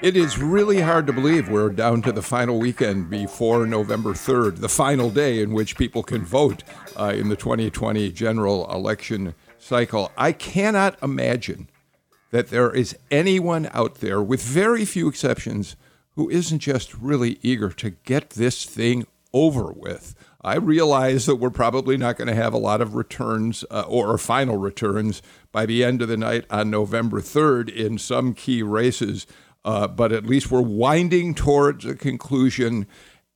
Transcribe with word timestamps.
It 0.00 0.16
is 0.16 0.38
really 0.38 0.80
hard 0.80 1.08
to 1.08 1.12
believe 1.12 1.48
we're 1.48 1.70
down 1.70 2.02
to 2.02 2.12
the 2.12 2.22
final 2.22 2.60
weekend 2.60 3.10
before 3.10 3.66
November 3.66 4.12
3rd, 4.12 4.58
the 4.58 4.68
final 4.68 5.10
day 5.10 5.42
in 5.42 5.52
which 5.52 5.76
people 5.76 6.04
can 6.04 6.24
vote 6.24 6.62
uh, 6.96 7.12
in 7.16 7.28
the 7.28 7.34
2020 7.34 8.12
general 8.12 8.70
election 8.72 9.34
cycle. 9.58 10.12
I 10.16 10.30
cannot 10.30 11.02
imagine 11.02 11.68
that 12.30 12.50
there 12.50 12.70
is 12.70 12.96
anyone 13.10 13.68
out 13.72 13.96
there, 13.96 14.22
with 14.22 14.40
very 14.40 14.84
few 14.84 15.08
exceptions, 15.08 15.74
who 16.14 16.30
isn't 16.30 16.60
just 16.60 16.94
really 16.94 17.40
eager 17.42 17.70
to 17.70 17.90
get 17.90 18.30
this 18.30 18.64
thing 18.64 19.04
over 19.32 19.72
with. 19.72 20.14
I 20.40 20.54
realize 20.56 21.26
that 21.26 21.36
we're 21.36 21.50
probably 21.50 21.96
not 21.96 22.16
going 22.16 22.28
to 22.28 22.34
have 22.34 22.54
a 22.54 22.58
lot 22.58 22.80
of 22.80 22.94
returns 22.94 23.64
uh, 23.70 23.84
or 23.88 24.16
final 24.16 24.56
returns 24.56 25.22
by 25.50 25.66
the 25.66 25.82
end 25.82 26.00
of 26.02 26.08
the 26.08 26.16
night 26.16 26.44
on 26.50 26.70
November 26.70 27.20
3rd 27.20 27.68
in 27.68 27.98
some 27.98 28.32
key 28.32 28.62
races. 28.62 29.26
Uh, 29.64 29.88
but 29.88 30.12
at 30.12 30.24
least 30.24 30.50
we're 30.50 30.60
winding 30.60 31.34
towards 31.34 31.84
a 31.84 31.94
conclusion. 31.94 32.86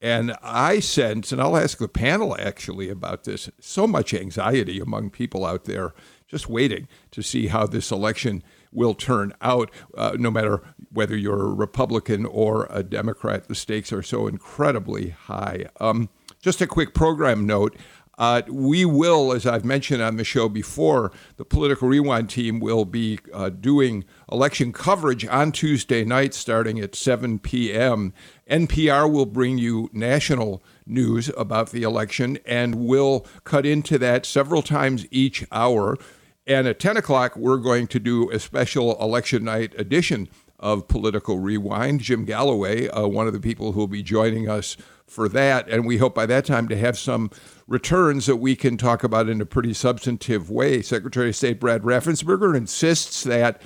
And 0.01 0.35
I 0.43 0.81
sense, 0.81 1.31
and 1.31 1.41
I'll 1.41 1.57
ask 1.57 1.79
the 1.79 1.89
panel 1.89 2.37
actually 2.39 2.89
about 2.91 3.25
this, 3.25 3.51
so 3.61 3.87
much 3.87 4.13
anxiety 4.13 4.81
among 4.81 5.11
people 5.11 5.45
out 5.45 5.65
there 5.65 5.95
just 6.27 6.49
waiting 6.49 6.89
to 7.11 7.23
see 7.23 7.49
how 7.49 7.67
this 7.67 7.93
election 7.93 8.43
will 8.73 8.95
turn 8.95 9.35
out, 9.43 9.71
uh, 9.97 10.17
no 10.19 10.31
matter 10.31 10.63
whether 10.91 11.15
you're 11.15 11.45
a 11.45 11.55
Republican 11.55 12.25
or 12.25 12.67
a 12.71 12.83
Democrat. 12.83 13.49
The 13.49 13.55
stakes 13.55 13.93
are 13.93 14.03
so 14.03 14.27
incredibly 14.27 15.11
high. 15.11 15.67
Um, 15.79 16.09
just 16.41 16.63
a 16.63 16.67
quick 16.67 16.95
program 16.95 17.47
note 17.47 17.77
uh, 18.23 18.41
we 18.49 18.85
will, 18.85 19.33
as 19.33 19.47
I've 19.47 19.65
mentioned 19.65 20.01
on 20.01 20.15
the 20.15 20.23
show 20.23 20.49
before, 20.49 21.11
the 21.39 21.45
Political 21.45 21.89
Rewind 21.89 22.31
team 22.31 22.61
will 22.61 22.85
be 22.85 23.19
uh, 23.35 23.49
doing 23.49 24.05
election 24.31 24.73
coverage 24.73 25.27
on 25.27 25.51
Tuesday 25.51 26.05
night 26.05 26.33
starting 26.33 26.79
at 26.79 26.95
7 26.95 27.41
p.m. 27.41 28.15
NPR 28.49 29.11
will 29.11 29.27
bring 29.27 29.59
you 29.59 29.91
national 29.93 30.63
news 30.87 31.33
about 31.37 31.71
the 31.71 31.83
election 31.83 32.39
and 32.47 32.77
we'll 32.77 33.27
cut 33.43 33.67
into 33.67 33.99
that 33.99 34.25
several 34.25 34.63
times 34.63 35.05
each 35.11 35.45
hour. 35.51 35.99
And 36.47 36.69
at 36.69 36.79
10 36.79 36.97
o'clock, 36.97 37.35
we're 37.35 37.57
going 37.57 37.89
to 37.89 37.99
do 37.99 38.31
a 38.31 38.39
special 38.39 39.03
election 39.03 39.43
night 39.43 39.75
edition 39.77 40.29
of 40.63 40.89
Political 40.89 41.39
Rewind. 41.39 42.01
Jim 42.01 42.25
Galloway, 42.25 42.89
uh, 42.89 43.07
one 43.07 43.27
of 43.27 43.33
the 43.33 43.41
people 43.41 43.73
who 43.73 43.81
will 43.81 43.89
be 43.89 44.03
joining 44.03 44.49
us 44.49 44.77
for 45.07 45.29
that. 45.29 45.69
And 45.69 45.85
we 45.85 45.99
hope 45.99 46.15
by 46.15 46.27
that 46.27 46.47
time 46.47 46.69
to 46.69 46.77
have 46.77 46.97
some 46.97 47.31
returns 47.67 48.27
that 48.27 48.37
we 48.37 48.57
can 48.57 48.77
talk 48.77 49.05
about 49.05 49.29
in 49.29 49.41
a 49.41 49.47
pretty 49.47 49.75
substantive 49.75 50.49
way. 50.49 50.81
Secretary 50.81 51.29
of 51.29 51.37
State 51.37 51.61
Brad 51.61 51.83
Raffensperger 51.83 52.57
insists 52.57 53.23
that 53.25 53.61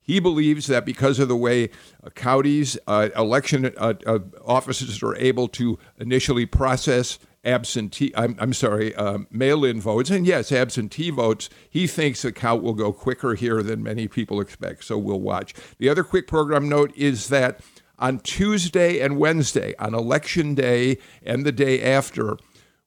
he 0.00 0.20
believes 0.20 0.66
that 0.66 0.84
because 0.84 1.18
of 1.18 1.28
the 1.28 1.36
way 1.36 1.70
uh, 2.04 2.10
counties, 2.10 2.76
uh, 2.86 3.08
election 3.16 3.72
uh, 3.76 3.94
uh 4.06 4.18
offices 4.44 5.02
are 5.02 5.16
able 5.16 5.48
to 5.48 5.78
initially 5.98 6.44
process 6.44 7.18
absentee, 7.44 8.12
I'm, 8.16 8.36
I'm 8.38 8.52
sorry, 8.52 8.94
uh, 8.94 9.18
mail 9.30 9.64
in 9.64 9.80
votes, 9.80 10.10
and 10.10 10.26
yes, 10.26 10.52
absentee 10.52 11.10
votes, 11.10 11.50
he 11.68 11.86
thinks 11.86 12.22
the 12.22 12.32
count 12.32 12.62
will 12.62 12.74
go 12.74 12.92
quicker 12.92 13.34
here 13.34 13.62
than 13.62 13.82
many 13.82 14.08
people 14.08 14.40
expect. 14.40 14.84
So 14.84 14.98
we'll 14.98 15.20
watch. 15.20 15.54
The 15.78 15.88
other 15.88 16.04
quick 16.04 16.26
program 16.26 16.68
note 16.68 16.92
is 16.96 17.28
that 17.28 17.60
on 17.98 18.18
Tuesday 18.20 19.00
and 19.00 19.18
Wednesday, 19.18 19.74
on 19.78 19.94
election 19.94 20.54
day 20.54 20.98
and 21.22 21.44
the 21.44 21.52
day 21.52 21.82
after, 21.82 22.36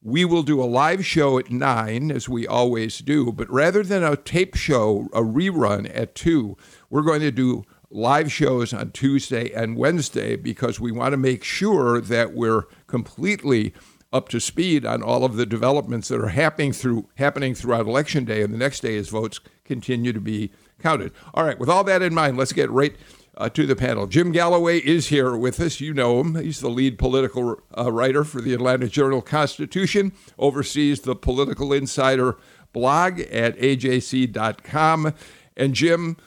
we 0.01 0.23
will 0.23 0.43
do 0.43 0.61
a 0.61 0.65
live 0.65 1.05
show 1.05 1.39
at 1.39 1.49
9, 1.49 2.11
as 2.11 2.29
we 2.29 2.45
always 2.45 2.99
do, 2.99 3.31
but 3.31 3.49
rather 3.49 3.81
than 3.81 4.03
a 4.03 4.15
tape 4.15 4.55
show, 4.55 5.07
a 5.13 5.21
rerun 5.21 5.89
at 5.93 6.13
2, 6.13 6.55
we're 6.89 7.01
going 7.01 7.21
to 7.21 7.31
do 7.31 7.63
live 7.89 8.31
shows 8.31 8.73
on 8.73 8.91
Tuesday 8.91 9.51
and 9.51 9.77
Wednesday 9.77 10.35
because 10.35 10.79
we 10.79 10.91
want 10.91 11.13
to 11.13 11.17
make 11.17 11.43
sure 11.43 12.01
that 12.01 12.33
we're 12.33 12.63
completely 12.87 13.73
up 14.15 14.29
to 14.29 14.39
speed 14.39 14.85
on 14.85 15.03
all 15.03 15.25
of 15.25 15.35
the 15.35 15.45
developments 15.45 16.07
that 16.07 16.21
are 16.21 16.29
happening 16.29 16.71
through 16.71 17.09
happening 17.15 17.53
throughout 17.53 17.85
election 17.85 18.23
day 18.23 18.41
and 18.41 18.53
the 18.53 18.57
next 18.57 18.79
day 18.79 18.95
as 18.97 19.09
votes 19.09 19.41
continue 19.65 20.13
to 20.13 20.21
be 20.21 20.51
counted. 20.81 21.11
All 21.33 21.43
right, 21.43 21.59
with 21.59 21.69
all 21.69 21.83
that 21.83 22.01
in 22.01 22.13
mind, 22.13 22.37
let's 22.37 22.53
get 22.53 22.71
right 22.71 22.95
uh, 23.37 23.49
to 23.49 23.65
the 23.65 23.75
panel. 23.75 24.07
Jim 24.07 24.31
Galloway 24.31 24.79
is 24.79 25.07
here 25.07 25.35
with 25.35 25.59
us. 25.59 25.81
You 25.81 25.93
know 25.93 26.21
him. 26.21 26.35
He's 26.35 26.61
the 26.61 26.69
lead 26.69 26.97
political 26.97 27.61
uh, 27.77 27.91
writer 27.91 28.23
for 28.23 28.39
the 28.39 28.53
Atlanta 28.53 28.87
Journal 28.87 29.21
Constitution, 29.21 30.13
oversees 30.39 31.01
the 31.01 31.15
Political 31.15 31.73
Insider 31.73 32.37
blog 32.71 33.19
at 33.19 33.57
ajc.com. 33.57 35.13
And 35.57 35.73
Jim, 35.73 36.17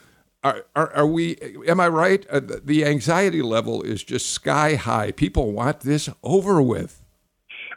are, 0.43 0.65
are, 0.75 0.91
are 0.93 1.07
we, 1.07 1.37
am 1.67 1.79
I 1.79 1.87
right? 1.87 2.25
Uh, 2.29 2.41
the 2.63 2.85
anxiety 2.85 3.41
level 3.41 3.81
is 3.81 4.03
just 4.03 4.29
sky 4.29 4.75
high. 4.75 5.11
People 5.11 5.51
want 5.51 5.81
this 5.81 6.09
over 6.23 6.61
with. 6.61 7.01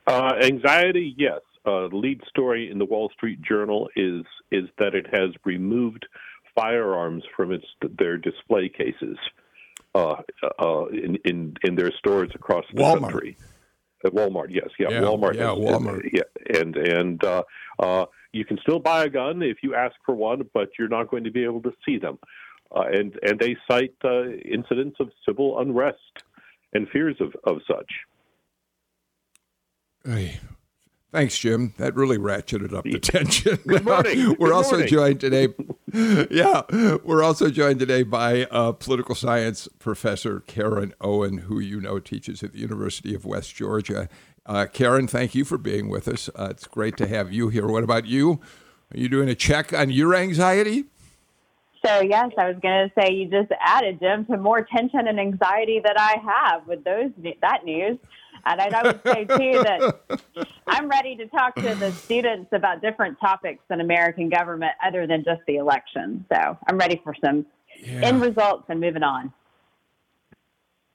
Uh, 0.07 0.35
anxiety, 0.43 1.15
yes. 1.17 1.41
Uh, 1.65 1.87
lead 1.87 2.21
story 2.29 2.71
in 2.71 2.79
the 2.79 2.85
Wall 2.85 3.09
Street 3.15 3.41
Journal 3.41 3.89
is 3.95 4.25
is 4.51 4.69
that 4.79 4.97
it 4.97 5.07
has 5.13 5.31
removed 5.45 6.07
firearms 6.55 7.23
from 7.37 7.53
its 7.53 7.65
their 7.99 8.17
display 8.17 8.69
cases 8.69 9.17
uh, 9.95 10.17
uh, 10.61 10.87
in, 10.87 11.17
in 11.25 11.57
in 11.63 11.77
their 11.77 11.93
stores 11.93 12.31
across 12.35 12.65
the 12.75 12.83
Walmart. 12.83 13.01
country. 13.01 13.37
At 14.05 14.13
Walmart, 14.13 14.49
yes, 14.51 14.69
yeah, 14.81 14.89
yeah 14.91 15.01
Walmart, 15.03 15.37
yeah, 15.37 15.55
Walmart, 15.55 16.09
yeah, 16.13 16.59
and 16.61 16.77
and 16.77 17.23
uh, 17.23 17.45
uh, 17.79 18.07
you 18.33 18.45
can 18.45 18.59
still 18.59 18.81
buy 18.81 19.05
a 19.05 19.09
gun 19.09 19.43
if 19.43 19.59
you 19.63 19.77
ask 19.77 19.95
for 20.05 20.17
one, 20.17 20.43
but 20.53 20.71
you're 20.77 20.89
not 20.89 21.09
going 21.09 21.23
to 21.23 21.31
be 21.31 21.45
able 21.45 21.63
to 21.63 21.73
see 21.87 21.99
them. 21.99 22.19
Uh, 22.75 22.87
and 22.93 23.17
and 23.23 23.39
they 23.39 23.57
cite 23.71 23.95
uh, 24.05 24.25
incidents 24.31 24.97
of 24.99 25.11
civil 25.25 25.61
unrest 25.61 26.25
and 26.73 26.89
fears 26.89 27.17
of, 27.21 27.37
of 27.45 27.61
such. 27.69 27.91
Hey, 30.05 30.41
Thanks, 31.13 31.39
Jim. 31.39 31.75
That 31.77 31.95
really 31.95 32.17
ratcheted 32.17 32.73
up 32.73 32.85
the 32.85 32.99
tension. 32.99 33.59
Good 33.67 33.85
morning. 33.85 34.29
we're 34.39 34.49
Good 34.49 34.53
also 34.55 34.71
morning. 34.77 34.89
joined 34.89 35.21
today. 35.21 35.49
yeah, 36.31 36.63
we're 37.05 37.23
also 37.23 37.51
joined 37.51 37.81
today 37.81 38.03
by 38.03 38.45
uh, 38.47 38.73
political 38.73 39.15
science 39.15 39.69
professor 39.79 40.41
Karen 40.41 40.95
Owen, 41.03 41.37
who 41.39 41.61
you 41.61 41.83
know 41.83 41.99
teaches 41.99 42.43
at 42.43 42.55
the 42.55 42.61
University 42.61 43.15
of 43.15 43.27
West 43.27 43.55
Georgia. 43.55 44.09
Uh, 44.47 44.65
Karen, 44.73 45.07
thank 45.07 45.35
you 45.35 45.45
for 45.45 45.59
being 45.59 45.91
with 45.91 46.09
us. 46.09 46.31
Uh, 46.35 46.49
it's 46.51 46.67
great 46.67 46.97
to 46.97 47.07
have 47.07 47.31
you 47.31 47.51
here. 47.51 47.67
What 47.69 47.85
about 47.85 48.07
you? 48.07 48.41
Are 48.95 48.99
you 48.99 49.11
doing 49.11 49.29
a 49.29 49.35
check 49.35 49.75
on 49.75 49.91
your 49.91 50.15
anxiety? 50.15 50.85
So 51.85 52.01
yes, 52.01 52.31
I 52.39 52.49
was 52.49 52.57
going 52.63 52.89
to 52.89 52.93
say 52.97 53.13
you 53.13 53.29
just 53.29 53.51
added 53.61 53.99
Jim 54.01 54.25
to 54.27 54.37
more 54.37 54.65
tension 54.65 55.09
and 55.09 55.19
anxiety 55.19 55.81
that 55.83 55.99
I 55.99 56.17
have 56.25 56.67
with 56.67 56.85
those 56.85 57.11
that 57.43 57.65
news. 57.65 57.99
And 58.45 58.61
I 58.61 58.83
would 58.83 59.01
say 59.05 59.25
too 59.25 59.63
that 59.63 60.19
I'm 60.67 60.89
ready 60.89 61.17
to 61.17 61.27
talk 61.29 61.55
to 61.57 61.75
the 61.75 61.93
students 61.93 62.51
about 62.53 62.83
different 62.83 63.19
topics 63.21 63.63
in 63.71 63.81
American 63.81 64.29
government 64.29 64.73
other 64.85 65.07
than 65.07 65.25
just 65.25 65.43
the 65.47 65.57
election. 65.57 66.25
So 66.33 66.59
I'm 66.67 66.77
ready 66.77 67.01
for 67.05 67.15
some 67.25 67.47
yeah. 67.81 68.01
end 68.03 68.21
results 68.21 68.65
and 68.69 68.81
moving 68.81 69.03
on. 69.03 69.33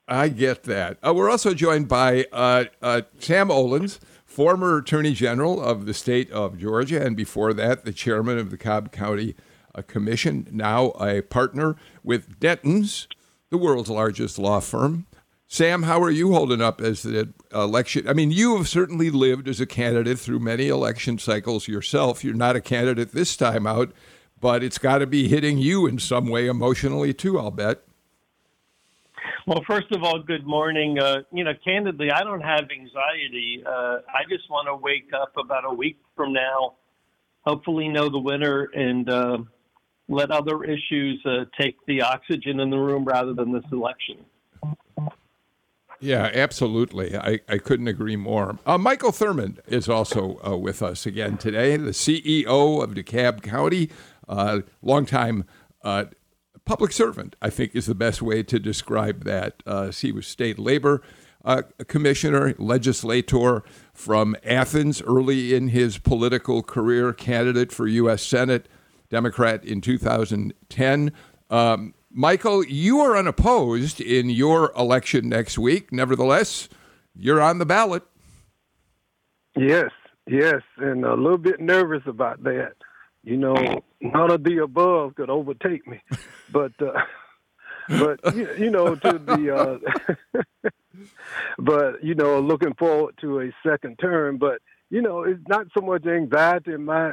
I 0.09 0.29
get 0.29 0.63
that. 0.63 0.97
Uh, 1.05 1.13
we're 1.13 1.29
also 1.29 1.53
joined 1.53 1.89
by 1.89 2.25
uh, 2.31 2.65
uh, 2.81 3.01
Sam 3.19 3.49
Olens, 3.49 3.99
former 4.25 4.77
Attorney 4.77 5.13
General 5.13 5.61
of 5.61 5.85
the 5.85 5.93
state 5.93 6.31
of 6.31 6.57
Georgia, 6.57 7.05
and 7.05 7.17
before 7.17 7.53
that, 7.53 7.83
the 7.83 7.91
chairman 7.91 8.37
of 8.37 8.49
the 8.49 8.57
Cobb 8.57 8.93
County 8.93 9.35
uh, 9.77 9.81
Commission, 9.83 10.47
now 10.51 10.87
a 10.99 11.21
partner 11.21 11.75
with 12.03 12.39
Dentons, 12.39 13.07
the 13.49 13.57
world's 13.57 13.89
largest 13.89 14.39
law 14.39 14.59
firm. 14.59 15.05
Sam, 15.49 15.83
how 15.83 16.01
are 16.01 16.11
you 16.11 16.33
holding 16.33 16.61
up 16.61 16.81
as 16.81 17.03
the 17.03 17.33
election? 17.53 18.07
I 18.07 18.13
mean, 18.13 18.31
you 18.31 18.57
have 18.57 18.67
certainly 18.67 19.09
lived 19.09 19.47
as 19.47 19.61
a 19.61 19.65
candidate 19.65 20.19
through 20.19 20.39
many 20.39 20.67
election 20.67 21.19
cycles 21.19 21.69
yourself. 21.69 22.23
You're 22.23 22.33
not 22.33 22.57
a 22.57 22.61
candidate 22.61 23.13
this 23.13 23.37
time 23.37 23.65
out, 23.65 23.93
but 24.41 24.61
it's 24.61 24.77
got 24.77 24.97
to 24.97 25.07
be 25.07 25.29
hitting 25.29 25.57
you 25.57 25.87
in 25.87 25.99
some 25.99 26.27
way 26.27 26.47
emotionally 26.47 27.13
too, 27.13 27.39
I'll 27.39 27.51
bet. 27.51 27.83
Well, 29.45 29.63
first 29.65 29.89
of 29.93 30.03
all, 30.03 30.21
good 30.21 30.45
morning. 30.45 30.99
Uh, 30.99 31.21
you 31.31 31.45
know, 31.45 31.53
candidly, 31.63 32.11
I 32.11 32.23
don't 32.25 32.41
have 32.41 32.65
anxiety. 32.69 33.63
Uh, 33.65 33.99
I 34.13 34.23
just 34.29 34.49
want 34.49 34.67
to 34.67 34.75
wake 34.75 35.11
up 35.13 35.31
about 35.37 35.63
a 35.63 35.73
week 35.73 35.97
from 36.17 36.33
now, 36.33 36.75
hopefully 37.45 37.87
know 37.87 38.09
the 38.09 38.19
winner, 38.19 38.63
and 38.73 39.09
uh, 39.09 39.37
let 40.09 40.31
other 40.31 40.63
issues 40.63 41.21
uh, 41.25 41.45
take 41.59 41.77
the 41.85 42.01
oxygen 42.01 42.59
in 42.59 42.69
the 42.69 42.77
room 42.77 43.03
rather 43.03 43.33
than 43.33 43.51
this 43.51 43.63
election. 43.71 44.17
Yeah, 45.99 46.29
absolutely. 46.33 47.17
I, 47.17 47.39
I 47.49 47.57
couldn't 47.57 47.87
agree 47.87 48.15
more. 48.15 48.59
Uh, 48.65 48.77
Michael 48.77 49.11
Thurmond 49.11 49.59
is 49.67 49.89
also 49.89 50.39
uh, 50.45 50.55
with 50.55 50.83
us 50.83 51.05
again 51.05 51.37
today, 51.37 51.75
the 51.75 51.91
CEO 51.91 52.83
of 52.83 52.91
DeKalb 52.91 53.41
County, 53.41 53.89
uh, 54.27 54.59
longtime 54.81 55.45
uh, 55.83 56.05
public 56.65 56.91
servant, 56.91 57.35
I 57.41 57.49
think 57.49 57.75
is 57.75 57.87
the 57.87 57.95
best 57.95 58.21
way 58.21 58.43
to 58.43 58.59
describe 58.59 59.23
that. 59.23 59.63
Uh, 59.65 59.91
he 59.91 60.11
was 60.11 60.27
state 60.27 60.59
labor 60.59 61.01
uh, 61.43 61.63
commissioner, 61.87 62.53
legislator 62.59 63.63
from 63.93 64.35
Athens 64.43 65.01
early 65.01 65.55
in 65.55 65.69
his 65.69 65.97
political 65.97 66.61
career, 66.61 67.13
candidate 67.13 67.71
for 67.71 67.87
U.S. 67.87 68.21
Senate, 68.21 68.67
Democrat 69.09 69.63
in 69.63 69.81
2010. 69.81 71.11
Um, 71.49 71.93
Michael, 72.11 72.65
you 72.65 72.99
are 72.99 73.15
unopposed 73.15 74.01
in 74.01 74.29
your 74.29 74.71
election 74.77 75.29
next 75.29 75.57
week. 75.57 75.91
Nevertheless, 75.91 76.67
you're 77.15 77.41
on 77.41 77.59
the 77.59 77.65
ballot. 77.65 78.03
Yes, 79.55 79.91
yes, 80.27 80.61
and 80.77 81.03
a 81.03 81.13
little 81.15 81.37
bit 81.37 81.59
nervous 81.59 82.03
about 82.05 82.43
that. 82.43 82.73
You 83.23 83.37
know, 83.37 83.83
none 83.99 84.31
of 84.31 84.43
the 84.43 84.59
above 84.63 85.15
could 85.15 85.29
overtake 85.29 85.85
me, 85.87 86.01
but 86.51 86.71
uh, 86.81 87.01
but 87.87 88.35
you, 88.35 88.69
know 88.69 88.95
to 88.95 89.19
the 89.19 89.81
uh, 90.63 90.69
but 91.59 92.03
you 92.03 92.15
know 92.15 92.39
looking 92.39 92.73
forward 92.75 93.15
to 93.21 93.41
a 93.41 93.51
second 93.65 93.97
term. 93.99 94.37
But 94.37 94.61
you 94.89 95.01
know, 95.01 95.23
it's 95.23 95.47
not 95.47 95.67
so 95.77 95.85
much 95.85 96.05
anxiety 96.05 96.73
in 96.73 96.85
my, 96.85 97.11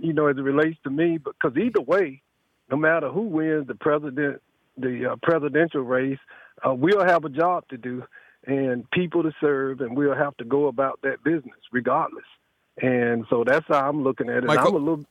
you 0.00 0.12
know, 0.12 0.28
as 0.28 0.36
it 0.36 0.42
relates 0.42 0.78
to 0.84 0.90
me, 0.90 1.18
because 1.18 1.56
either 1.56 1.80
way, 1.80 2.22
no 2.70 2.76
matter 2.76 3.08
who 3.08 3.22
wins 3.22 3.66
the 3.66 3.74
president, 3.74 4.40
the 4.76 5.12
uh, 5.12 5.16
presidential 5.22 5.82
race, 5.82 6.18
uh, 6.66 6.74
we'll 6.74 7.04
have 7.04 7.24
a 7.24 7.28
job 7.28 7.66
to 7.68 7.76
do 7.76 8.04
and 8.46 8.88
people 8.90 9.22
to 9.24 9.32
serve, 9.40 9.80
and 9.80 9.96
we'll 9.96 10.14
have 10.14 10.36
to 10.36 10.44
go 10.44 10.68
about 10.68 11.00
that 11.02 11.22
business 11.24 11.56
regardless. 11.72 12.24
And 12.80 13.24
so 13.28 13.42
that's 13.44 13.66
how 13.66 13.88
I'm 13.88 14.04
looking 14.04 14.28
at 14.28 14.38
it. 14.38 14.44
Michael, 14.44 14.68
I'm 14.68 14.74
a 14.74 14.78
little. 14.78 15.04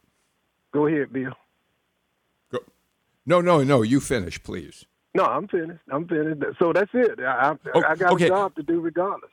Go 0.72 0.88
ahead, 0.88 1.12
Bill. 1.12 1.34
Go. 2.52 2.60
No, 3.26 3.42
no, 3.42 3.64
no. 3.64 3.82
You 3.82 4.00
finish, 4.00 4.42
please. 4.42 4.86
No, 5.14 5.24
I'm 5.24 5.48
finished. 5.48 5.82
I'm 5.92 6.08
finished. 6.08 6.42
So 6.60 6.74
that's 6.74 6.92
it. 6.94 7.20
I, 7.20 7.24
I, 7.24 7.56
oh, 7.74 7.84
I 7.88 7.96
got 7.96 8.14
okay. 8.14 8.26
a 8.26 8.30
job 8.30 8.56
to 8.56 8.64
do 8.64 8.80
regardless. 8.80 9.32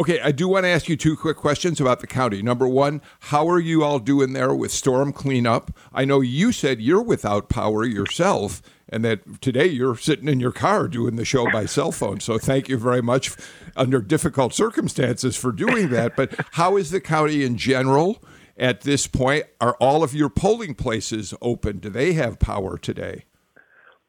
Okay, 0.00 0.20
I 0.20 0.32
do 0.32 0.48
want 0.48 0.64
to 0.64 0.70
ask 0.70 0.88
you 0.88 0.96
two 0.96 1.16
quick 1.16 1.36
questions 1.36 1.80
about 1.80 2.00
the 2.00 2.08
county. 2.08 2.42
Number 2.42 2.66
one, 2.66 3.00
how 3.20 3.48
are 3.48 3.60
you 3.60 3.84
all 3.84 4.00
doing 4.00 4.32
there 4.32 4.52
with 4.52 4.72
storm 4.72 5.12
cleanup? 5.12 5.70
I 5.92 6.04
know 6.04 6.20
you 6.20 6.50
said 6.50 6.80
you're 6.80 7.00
without 7.00 7.48
power 7.48 7.84
yourself, 7.84 8.60
and 8.88 9.04
that 9.04 9.40
today 9.40 9.66
you're 9.66 9.96
sitting 9.96 10.26
in 10.26 10.40
your 10.40 10.50
car 10.50 10.88
doing 10.88 11.14
the 11.14 11.24
show 11.24 11.48
by 11.48 11.66
cell 11.66 11.92
phone. 11.92 12.18
So 12.18 12.38
thank 12.38 12.68
you 12.68 12.76
very 12.76 13.02
much 13.02 13.36
under 13.76 14.00
difficult 14.02 14.52
circumstances 14.52 15.36
for 15.36 15.52
doing 15.52 15.90
that. 15.90 16.16
But 16.16 16.34
how 16.54 16.76
is 16.76 16.90
the 16.90 17.00
county 17.00 17.44
in 17.44 17.56
general 17.56 18.20
at 18.56 18.80
this 18.80 19.06
point? 19.06 19.44
Are 19.60 19.76
all 19.78 20.02
of 20.02 20.12
your 20.12 20.28
polling 20.28 20.74
places 20.74 21.34
open? 21.40 21.78
Do 21.78 21.88
they 21.88 22.14
have 22.14 22.40
power 22.40 22.78
today? 22.78 23.26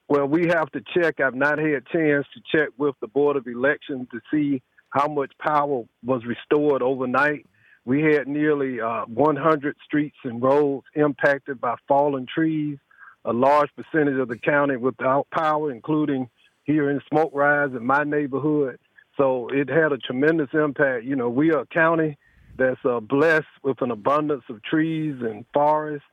Well, 0.08 0.26
we 0.26 0.48
have 0.48 0.72
to 0.72 0.82
check. 0.96 1.20
I've 1.20 1.36
not 1.36 1.60
had 1.60 1.68
a 1.68 1.82
chance 1.82 2.26
to 2.34 2.42
check 2.52 2.70
with 2.76 2.96
the 3.02 3.08
Board 3.08 3.38
of 3.38 3.46
Elections 3.46 4.08
to 4.12 4.20
see 4.32 4.64
how 4.96 5.10
much 5.10 5.34
power 5.40 5.84
was 6.06 6.26
restored 6.26 6.82
overnight. 6.82 7.46
We 7.84 8.02
had 8.02 8.28
nearly 8.28 8.80
uh, 8.80 9.04
100 9.06 9.76
streets 9.84 10.16
and 10.24 10.42
roads 10.42 10.86
impacted 10.96 11.60
by 11.60 11.76
fallen 11.86 12.26
trees, 12.34 12.78
a 13.26 13.34
large 13.34 13.70
percentage 13.76 14.18
of 14.18 14.30
the 14.30 14.38
county 14.38 14.78
without 14.78 15.28
power, 15.32 15.70
including 15.70 16.30
here 16.64 16.90
in 16.90 17.02
Smoke 17.10 17.32
Rise 17.34 17.72
in 17.76 17.86
my 17.86 18.06
neighborhood. 18.06 18.80
So 19.18 19.50
it 19.50 19.70
had 19.70 19.92
a 19.92 19.98
tremendous 19.98 20.50
impact. 20.54 21.04
You 21.04 21.18
know, 21.18 21.30
we 21.30 21.52
are 21.52 21.62
a 21.62 21.66
county 21.68 22.18
that's 22.58 22.84
uh, 22.86 23.02
blessed 23.02 23.46
with 23.64 23.82
an 23.82 23.92
abundance 23.92 24.44
of 24.50 24.64
trees 24.64 25.16
and 25.22 25.46
forests 25.54 26.08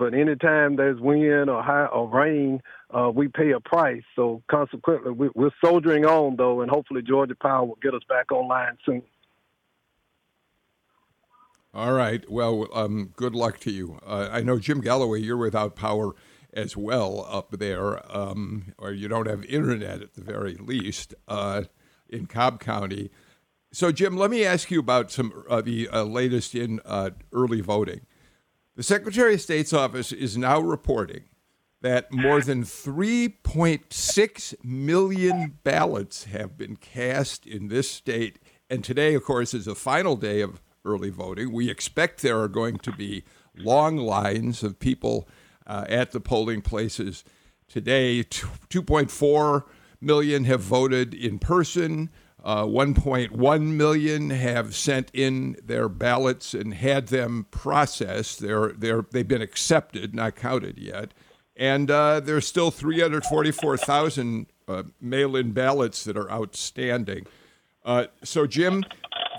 but 0.00 0.14
anytime 0.14 0.76
there's 0.76 0.98
wind 0.98 1.50
or 1.50 1.62
high 1.62 1.84
or 1.84 2.08
rain, 2.08 2.62
uh, 2.90 3.10
we 3.14 3.28
pay 3.28 3.50
a 3.50 3.60
price. 3.60 4.02
So 4.16 4.42
consequently, 4.50 5.12
we, 5.12 5.28
we're 5.34 5.50
soldiering 5.62 6.06
on 6.06 6.36
though, 6.36 6.62
and 6.62 6.70
hopefully 6.70 7.02
Georgia 7.02 7.34
Power 7.34 7.66
will 7.66 7.78
get 7.82 7.92
us 7.92 8.00
back 8.08 8.32
online 8.32 8.78
soon. 8.86 9.02
All 11.74 11.92
right. 11.92 12.28
Well, 12.30 12.66
um, 12.72 13.12
good 13.14 13.34
luck 13.34 13.60
to 13.60 13.70
you. 13.70 14.00
Uh, 14.04 14.30
I 14.32 14.40
know 14.40 14.58
Jim 14.58 14.80
Galloway, 14.80 15.20
you're 15.20 15.36
without 15.36 15.76
power 15.76 16.14
as 16.54 16.76
well 16.78 17.26
up 17.30 17.58
there, 17.58 18.00
um, 18.10 18.72
or 18.78 18.92
you 18.92 19.06
don't 19.06 19.28
have 19.28 19.44
internet 19.44 20.00
at 20.00 20.14
the 20.14 20.22
very 20.22 20.54
least 20.54 21.14
uh, 21.28 21.64
in 22.08 22.24
Cobb 22.24 22.58
County. 22.58 23.10
So, 23.70 23.92
Jim, 23.92 24.16
let 24.16 24.30
me 24.30 24.46
ask 24.46 24.70
you 24.70 24.80
about 24.80 25.12
some 25.12 25.44
uh, 25.48 25.60
the 25.60 25.88
uh, 25.90 26.04
latest 26.04 26.54
in 26.54 26.80
uh, 26.86 27.10
early 27.32 27.60
voting. 27.60 28.00
The 28.80 28.84
Secretary 28.84 29.34
of 29.34 29.42
State's 29.42 29.74
office 29.74 30.10
is 30.10 30.38
now 30.38 30.58
reporting 30.58 31.24
that 31.82 32.10
more 32.10 32.40
than 32.40 32.64
3.6 32.64 34.64
million 34.64 35.58
ballots 35.62 36.24
have 36.24 36.56
been 36.56 36.76
cast 36.76 37.46
in 37.46 37.68
this 37.68 37.90
state. 37.90 38.38
And 38.70 38.82
today, 38.82 39.14
of 39.14 39.22
course, 39.22 39.52
is 39.52 39.66
the 39.66 39.74
final 39.74 40.16
day 40.16 40.40
of 40.40 40.62
early 40.82 41.10
voting. 41.10 41.52
We 41.52 41.68
expect 41.68 42.22
there 42.22 42.40
are 42.40 42.48
going 42.48 42.78
to 42.78 42.90
be 42.90 43.22
long 43.54 43.98
lines 43.98 44.62
of 44.62 44.80
people 44.80 45.28
uh, 45.66 45.84
at 45.90 46.12
the 46.12 46.20
polling 46.20 46.62
places 46.62 47.22
today. 47.68 48.24
2.4 48.24 49.64
million 50.00 50.44
have 50.44 50.62
voted 50.62 51.12
in 51.12 51.38
person. 51.38 52.08
Uh, 52.42 52.64
1.1 52.64 53.62
million 53.62 54.30
have 54.30 54.74
sent 54.74 55.10
in 55.12 55.56
their 55.62 55.88
ballots 55.88 56.54
and 56.54 56.72
had 56.72 57.08
them 57.08 57.46
processed. 57.50 58.40
They're, 58.40 58.68
they're, 58.68 59.04
they've 59.10 59.28
been 59.28 59.42
accepted, 59.42 60.14
not 60.14 60.36
counted 60.36 60.78
yet. 60.78 61.12
And 61.54 61.90
uh, 61.90 62.20
there's 62.20 62.46
still 62.46 62.70
344,000 62.70 64.46
uh, 64.66 64.84
mail 65.00 65.36
in 65.36 65.52
ballots 65.52 66.04
that 66.04 66.16
are 66.16 66.30
outstanding. 66.30 67.26
Uh, 67.84 68.06
so, 68.24 68.46
Jim, 68.46 68.84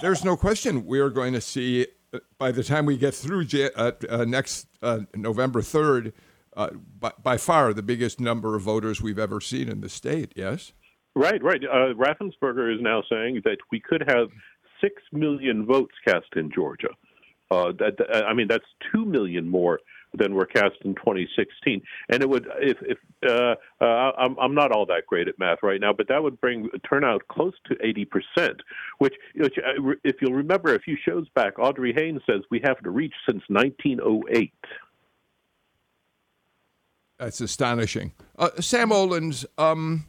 there's 0.01 0.23
no 0.23 0.37
question 0.37 0.85
we 0.85 0.99
are 0.99 1.09
going 1.09 1.33
to 1.33 1.41
see, 1.41 1.87
uh, 2.13 2.19
by 2.37 2.51
the 2.51 2.63
time 2.63 2.85
we 2.85 2.97
get 2.97 3.15
through 3.15 3.47
uh, 3.75 4.25
next 4.27 4.67
November 5.15 5.61
3rd, 5.61 6.13
by, 6.55 7.11
by 7.23 7.37
far 7.37 7.73
the 7.73 7.81
biggest 7.81 8.19
number 8.19 8.55
of 8.55 8.61
voters 8.61 9.01
we've 9.01 9.17
ever 9.17 9.41
seen 9.41 9.67
in 9.69 9.81
the 9.81 9.89
state, 9.89 10.33
yes? 10.35 10.73
Right, 11.15 11.43
right. 11.43 11.61
Uh, 11.63 11.93
Raffensperger 11.93 12.73
is 12.73 12.81
now 12.81 13.03
saying 13.09 13.41
that 13.43 13.57
we 13.71 13.79
could 13.79 14.03
have 14.07 14.29
six 14.79 15.01
million 15.11 15.65
votes 15.65 15.93
cast 16.05 16.27
in 16.35 16.51
Georgia. 16.51 16.89
Uh, 17.49 17.73
that, 17.79 18.25
I 18.25 18.33
mean, 18.33 18.47
that's 18.47 18.65
two 18.93 19.05
million 19.05 19.47
more 19.47 19.79
than 20.13 20.35
were 20.35 20.45
cast 20.45 20.75
in 20.83 20.95
2016. 20.95 21.81
And 22.09 22.21
it 22.21 22.29
would, 22.29 22.47
if, 22.59 22.77
if 22.81 22.97
uh, 23.27 23.55
uh, 23.83 24.11
I'm, 24.17 24.37
I'm 24.39 24.55
not 24.55 24.71
all 24.71 24.85
that 24.87 25.05
great 25.07 25.27
at 25.27 25.37
math 25.39 25.59
right 25.63 25.79
now, 25.79 25.93
but 25.93 26.07
that 26.09 26.21
would 26.21 26.39
bring 26.39 26.69
turnout 26.89 27.27
close 27.29 27.53
to 27.67 27.75
80 27.85 28.05
percent. 28.05 28.61
Which, 28.99 29.13
which, 29.35 29.55
uh, 29.57 29.93
if 30.03 30.15
you'll 30.21 30.33
remember, 30.33 30.75
a 30.75 30.79
few 30.79 30.97
shows 31.05 31.27
back, 31.35 31.59
Audrey 31.59 31.93
Haynes 31.93 32.21
says 32.29 32.41
we 32.49 32.61
have 32.63 32.79
to 32.83 32.89
reach 32.89 33.13
since 33.27 33.43
1908. 33.47 34.53
That's 37.19 37.39
astonishing. 37.39 38.13
Uh, 38.37 38.49
Sam 38.59 38.89
Olens, 38.89 39.45
um, 39.57 40.05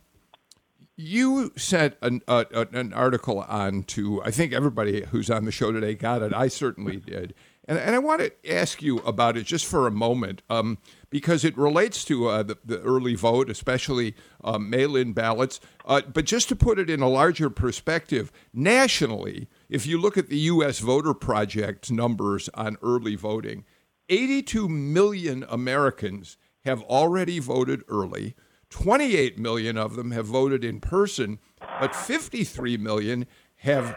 you 0.97 1.53
sent 1.57 1.97
an, 2.03 2.21
uh, 2.29 2.45
an 2.73 2.93
article 2.93 3.41
on 3.41 3.83
to, 3.85 4.23
I 4.23 4.31
think 4.31 4.53
everybody 4.53 5.05
who's 5.05 5.31
on 5.31 5.45
the 5.45 5.53
show 5.53 5.73
today 5.73 5.95
got 5.95 6.23
it. 6.23 6.33
I 6.35 6.49
certainly 6.49 6.97
did. 7.07 7.35
And, 7.65 7.79
and 7.79 7.95
I 7.95 7.99
want 7.99 8.21
to 8.21 8.53
ask 8.53 8.83
you 8.83 8.99
about 8.99 9.37
it 9.37 9.47
just 9.47 9.67
for 9.67 9.87
a 9.87 9.91
moment 9.91 10.43
um, 10.51 10.79
because 11.11 11.45
it 11.45 11.57
relates 11.57 12.05
to 12.07 12.29
uh, 12.29 12.43
the, 12.43 12.59
the, 12.65 12.81
early 12.81 13.15
vote, 13.15 13.49
especially 13.49 14.15
uh, 14.43 14.59
mail 14.59 14.97
in 14.97 15.13
ballots. 15.13 15.61
Uh, 15.87 16.03
but 16.13 16.25
just 16.25 16.49
to 16.49 16.57
put 16.57 16.79
it 16.79 16.91
in 16.91 17.01
a 17.01 17.09
larger 17.09 17.49
perspective, 17.51 18.33
nationally, 18.53 19.49
if 19.69 19.87
you 19.87 19.99
look 19.99 20.19
at 20.19 20.29
the 20.29 20.39
U.S. 20.39 20.81
Voter 20.81 21.15
Project 21.15 21.91
numbers 21.91 22.49
on 22.55 22.77
early 22.83 23.15
voting, 23.15 23.65
82 24.09 24.69
million 24.69 25.45
Americans 25.49 26.37
have 26.65 26.83
already 26.83 27.39
voted 27.39 27.83
early. 27.89 28.35
28 28.73 29.39
million 29.39 29.77
of 29.77 29.97
them 29.97 30.13
have 30.13 30.27
voted 30.27 30.65
in 30.65 30.81
person, 30.81 31.39
but 31.79 31.95
53 31.95 32.79
million 32.79 33.27
have 33.57 33.97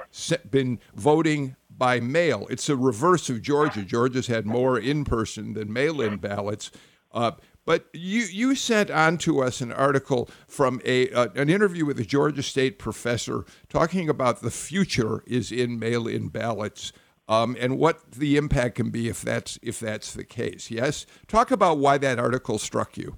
been 0.51 0.79
voting 0.93 1.55
by 1.69 2.01
mail. 2.01 2.45
It's 2.49 2.67
a 2.67 2.75
reverse 2.75 3.29
of 3.29 3.41
Georgia. 3.41 3.83
Georgia's 3.83 4.27
had 4.27 4.45
more 4.45 4.77
in 4.77 5.05
person 5.05 5.53
than 5.53 5.71
mail 5.71 6.01
in 6.01 6.17
ballots. 6.17 6.71
Uh, 7.13 7.31
but 7.65 7.87
you, 7.93 8.23
you 8.23 8.53
sent 8.53 8.91
on 8.91 9.17
to 9.19 9.41
us 9.41 9.61
an 9.61 9.71
article 9.71 10.29
from 10.45 10.81
a 10.83 11.09
uh, 11.11 11.29
an 11.35 11.49
interview 11.49 11.85
with 11.85 11.99
a 11.99 12.05
Georgia 12.05 12.43
State 12.43 12.77
professor 12.77 13.45
talking 13.69 14.09
about 14.09 14.41
the 14.41 14.51
future 14.51 15.23
is 15.25 15.53
in 15.53 15.79
mail 15.79 16.05
in 16.05 16.27
ballots. 16.27 16.91
Um, 17.27 17.57
and 17.59 17.79
what 17.79 18.11
the 18.11 18.37
impact 18.37 18.75
can 18.75 18.91
be 18.91 19.07
if 19.07 19.21
that's 19.21 19.57
if 19.63 19.79
that's 19.79 20.13
the 20.13 20.25
case. 20.25 20.69
Yes, 20.69 21.07
talk 21.27 21.49
about 21.49 21.79
why 21.79 21.97
that 21.97 22.19
article 22.19 22.59
struck 22.59 22.97
you. 22.97 23.17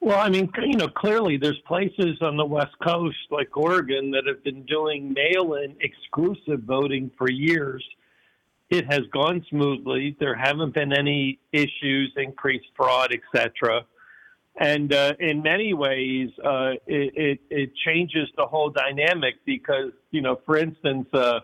Well, 0.00 0.18
I 0.18 0.28
mean, 0.28 0.50
you 0.62 0.76
know, 0.76 0.88
clearly 0.88 1.38
there's 1.38 1.58
places 1.66 2.18
on 2.20 2.36
the 2.36 2.44
West 2.44 2.74
Coast, 2.82 3.16
like 3.30 3.56
Oregon, 3.56 4.12
that 4.12 4.26
have 4.26 4.44
been 4.44 4.64
doing 4.64 5.12
mail 5.12 5.54
in 5.54 5.74
exclusive 5.80 6.62
voting 6.62 7.10
for 7.18 7.28
years. 7.28 7.84
It 8.70 8.84
has 8.90 9.00
gone 9.12 9.44
smoothly. 9.50 10.16
There 10.20 10.36
haven't 10.36 10.74
been 10.74 10.92
any 10.92 11.40
issues, 11.52 12.12
increased 12.16 12.66
fraud, 12.76 13.12
etc. 13.12 13.84
And 14.60 14.92
uh, 14.92 15.14
in 15.18 15.42
many 15.42 15.74
ways, 15.74 16.30
uh, 16.44 16.72
it, 16.86 17.12
it, 17.16 17.40
it, 17.50 17.70
changes 17.84 18.28
the 18.36 18.44
whole 18.44 18.70
dynamic 18.70 19.36
because, 19.44 19.92
you 20.10 20.20
know, 20.20 20.40
for 20.44 20.56
instance, 20.56 21.06
uh, 21.12 21.40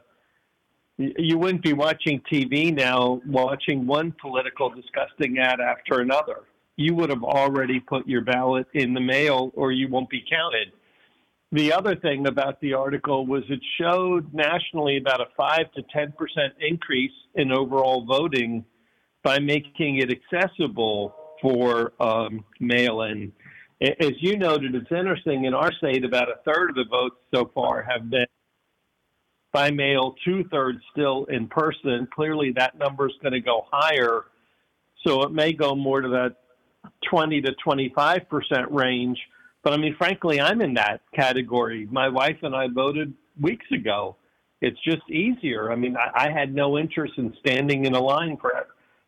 you 0.96 1.38
wouldn't 1.38 1.62
be 1.62 1.73
watching 1.73 2.20
TV 2.30 2.75
now 2.75 3.20
watching 3.26 3.87
one 3.87 4.14
political 4.20 4.68
disgusting 4.68 5.38
ad 5.38 5.61
after 5.61 6.00
another. 6.00 6.42
You 6.76 6.95
would 6.97 7.11
have 7.11 7.23
already 7.23 7.81
put 7.81 8.07
your 8.07 8.23
ballot 8.23 8.66
in 8.75 8.95
the 8.95 9.00
mail 9.00 9.52
or 9.54 9.73
you 9.73 9.88
won't 9.88 10.11
be 10.11 10.25
counted. 10.28 10.73
The 11.52 11.73
other 11.73 11.95
thing 11.95 12.26
about 12.26 12.61
the 12.61 12.75
article 12.75 13.26
was 13.26 13.45
it 13.49 13.61
showed 13.81 14.35
nationally 14.35 14.97
about 14.97 15.21
a 15.21 15.26
5 15.37 15.73
to 15.73 15.83
10% 15.97 16.12
increase 16.59 17.12
in 17.37 17.52
overall 17.52 18.04
voting 18.04 18.64
by 19.23 19.38
making 19.38 19.99
it 19.99 20.11
accessible 20.11 21.14
for 21.40 21.93
um, 22.00 22.45
mail 22.59 23.02
in. 23.02 23.33
As 23.81 24.12
you 24.19 24.37
noted, 24.37 24.75
it's 24.75 24.90
interesting 24.90 25.45
in 25.45 25.54
our 25.54 25.73
state, 25.75 26.04
about 26.04 26.28
a 26.28 26.37
third 26.45 26.71
of 26.71 26.76
the 26.76 26.85
votes 26.90 27.16
so 27.33 27.50
far 27.54 27.83
have 27.83 28.11
been 28.11 28.26
by 29.52 29.71
mail, 29.71 30.16
two 30.25 30.45
thirds 30.50 30.81
still 30.90 31.26
in 31.26 31.47
person. 31.47 32.09
Clearly, 32.12 32.52
that 32.57 32.76
number 32.76 33.07
is 33.07 33.14
going 33.23 33.33
to 33.33 33.40
go 33.40 33.64
higher. 33.71 34.25
So 35.07 35.23
it 35.23 35.33
may 35.33 35.52
go 35.52 35.76
more 35.76 36.00
to 36.00 36.09
that 36.09 36.37
20 37.11 37.41
to 37.43 37.53
25 37.62 38.29
percent 38.29 38.71
range. 38.71 39.19
But 39.62 39.73
I 39.73 39.76
mean, 39.76 39.95
frankly, 39.97 40.41
I'm 40.41 40.61
in 40.61 40.75
that 40.75 41.00
category. 41.14 41.88
My 41.91 42.09
wife 42.09 42.38
and 42.43 42.55
I 42.55 42.69
voted 42.69 43.14
weeks 43.41 43.67
ago. 43.73 44.17
It's 44.61 44.79
just 44.83 45.03
easier. 45.11 45.71
I 45.71 45.76
mean, 45.76 45.97
I, 45.97 46.26
I 46.26 46.31
had 46.31 46.55
no 46.55 46.79
interest 46.79 47.14
in 47.19 47.35
standing 47.41 47.85
in 47.85 47.95
a 47.95 48.00
line 48.00 48.37
for 48.37 48.53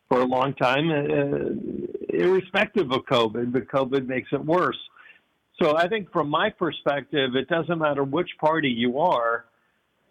for 0.09 0.21
a 0.21 0.25
long 0.25 0.54
time, 0.54 0.90
uh, 0.90 2.16
irrespective 2.16 2.92
of 2.92 3.04
COVID, 3.06 3.52
but 3.52 3.66
COVID 3.66 4.06
makes 4.06 4.28
it 4.33 4.45
worse. 4.45 4.78
So 5.61 5.76
I 5.76 5.88
think 5.88 6.12
from 6.12 6.28
my 6.28 6.50
perspective, 6.50 7.35
it 7.35 7.49
doesn't 7.49 7.78
matter 7.78 8.04
which 8.04 8.30
party 8.38 8.68
you 8.68 8.99
are, 9.00 9.47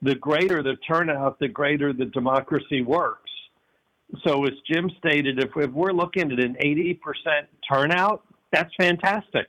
the 0.01 0.15
greater 0.15 0.61
the 0.61 0.75
turnout, 0.87 1.39
the 1.39 1.47
greater 1.47 1.93
the 1.93 2.05
democracy 2.05 2.81
works. 2.81 3.24
So 4.23 4.45
as 4.45 4.53
Jim 4.71 4.89
stated, 4.97 5.43
if, 5.43 5.71
we're 5.71 5.91
looking 5.91 6.31
at 6.31 6.39
an 6.39 6.55
80% 6.61 6.99
turnout, 7.69 8.23
that's 8.51 8.73
fantastic. 8.79 9.47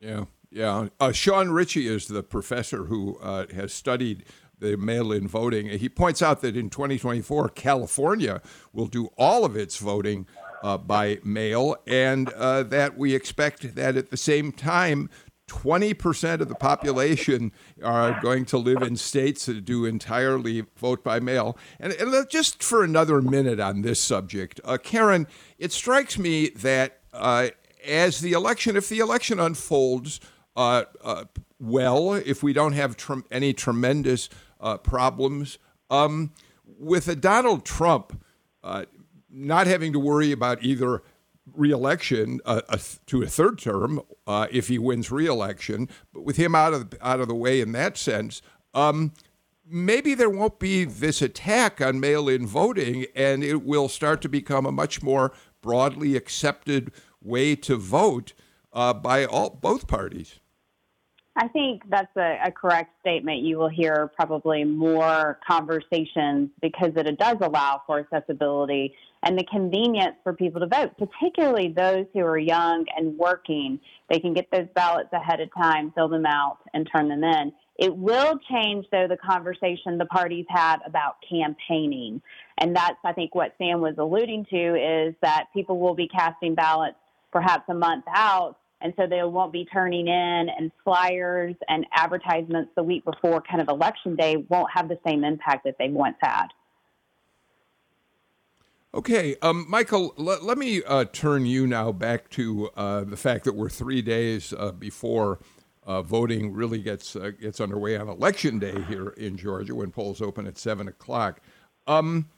Yeah, 0.00 0.24
yeah. 0.50 0.88
Uh, 0.98 1.12
Sean 1.12 1.50
Richey 1.50 1.86
is 1.86 2.06
the 2.06 2.22
professor 2.22 2.84
who 2.84 3.18
uh, 3.18 3.46
has 3.54 3.72
studied 3.72 4.24
the 4.58 4.76
mail 4.76 5.12
in 5.12 5.26
voting. 5.26 5.68
He 5.68 5.88
points 5.88 6.22
out 6.22 6.40
that 6.42 6.56
in 6.56 6.70
2024, 6.70 7.50
California 7.50 8.42
will 8.72 8.86
do 8.86 9.10
all 9.16 9.44
of 9.44 9.56
its 9.56 9.78
voting 9.78 10.26
uh, 10.62 10.76
by 10.76 11.18
mail, 11.24 11.76
and 11.86 12.28
uh, 12.30 12.62
that 12.64 12.98
we 12.98 13.14
expect 13.14 13.74
that 13.74 13.96
at 13.96 14.10
the 14.10 14.16
same 14.16 14.52
time, 14.52 15.08
20% 15.50 16.40
of 16.40 16.48
the 16.48 16.54
population 16.54 17.52
are 17.82 18.18
going 18.20 18.44
to 18.46 18.56
live 18.56 18.82
in 18.82 18.96
states 18.96 19.46
that 19.46 19.64
do 19.64 19.84
entirely 19.84 20.64
vote 20.76 21.02
by 21.02 21.18
mail. 21.18 21.58
And, 21.80 21.92
and 21.94 22.30
just 22.30 22.62
for 22.62 22.84
another 22.84 23.20
minute 23.20 23.58
on 23.58 23.82
this 23.82 24.00
subject, 24.00 24.60
uh, 24.64 24.78
Karen, 24.78 25.26
it 25.58 25.72
strikes 25.72 26.18
me 26.18 26.50
that 26.50 27.00
uh, 27.12 27.48
as 27.86 28.20
the 28.20 28.32
election, 28.32 28.76
if 28.76 28.88
the 28.88 29.00
election 29.00 29.40
unfolds 29.40 30.20
uh, 30.56 30.84
uh 31.02 31.24
well, 31.62 32.14
if 32.14 32.42
we 32.42 32.52
don't 32.52 32.72
have 32.72 32.96
any 33.30 33.52
tremendous 33.52 34.30
uh, 34.60 34.78
problems. 34.78 35.58
Um, 35.90 36.32
with 36.78 37.08
a 37.08 37.16
Donald 37.16 37.64
Trump 37.64 38.24
uh, 38.62 38.84
not 39.30 39.66
having 39.66 39.92
to 39.92 39.98
worry 39.98 40.32
about 40.32 40.62
either 40.62 41.02
reelection 41.54 42.40
uh, 42.44 42.62
a 42.68 42.76
th- 42.76 42.98
to 43.06 43.22
a 43.22 43.26
third 43.26 43.58
term 43.58 44.00
uh, 44.26 44.46
if 44.50 44.68
he 44.68 44.78
wins 44.78 45.10
reelection, 45.10 45.88
but 46.12 46.24
with 46.24 46.36
him 46.36 46.54
out 46.54 46.72
of 46.72 46.90
the, 46.90 47.06
out 47.06 47.20
of 47.20 47.28
the 47.28 47.34
way 47.34 47.60
in 47.60 47.72
that 47.72 47.96
sense, 47.96 48.42
um, 48.74 49.12
maybe 49.66 50.14
there 50.14 50.30
won't 50.30 50.58
be 50.58 50.84
this 50.84 51.22
attack 51.22 51.80
on 51.80 52.00
mail-in 52.00 52.46
voting, 52.46 53.06
and 53.14 53.44
it 53.44 53.62
will 53.62 53.88
start 53.88 54.20
to 54.22 54.28
become 54.28 54.66
a 54.66 54.72
much 54.72 55.02
more 55.02 55.32
broadly 55.62 56.16
accepted 56.16 56.92
way 57.22 57.54
to 57.54 57.76
vote 57.76 58.32
uh, 58.72 58.92
by 58.92 59.24
all 59.24 59.50
both 59.50 59.86
parties. 59.86 60.40
I 61.36 61.48
think 61.48 61.82
that's 61.88 62.14
a, 62.16 62.38
a, 62.46 62.50
correct 62.50 62.92
statement. 63.00 63.38
You 63.38 63.56
will 63.58 63.68
hear 63.68 64.10
probably 64.16 64.64
more 64.64 65.38
conversations 65.46 66.50
because 66.60 66.90
it 66.96 67.18
does 67.18 67.36
allow 67.40 67.82
for 67.86 68.00
accessibility 68.00 68.94
and 69.22 69.38
the 69.38 69.44
convenience 69.44 70.16
for 70.22 70.32
people 70.32 70.60
to 70.60 70.66
vote, 70.66 70.92
particularly 70.98 71.72
those 71.76 72.06
who 72.14 72.20
are 72.20 72.38
young 72.38 72.86
and 72.96 73.16
working. 73.18 73.78
They 74.08 74.18
can 74.18 74.32
get 74.32 74.50
those 74.50 74.66
ballots 74.74 75.10
ahead 75.12 75.40
of 75.40 75.50
time, 75.54 75.92
fill 75.94 76.08
them 76.08 76.26
out, 76.26 76.58
and 76.72 76.88
turn 76.90 77.08
them 77.08 77.22
in. 77.22 77.52
It 77.78 77.94
will 77.94 78.38
change, 78.50 78.86
though, 78.90 79.06
the 79.08 79.16
conversation 79.16 79.98
the 79.98 80.06
parties 80.06 80.46
have 80.48 80.80
about 80.86 81.16
campaigning. 81.28 82.20
And 82.58 82.74
that's, 82.74 82.98
I 83.04 83.12
think, 83.12 83.34
what 83.34 83.54
Sam 83.58 83.80
was 83.80 83.94
alluding 83.98 84.46
to 84.50 85.08
is 85.08 85.14
that 85.22 85.46
people 85.54 85.78
will 85.78 85.94
be 85.94 86.08
casting 86.08 86.54
ballots 86.54 86.96
perhaps 87.32 87.64
a 87.68 87.74
month 87.74 88.04
out 88.14 88.56
and 88.80 88.94
so 88.96 89.06
they 89.06 89.22
won't 89.22 89.52
be 89.52 89.66
turning 89.66 90.08
in 90.08 90.48
and 90.56 90.70
flyers 90.84 91.54
and 91.68 91.86
advertisements 91.92 92.70
the 92.76 92.82
week 92.82 93.04
before 93.04 93.42
kind 93.42 93.60
of 93.60 93.68
election 93.68 94.16
day 94.16 94.36
won't 94.48 94.70
have 94.74 94.88
the 94.88 94.98
same 95.06 95.24
impact 95.24 95.64
that 95.64 95.76
they 95.78 95.88
once 95.88 96.16
had. 96.20 96.46
Okay, 98.92 99.36
um, 99.40 99.66
Michael, 99.68 100.14
l- 100.18 100.42
let 100.42 100.58
me 100.58 100.82
uh, 100.82 101.04
turn 101.12 101.46
you 101.46 101.64
now 101.64 101.92
back 101.92 102.28
to 102.30 102.70
uh, 102.76 103.04
the 103.04 103.16
fact 103.16 103.44
that 103.44 103.54
we're 103.54 103.68
three 103.68 104.02
days 104.02 104.52
uh, 104.52 104.72
before 104.72 105.38
uh, 105.84 106.02
voting 106.02 106.52
really 106.52 106.80
gets 106.80 107.14
uh, 107.14 107.30
gets 107.40 107.60
underway 107.60 107.96
on 107.96 108.08
election 108.08 108.58
day 108.58 108.82
here 108.88 109.10
in 109.10 109.36
Georgia 109.36 109.76
when 109.76 109.92
polls 109.92 110.20
open 110.20 110.44
at 110.44 110.58
seven 110.58 110.88
o'clock. 110.88 111.40
Um, 111.86 112.30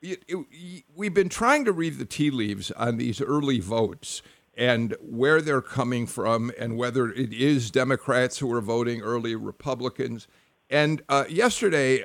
it, 0.00 0.24
it, 0.26 0.84
we've 0.96 1.12
been 1.12 1.28
trying 1.28 1.66
to 1.66 1.72
read 1.72 1.98
the 1.98 2.06
tea 2.06 2.30
leaves 2.30 2.70
on 2.70 2.96
these 2.96 3.20
early 3.20 3.60
votes, 3.60 4.22
and 4.54 4.96
where 5.02 5.42
they're 5.42 5.60
coming 5.60 6.06
from 6.06 6.50
and 6.58 6.78
whether 6.78 7.10
it 7.10 7.34
is 7.34 7.70
Democrats 7.70 8.38
who 8.38 8.50
are 8.54 8.62
voting 8.62 9.02
early, 9.02 9.36
Republicans. 9.36 10.26
And 10.70 11.02
uh, 11.10 11.24
yesterday, 11.28 12.04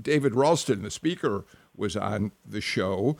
David 0.00 0.34
Ralston, 0.34 0.82
the 0.82 0.90
speaker, 0.90 1.44
was 1.78 1.96
on 1.96 2.32
the 2.44 2.60
show, 2.60 3.16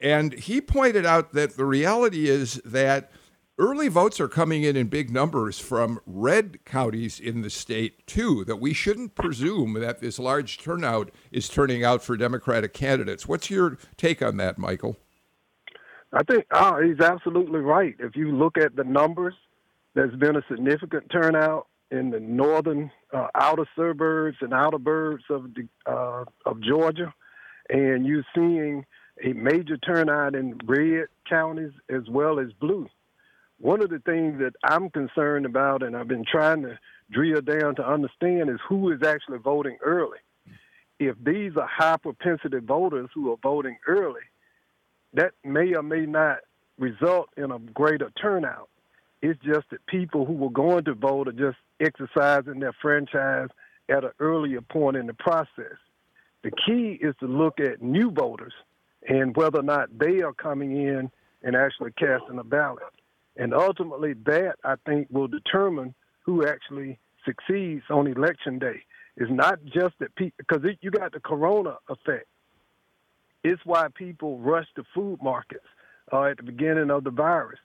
and 0.00 0.32
he 0.32 0.60
pointed 0.60 1.04
out 1.04 1.32
that 1.32 1.56
the 1.56 1.64
reality 1.64 2.28
is 2.28 2.54
that 2.64 3.10
early 3.58 3.88
votes 3.88 4.18
are 4.18 4.28
coming 4.28 4.62
in 4.62 4.74
in 4.74 4.86
big 4.86 5.10
numbers 5.10 5.58
from 5.58 6.00
red 6.06 6.64
counties 6.64 7.20
in 7.20 7.42
the 7.42 7.50
state, 7.50 8.06
too, 8.06 8.42
that 8.46 8.56
we 8.56 8.72
shouldn't 8.72 9.14
presume 9.14 9.74
that 9.74 10.00
this 10.00 10.18
large 10.18 10.58
turnout 10.58 11.10
is 11.30 11.48
turning 11.48 11.84
out 11.84 12.02
for 12.02 12.16
Democratic 12.16 12.72
candidates. 12.72 13.28
What's 13.28 13.50
your 13.50 13.76
take 13.98 14.22
on 14.22 14.38
that, 14.38 14.56
Michael? 14.56 14.96
I 16.12 16.22
think 16.24 16.46
oh, 16.52 16.82
he's 16.82 17.00
absolutely 17.00 17.60
right. 17.60 17.94
If 18.00 18.16
you 18.16 18.34
look 18.34 18.58
at 18.58 18.74
the 18.74 18.84
numbers, 18.84 19.34
there's 19.94 20.14
been 20.16 20.36
a 20.36 20.42
significant 20.50 21.10
turnout 21.10 21.68
in 21.90 22.10
the 22.10 22.20
northern 22.20 22.90
uh, 23.12 23.28
outer 23.34 23.66
suburbs 23.76 24.38
and 24.40 24.54
outer 24.54 24.78
burbs 24.78 25.28
of 25.28 25.46
uh, 25.86 26.24
of 26.46 26.60
Georgia, 26.62 27.12
and 27.70 28.04
you're 28.04 28.26
seeing 28.34 28.84
a 29.22 29.32
major 29.32 29.76
turnout 29.76 30.34
in 30.34 30.58
red 30.64 31.06
counties 31.28 31.72
as 31.88 32.02
well 32.08 32.38
as 32.40 32.52
blue. 32.60 32.88
One 33.58 33.82
of 33.82 33.90
the 33.90 33.98
things 33.98 34.38
that 34.40 34.54
I'm 34.64 34.90
concerned 34.90 35.46
about, 35.46 35.82
and 35.82 35.96
I've 35.96 36.08
been 36.08 36.24
trying 36.24 36.62
to 36.62 36.78
drill 37.10 37.42
down 37.42 37.74
to 37.76 37.86
understand, 37.86 38.48
is 38.48 38.58
who 38.68 38.90
is 38.90 39.02
actually 39.02 39.38
voting 39.38 39.76
early. 39.84 40.18
If 40.98 41.16
these 41.22 41.52
are 41.56 41.68
high 41.68 41.96
propensity 41.98 42.58
voters 42.58 43.08
who 43.14 43.32
are 43.32 43.36
voting 43.42 43.76
early, 43.86 44.22
that 45.14 45.32
may 45.44 45.74
or 45.74 45.82
may 45.82 46.06
not 46.06 46.38
result 46.78 47.28
in 47.36 47.50
a 47.50 47.58
greater 47.58 48.10
turnout. 48.20 48.68
It's 49.22 49.38
just 49.44 49.68
that 49.70 49.84
people 49.86 50.24
who 50.24 50.32
were 50.32 50.50
going 50.50 50.84
to 50.84 50.94
vote 50.94 51.28
are 51.28 51.32
just 51.32 51.58
exercising 51.78 52.60
their 52.60 52.74
franchise 52.80 53.48
at 53.90 54.04
an 54.04 54.12
earlier 54.18 54.62
point 54.62 54.96
in 54.96 55.06
the 55.06 55.14
process. 55.14 55.76
The 56.42 56.50
key 56.50 56.98
is 57.00 57.14
to 57.20 57.26
look 57.26 57.60
at 57.60 57.82
new 57.82 58.10
voters 58.10 58.54
and 59.08 59.36
whether 59.36 59.60
or 59.60 59.62
not 59.62 59.98
they 59.98 60.22
are 60.22 60.32
coming 60.32 60.76
in 60.76 61.10
and 61.42 61.56
actually 61.56 61.92
casting 61.92 62.38
a 62.38 62.44
ballot. 62.44 62.82
And 63.36 63.54
ultimately, 63.54 64.14
that 64.26 64.56
I 64.64 64.74
think 64.86 65.08
will 65.10 65.28
determine 65.28 65.94
who 66.24 66.46
actually 66.46 66.98
succeeds 67.24 67.84
on 67.90 68.06
election 68.06 68.58
day. 68.58 68.82
It's 69.16 69.30
not 69.30 69.58
just 69.64 69.94
that 70.00 70.14
people, 70.14 70.36
because 70.38 70.62
you 70.80 70.90
got 70.90 71.12
the 71.12 71.20
corona 71.20 71.76
effect. 71.88 72.26
It's 73.44 73.60
why 73.64 73.88
people 73.94 74.38
rush 74.38 74.66
to 74.76 74.84
food 74.94 75.18
markets 75.22 75.64
uh, 76.12 76.24
at 76.24 76.36
the 76.38 76.42
beginning 76.42 76.90
of 76.90 77.04
the 77.04 77.10
virus. 77.10 77.58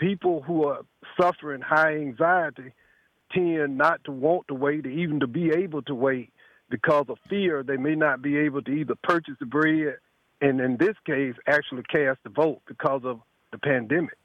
people 0.00 0.42
who 0.42 0.64
are 0.64 0.80
suffering 1.20 1.60
high 1.60 1.94
anxiety 1.94 2.72
tend 3.32 3.78
not 3.78 4.02
to 4.04 4.10
want 4.10 4.48
to 4.48 4.54
wait 4.54 4.86
even 4.86 5.20
to 5.20 5.26
be 5.26 5.50
able 5.50 5.82
to 5.82 5.94
wait 5.94 6.32
because 6.70 7.06
of 7.08 7.18
fear 7.28 7.62
they 7.62 7.76
may 7.76 7.94
not 7.94 8.22
be 8.22 8.38
able 8.38 8.62
to 8.62 8.70
either 8.70 8.94
purchase 9.02 9.34
the 9.40 9.46
bread 9.46 9.96
and 10.40 10.60
in 10.60 10.76
this 10.76 10.96
case 11.04 11.34
actually 11.46 11.82
cast 11.82 12.18
the 12.24 12.30
vote 12.30 12.60
because 12.66 13.02
of 13.04 13.20
the 13.52 13.58
pandemic. 13.58 14.16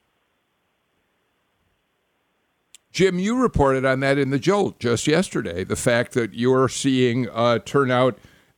Jim, 2.91 3.19
you 3.19 3.37
reported 3.37 3.83
on 3.83 3.99
that 3.99 4.17
in 4.17 4.29
the 4.29 4.39
Jolt 4.39 4.79
just 4.79 5.05
yesterday. 5.05 5.65
The 5.65 5.75
fact 5.75 6.13
that 6.13 6.33
you're 6.33 6.69
seeing 6.69 7.27
uh, 7.29 7.59
turnout 7.59 8.17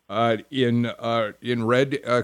uh, 0.10 0.38
in 0.51 0.86
uh, 0.86 1.32
in 1.41 1.65
red 1.65 2.00
uh, 2.06 2.22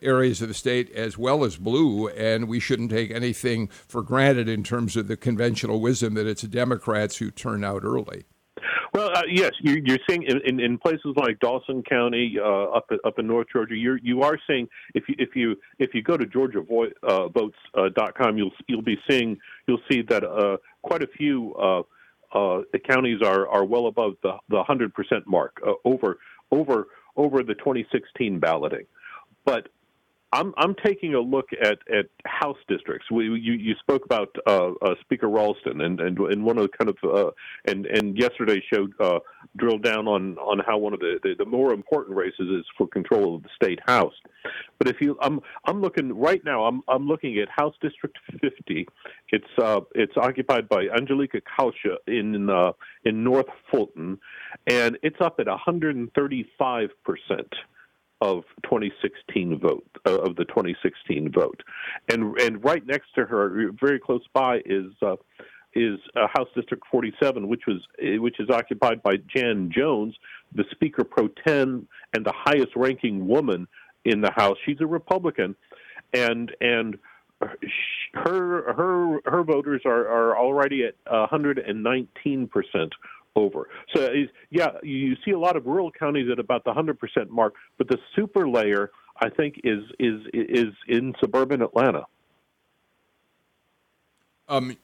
areas 0.00 0.40
of 0.40 0.48
the 0.48 0.54
state 0.54 0.90
as 0.92 1.18
well 1.18 1.44
as 1.44 1.56
blue, 1.56 2.08
and 2.10 2.48
we 2.48 2.60
shouldn't 2.60 2.90
take 2.90 3.10
anything 3.10 3.66
for 3.66 4.02
granted 4.02 4.48
in 4.48 4.62
terms 4.62 4.96
of 4.96 5.08
the 5.08 5.16
conventional 5.16 5.80
wisdom 5.80 6.14
that 6.14 6.26
it's 6.26 6.42
Democrats 6.42 7.16
who 7.16 7.32
turn 7.32 7.64
out 7.64 7.82
early. 7.82 8.24
Well, 8.96 9.10
uh, 9.14 9.24
yes, 9.28 9.52
you, 9.60 9.94
are 9.94 9.98
seeing 10.08 10.22
in, 10.22 10.40
in, 10.46 10.58
in, 10.58 10.78
places 10.78 11.12
like 11.16 11.38
Dawson 11.38 11.82
County, 11.82 12.38
uh, 12.42 12.62
up 12.70 12.88
up 13.04 13.18
in 13.18 13.26
North 13.26 13.48
Georgia, 13.52 13.76
you're 13.76 13.98
you 13.98 14.22
are 14.22 14.38
seeing 14.46 14.66
if 14.94 15.06
you 15.06 15.14
if 15.18 15.36
you 15.36 15.54
if 15.78 15.92
you 15.92 16.02
go 16.02 16.16
to 16.16 16.24
GeorgiaVotes.com, 16.24 17.54
uh, 17.76 18.32
you'll 18.32 18.52
you'll 18.68 18.80
be 18.80 18.96
seeing 19.06 19.36
you'll 19.68 19.82
see 19.92 20.00
that 20.00 20.24
uh, 20.24 20.56
quite 20.80 21.02
a 21.02 21.06
few 21.08 21.54
uh, 21.56 21.82
uh, 22.32 22.62
counties 22.88 23.20
are 23.20 23.46
are 23.48 23.66
well 23.66 23.88
above 23.88 24.14
the 24.22 24.32
the 24.48 24.62
hundred 24.62 24.94
percent 24.94 25.26
mark 25.26 25.60
over 25.84 26.16
over 26.50 26.88
over 27.16 27.42
the 27.42 27.54
2016 27.54 28.38
balloting. 28.38 28.86
But 29.44 29.68
I'm 30.36 30.52
I'm 30.58 30.74
taking 30.84 31.14
a 31.14 31.20
look 31.20 31.48
at, 31.62 31.78
at 31.90 32.06
House 32.26 32.58
districts. 32.68 33.10
We, 33.10 33.24
you 33.24 33.54
you 33.54 33.74
spoke 33.80 34.04
about 34.04 34.28
uh, 34.46 34.72
uh, 34.82 34.94
Speaker 35.00 35.28
Ralston, 35.28 35.80
and, 35.80 35.98
and 35.98 36.18
and 36.18 36.44
one 36.44 36.58
of 36.58 36.68
the 36.70 36.76
kind 36.76 36.90
of 36.90 36.96
uh, 37.02 37.30
and 37.64 37.86
and 37.86 38.18
yesterday 38.18 38.62
showed 38.72 38.92
uh, 39.00 39.20
drilled 39.56 39.82
down 39.82 40.06
on 40.06 40.36
on 40.36 40.58
how 40.66 40.76
one 40.76 40.92
of 40.92 41.00
the, 41.00 41.18
the, 41.22 41.34
the 41.38 41.46
more 41.46 41.72
important 41.72 42.16
races 42.16 42.50
is 42.50 42.64
for 42.76 42.86
control 42.86 43.36
of 43.36 43.44
the 43.44 43.48
state 43.56 43.80
House. 43.86 44.12
But 44.78 44.88
if 44.88 45.00
you 45.00 45.16
I'm 45.22 45.40
I'm 45.64 45.80
looking 45.80 46.12
right 46.12 46.44
now. 46.44 46.64
I'm 46.64 46.82
I'm 46.86 47.06
looking 47.06 47.38
at 47.38 47.48
House 47.48 47.74
District 47.80 48.16
50. 48.42 48.86
It's 49.30 49.44
uh 49.58 49.80
it's 49.94 50.16
occupied 50.18 50.68
by 50.68 50.88
Angelika 50.94 51.40
Kausche 51.40 51.96
in 52.06 52.50
uh, 52.50 52.72
in 53.06 53.24
North 53.24 53.48
Fulton, 53.70 54.18
and 54.66 54.98
it's 55.02 55.20
up 55.20 55.36
at 55.40 55.46
135 55.46 56.90
percent 57.04 57.54
of 58.20 58.44
2016 58.64 59.58
vote 59.58 59.86
uh, 60.06 60.18
of 60.18 60.36
the 60.36 60.44
2016 60.46 61.32
vote, 61.32 61.62
and 62.08 62.38
and 62.40 62.64
right 62.64 62.86
next 62.86 63.14
to 63.14 63.24
her, 63.24 63.70
very 63.80 63.98
close 63.98 64.24
by, 64.32 64.58
is 64.64 64.92
uh, 65.02 65.16
is 65.74 65.98
uh, 66.16 66.26
House 66.34 66.48
District 66.54 66.82
47, 66.90 67.46
which 67.48 67.62
was 67.66 67.82
uh, 68.02 68.20
which 68.20 68.40
is 68.40 68.48
occupied 68.50 69.02
by 69.02 69.16
Jan 69.34 69.70
Jones, 69.74 70.14
the 70.54 70.64
Speaker 70.70 71.04
pro 71.04 71.28
tem 71.46 71.86
and 72.14 72.24
the 72.24 72.32
highest 72.34 72.74
ranking 72.74 73.28
woman 73.28 73.68
in 74.04 74.20
the 74.20 74.30
House. 74.34 74.56
She's 74.64 74.80
a 74.80 74.86
Republican, 74.86 75.54
and 76.14 76.52
and 76.60 76.98
her 78.14 78.72
her 78.72 79.20
her 79.26 79.44
voters 79.44 79.82
are, 79.84 80.08
are 80.08 80.38
already 80.38 80.84
at 80.84 80.94
119 81.10 82.48
percent 82.48 82.94
over. 83.36 83.68
So, 83.94 84.08
yeah, 84.50 84.70
you 84.82 85.14
see 85.24 85.30
a 85.30 85.38
lot 85.38 85.56
of 85.56 85.66
rural 85.66 85.90
counties 85.92 86.28
at 86.30 86.38
about 86.38 86.64
the 86.64 86.72
100% 86.72 86.96
mark, 87.28 87.54
but 87.78 87.88
the 87.88 87.98
super 88.16 88.48
layer, 88.48 88.90
I 89.20 89.28
think, 89.28 89.60
is 89.64 89.84
is 89.98 90.20
is 90.32 90.72
in 90.88 91.14
suburban 91.20 91.62
Atlanta. 91.62 92.04
Um, 94.48 94.76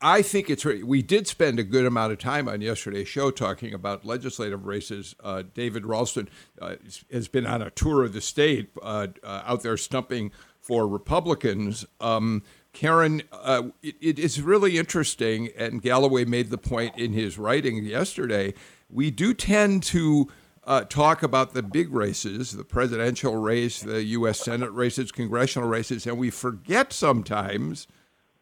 I 0.00 0.22
think 0.22 0.50
it's 0.50 0.64
we 0.64 1.00
did 1.00 1.28
spend 1.28 1.60
a 1.60 1.62
good 1.62 1.86
amount 1.86 2.12
of 2.12 2.18
time 2.18 2.48
on 2.48 2.60
yesterday's 2.60 3.06
show 3.06 3.30
talking 3.30 3.72
about 3.72 4.04
legislative 4.04 4.66
races. 4.66 5.14
Uh, 5.22 5.44
David 5.54 5.86
Ralston 5.86 6.28
uh, 6.60 6.74
has 7.12 7.28
been 7.28 7.46
on 7.46 7.62
a 7.62 7.70
tour 7.70 8.02
of 8.02 8.12
the 8.12 8.20
state, 8.20 8.70
uh, 8.82 9.08
uh 9.22 9.42
out 9.44 9.62
there 9.62 9.76
stumping 9.76 10.32
for 10.60 10.88
Republicans. 10.88 11.86
Um, 12.00 12.42
Karen, 12.72 13.22
uh, 13.32 13.64
it, 13.82 13.96
it 14.00 14.18
is 14.18 14.40
really 14.40 14.78
interesting, 14.78 15.50
and 15.56 15.82
Galloway 15.82 16.24
made 16.24 16.50
the 16.50 16.58
point 16.58 16.98
in 16.98 17.12
his 17.12 17.38
writing 17.38 17.84
yesterday. 17.84 18.54
We 18.88 19.10
do 19.10 19.34
tend 19.34 19.82
to 19.84 20.28
uh, 20.64 20.84
talk 20.84 21.22
about 21.22 21.54
the 21.54 21.62
big 21.62 21.92
races, 21.92 22.52
the 22.52 22.64
presidential 22.64 23.36
race, 23.36 23.80
the 23.80 24.02
U.S. 24.04 24.40
Senate 24.40 24.70
races, 24.70 25.12
congressional 25.12 25.68
races, 25.68 26.06
and 26.06 26.18
we 26.18 26.30
forget 26.30 26.92
sometimes 26.92 27.88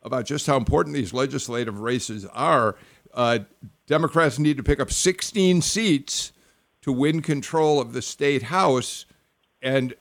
about 0.03 0.27
just 0.27 0.47
how 0.47 0.57
important 0.57 0.95
these 0.95 1.13
legislative 1.13 1.81
races 1.81 2.25
are. 2.27 2.77
Uh, 3.13 3.41
Democrats 3.87 4.39
need 4.39 4.57
to 4.57 4.63
pick 4.63 4.81
up 4.81 4.91
16 4.91 5.63
seats 5.63 6.33
to 6.83 6.93
win 6.93 7.21
control 7.21 7.81
of 7.81 7.93
the 7.93 8.03
state 8.03 8.45
House, 8.45 9.07
and 9.61 9.95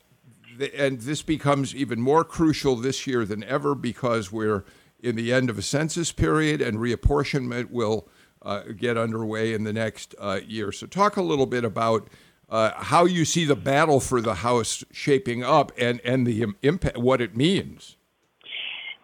and 0.60 1.02
this 1.02 1.22
becomes 1.22 1.76
even 1.76 2.00
more 2.00 2.24
crucial 2.24 2.76
this 2.76 3.08
year 3.08 3.26
than 3.26 3.43
ever 3.43 3.76
because 3.76 4.32
we're 4.32 4.63
in 5.00 5.15
the 5.15 5.32
end 5.32 5.50
of 5.50 5.58
a 5.58 5.62
census 5.62 6.12
period 6.12 6.62
and 6.62 6.78
reapportionment 6.78 7.72
will 7.72 8.08
uh, 8.41 8.63
get 8.76 8.98
underway 8.98 9.54
in 9.54 9.63
the 9.63 9.74
next 9.74 10.15
uh, 10.19 10.39
year. 10.45 10.72
So, 10.72 10.88
talk 10.88 11.17
a 11.17 11.22
little 11.22 11.45
bit 11.45 11.63
about 11.63 12.08
uh, 12.50 12.72
how 12.76 13.06
you 13.06 13.26
see 13.26 13.45
the 13.45 13.56
battle 13.56 14.00
for 14.00 14.22
the 14.22 14.36
House 14.36 14.84
shaping 14.91 15.43
up 15.43 15.72
and, 15.78 16.02
and 16.04 16.26
the 16.26 16.45
impact, 16.62 16.98
what 16.98 17.22
it 17.22 17.36
means. 17.36 17.98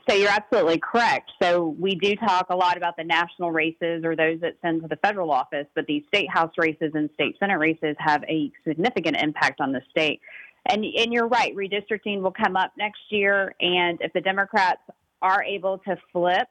So 0.08 0.16
you're 0.16 0.30
absolutely 0.30 0.78
correct. 0.78 1.32
So 1.42 1.76
we 1.80 1.96
do 1.96 2.16
talk 2.16 2.48
a 2.52 2.56
lot 2.56 2.78
about 2.78 2.96
the 2.96 3.04
national 3.04 3.52
races 3.52 4.04
or 4.06 4.16
those 4.16 4.40
that 4.42 4.56
send 4.62 4.84
to 4.84 4.88
the 4.88 4.98
federal 4.98 5.32
office, 5.32 5.66
but 5.74 5.88
these 5.88 6.04
state 6.08 6.30
house 6.30 6.52
races 6.58 6.92
and 6.94 7.10
state 7.16 7.38
senate 7.40 7.58
races 7.58 7.96
have 7.98 8.24
a 8.26 8.52
significant 8.68 9.18
impact 9.18 9.62
on 9.62 9.72
the 9.72 9.82
state. 9.90 10.22
And, 10.68 10.84
and 10.84 11.14
you're 11.14 11.28
right, 11.28 11.56
redistricting 11.56 12.22
will 12.22 12.32
come 12.32 12.56
up 12.56 12.72
next 12.78 13.02
year. 13.10 13.54
And 13.62 14.00
if 14.02 14.12
the 14.14 14.22
Democrats 14.22 14.82
are 15.22 15.44
able 15.44 15.78
to 15.80 15.96
flip 16.12 16.48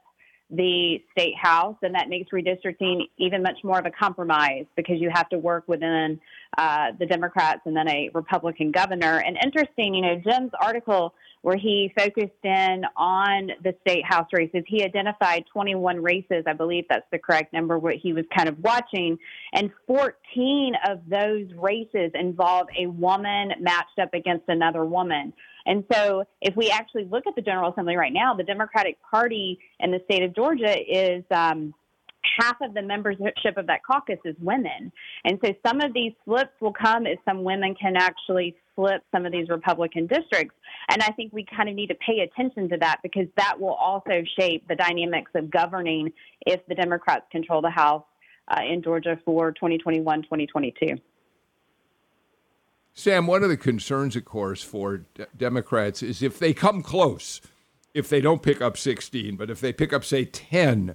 the 0.57 1.03
state 1.13 1.37
house, 1.41 1.77
and 1.83 1.95
that 1.95 2.09
makes 2.09 2.31
redistricting 2.31 3.03
even 3.19 3.43
much 3.43 3.59
more 3.65 3.79
of 3.79 3.87
a 3.87 3.91
compromise 3.91 4.67
because 4.77 5.01
you 5.01 5.11
have 5.13 5.29
to 5.31 5.39
work 5.39 5.65
within 5.67 6.21
uh, 6.59 6.89
the 6.99 7.07
Democrats 7.07 7.61
and 7.65 7.77
then 7.77 7.89
a 7.89 8.11
Republican 8.15 8.71
governor. 8.71 9.19
And 9.19 9.37
interesting, 9.43 9.95
you 9.95 10.03
know, 10.03 10.17
Jim's 10.17 10.53
article 10.61 11.15
where 11.45 11.59
he 11.59 11.93
focused 11.95 12.33
in 12.43 12.85
on 12.97 13.51
the 13.63 13.75
state 13.83 14.03
house 14.03 14.29
races. 14.33 14.65
He 14.67 14.83
identified 14.83 15.45
21 15.53 16.03
races. 16.03 16.45
I 16.47 16.55
believe 16.55 16.87
that's 16.89 17.07
the 17.13 17.19
correct 17.19 17.53
number, 17.53 17.79
what 17.79 17.97
he 17.97 18.15
was 18.15 18.25
kind 18.35 18.49
of 18.49 18.59
watching. 18.61 19.19
And 19.53 19.71
14 19.87 20.75
of 20.89 21.01
those 21.07 21.47
races 21.55 22.13
involve 22.15 22.69
a 22.79 22.87
woman 22.87 23.53
matched 23.61 23.99
up 24.01 24.15
against 24.15 24.45
another 24.49 24.87
woman. 24.87 25.35
And 25.67 25.85
so, 25.93 26.25
if 26.41 26.55
we 26.57 26.71
actually 26.71 27.05
look 27.05 27.27
at 27.27 27.35
the 27.35 27.43
General 27.43 27.73
Assembly 27.73 27.97
right 27.97 28.13
now, 28.13 28.35
the 28.35 28.45
Democratic 28.45 28.99
Party 29.03 29.59
in 29.81 29.91
the 29.91 30.01
state 30.05 30.23
of 30.23 30.35
Georgia 30.35 30.77
is 30.79 31.25
um, 31.31 31.75
half 32.39 32.57
of 32.63 32.75
the 32.75 32.83
membership 32.83 33.57
of 33.57 33.67
that 33.67 33.81
caucus 33.85 34.19
is 34.25 34.37
women. 34.41 34.93
And 35.25 35.39
so, 35.45 35.55
some 35.67 35.81
of 35.81 35.95
these 35.95 36.13
flips 36.25 36.53
will 36.61 36.73
come 36.73 37.07
if 37.07 37.19
some 37.25 37.45
women 37.45 37.75
can 37.75 37.97
actually 37.97 38.57
flip 38.77 39.03
some 39.13 39.25
of 39.25 39.33
these 39.33 39.49
Republican 39.49 40.07
districts. 40.07 40.55
And 40.91 41.03
I 41.03 41.11
think 41.13 41.33
we 41.33 41.45
kind 41.45 41.69
of 41.69 41.75
need 41.75 41.89
to 41.89 41.95
pay 41.95 42.21
attention 42.21 42.69
to 42.71 42.77
that 42.79 43.01
because 43.03 43.27
that 43.37 43.59
will 43.59 43.75
also 43.75 44.23
shape 44.39 44.67
the 44.69 44.75
dynamics 44.75 45.31
of 45.35 45.51
governing 45.51 46.13
if 46.47 46.61
the 46.67 46.75
Democrats 46.75 47.25
control 47.31 47.63
the 47.63 47.71
House 47.71 48.05
uh, 48.49 48.61
in 48.69 48.83
Georgia 48.83 49.19
for 49.25 49.53
2021 49.53 50.23
2022. 50.23 50.97
Sam, 52.95 53.27
one 53.27 53.43
of 53.43 53.49
the 53.49 53.57
concerns, 53.57 54.15
of 54.15 54.25
course, 54.25 54.63
for 54.63 55.05
Democrats 55.37 56.03
is 56.03 56.23
if 56.23 56.39
they 56.39 56.55
come 56.55 56.81
close, 56.81 57.41
if 57.93 58.09
they 58.09 58.21
don't 58.21 58.43
pick 58.43 58.61
up 58.63 58.77
16, 58.77 59.37
but 59.37 59.51
if 59.51 59.61
they 59.61 59.73
pick 59.73 59.93
up, 59.93 60.05
say, 60.05 60.25
10, 60.25 60.95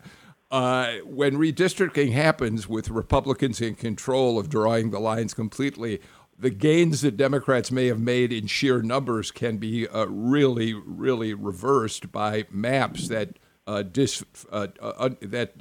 uh, 0.50 0.94
when 1.04 1.36
redistricting 1.36 2.14
happens 2.14 2.70
with 2.70 2.90
Republicans 2.90 3.60
in 3.60 3.76
control 3.76 4.40
of 4.40 4.50
drawing 4.50 4.92
the 4.92 5.00
lines 5.00 5.34
completely, 5.34 6.02
the 6.38 6.50
gains 6.50 7.02
that 7.02 7.18
Democrats 7.18 7.70
may 7.70 7.88
have 7.88 8.00
made 8.00 8.32
in 8.32 8.48
sheer 8.48 8.82
numbers 8.82 9.30
can 9.30 9.58
be 9.58 9.86
uh, 9.90 10.06
really, 10.06 10.74
really 10.74 11.34
reversed 11.34 12.14
by 12.14 12.46
maps 12.50 13.10
that 13.10 13.38
uh, 13.68 13.84
dis, 13.84 14.24
uh, 14.52 14.68
uh, 14.80 15.10
that 15.22 15.56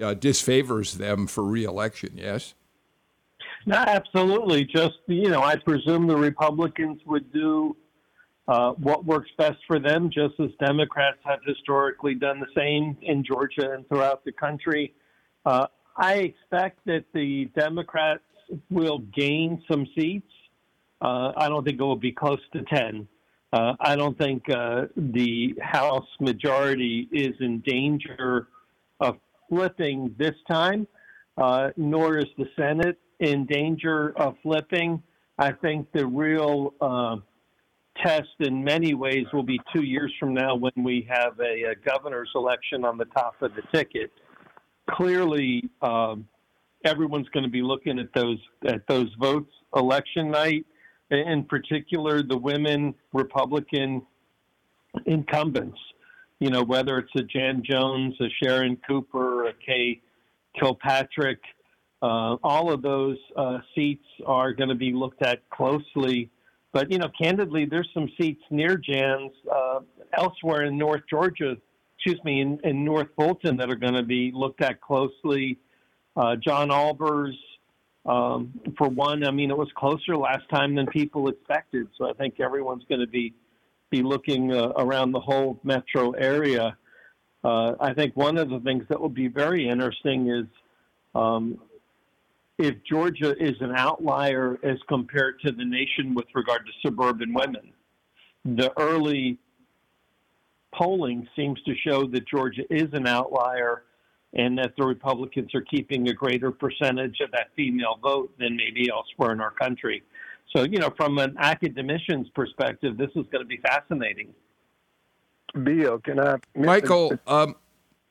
uh, 0.00 0.14
disfavors 0.14 0.94
them 0.94 1.28
for 1.28 1.44
reelection. 1.44 2.18
Yes. 2.18 2.54
No, 3.66 3.76
absolutely. 3.76 4.64
Just 4.64 4.98
you 5.06 5.28
know, 5.28 5.42
I 5.42 5.56
presume 5.56 6.06
the 6.06 6.16
Republicans 6.16 7.00
would 7.06 7.32
do 7.32 7.76
uh, 8.48 8.72
what 8.72 9.04
works 9.04 9.30
best 9.38 9.58
for 9.66 9.78
them, 9.78 10.10
just 10.10 10.34
as 10.40 10.50
Democrats 10.64 11.18
have 11.24 11.40
historically 11.46 12.14
done 12.14 12.40
the 12.40 12.46
same 12.56 12.96
in 13.02 13.22
Georgia 13.24 13.72
and 13.72 13.86
throughout 13.88 14.24
the 14.24 14.32
country. 14.32 14.94
Uh, 15.44 15.66
I 15.96 16.14
expect 16.14 16.80
that 16.86 17.04
the 17.12 17.50
Democrats 17.56 18.22
will 18.70 18.98
gain 19.14 19.62
some 19.70 19.86
seats. 19.96 20.32
Uh, 21.00 21.32
I 21.36 21.48
don't 21.48 21.64
think 21.64 21.78
it 21.80 21.82
will 21.84 21.96
be 21.96 22.12
close 22.12 22.40
to 22.52 22.62
10, 22.62 23.06
Uh, 23.52 23.74
I 23.80 23.96
don't 23.96 24.16
think 24.18 24.48
uh, 24.50 24.86
the 24.96 25.54
House 25.60 26.06
majority 26.20 27.08
is 27.12 27.34
in 27.40 27.60
danger 27.60 28.48
of 29.00 29.18
flipping 29.48 30.14
this 30.18 30.34
time, 30.48 30.86
uh, 31.36 31.70
nor 31.76 32.18
is 32.18 32.26
the 32.36 32.46
Senate 32.56 32.98
in 33.18 33.46
danger 33.46 34.12
of 34.16 34.36
flipping. 34.42 35.02
I 35.38 35.52
think 35.52 35.90
the 35.92 36.06
real 36.06 36.74
uh, 36.80 37.16
test 38.04 38.28
in 38.40 38.62
many 38.62 38.94
ways 38.94 39.26
will 39.32 39.42
be 39.42 39.60
two 39.74 39.84
years 39.84 40.12
from 40.18 40.34
now 40.34 40.54
when 40.54 40.72
we 40.76 41.06
have 41.08 41.38
a, 41.40 41.70
a 41.70 41.74
governor's 41.84 42.30
election 42.34 42.84
on 42.84 42.98
the 42.98 43.04
top 43.06 43.40
of 43.42 43.52
the 43.54 43.62
ticket. 43.72 44.10
Clearly, 44.90 45.68
um, 45.82 46.26
everyone's 46.84 47.28
going 47.28 47.44
to 47.44 47.50
be 47.50 47.62
looking 47.62 47.98
at 47.98 48.08
those 48.14 48.38
at 48.66 48.86
those 48.88 49.08
votes 49.20 49.52
election 49.74 50.30
night, 50.30 50.66
in 51.10 51.44
particular 51.44 52.22
the 52.22 52.36
women 52.36 52.94
Republican 53.12 54.02
incumbents. 55.06 55.78
You 56.38 56.50
know, 56.50 56.62
whether 56.62 56.98
it's 56.98 57.14
a 57.16 57.22
Jan 57.22 57.62
Jones, 57.68 58.14
a 58.20 58.28
Sharon 58.42 58.78
Cooper, 58.88 59.46
a 59.46 59.52
Kay 59.52 60.00
Kirkpatrick, 60.58 61.40
uh, 62.02 62.36
all 62.42 62.72
of 62.72 62.82
those 62.82 63.18
uh, 63.36 63.58
seats 63.74 64.04
are 64.26 64.52
going 64.52 64.68
to 64.68 64.74
be 64.74 64.92
looked 64.92 65.22
at 65.22 65.48
closely. 65.50 66.30
But 66.72 66.90
you 66.90 66.98
know, 66.98 67.10
candidly, 67.20 67.66
there's 67.66 67.88
some 67.92 68.08
seats 68.20 68.42
near 68.50 68.76
Jan's 68.76 69.32
uh, 69.52 69.80
elsewhere 70.16 70.64
in 70.64 70.78
North 70.78 71.02
Georgia, 71.10 71.56
excuse 71.96 72.22
me, 72.24 72.40
in, 72.40 72.58
in 72.64 72.84
North 72.84 73.08
Fulton 73.16 73.56
that 73.58 73.70
are 73.70 73.76
going 73.76 73.94
to 73.94 74.02
be 74.02 74.30
looked 74.34 74.62
at 74.62 74.80
closely. 74.80 75.58
Uh, 76.16 76.36
John 76.36 76.68
Albers, 76.68 77.34
um, 78.06 78.52
for 78.78 78.88
one, 78.88 79.26
I 79.26 79.30
mean, 79.30 79.50
it 79.50 79.58
was 79.58 79.68
closer 79.76 80.16
last 80.16 80.48
time 80.48 80.74
than 80.74 80.86
people 80.86 81.28
expected. 81.28 81.88
So 81.98 82.08
I 82.08 82.12
think 82.14 82.40
everyone's 82.40 82.84
going 82.88 83.00
to 83.00 83.06
be 83.06 83.34
be 83.90 84.02
looking 84.02 84.54
uh, 84.54 84.68
around 84.76 85.10
the 85.10 85.20
whole 85.20 85.58
metro 85.64 86.12
area. 86.12 86.76
Uh, 87.42 87.74
I 87.80 87.94
think 87.94 88.16
one 88.16 88.36
of 88.36 88.50
the 88.50 88.60
things 88.60 88.84
that 88.88 89.00
will 89.00 89.08
be 89.08 89.28
very 89.28 89.68
interesting 89.68 90.28
is 90.28 90.46
um, 91.14 91.58
if 92.58 92.74
Georgia 92.84 93.34
is 93.42 93.56
an 93.60 93.72
outlier 93.74 94.58
as 94.62 94.76
compared 94.88 95.40
to 95.40 95.52
the 95.52 95.64
nation 95.64 96.14
with 96.14 96.26
regard 96.34 96.66
to 96.66 96.72
suburban 96.82 97.32
women. 97.32 97.72
The 98.44 98.70
early 98.78 99.38
polling 100.74 101.26
seems 101.34 101.60
to 101.62 101.74
show 101.86 102.06
that 102.08 102.28
Georgia 102.28 102.62
is 102.70 102.88
an 102.92 103.06
outlier 103.06 103.84
and 104.34 104.58
that 104.58 104.74
the 104.76 104.84
Republicans 104.84 105.54
are 105.54 105.62
keeping 105.62 106.08
a 106.08 106.12
greater 106.12 106.50
percentage 106.50 107.18
of 107.20 107.30
that 107.32 107.48
female 107.56 107.98
vote 108.00 108.32
than 108.38 108.56
maybe 108.56 108.88
elsewhere 108.90 109.32
in 109.32 109.40
our 109.40 109.50
country. 109.50 110.02
So, 110.54 110.64
you 110.64 110.78
know, 110.78 110.90
from 110.96 111.18
an 111.18 111.36
academician's 111.38 112.28
perspective, 112.34 112.96
this 112.96 113.10
is 113.10 113.24
going 113.32 113.42
to 113.42 113.46
be 113.46 113.58
fascinating. 113.58 114.34
Bill, 115.52 115.98
can 115.98 116.20
I? 116.20 116.36
Michael, 116.54 117.12
um, 117.26 117.56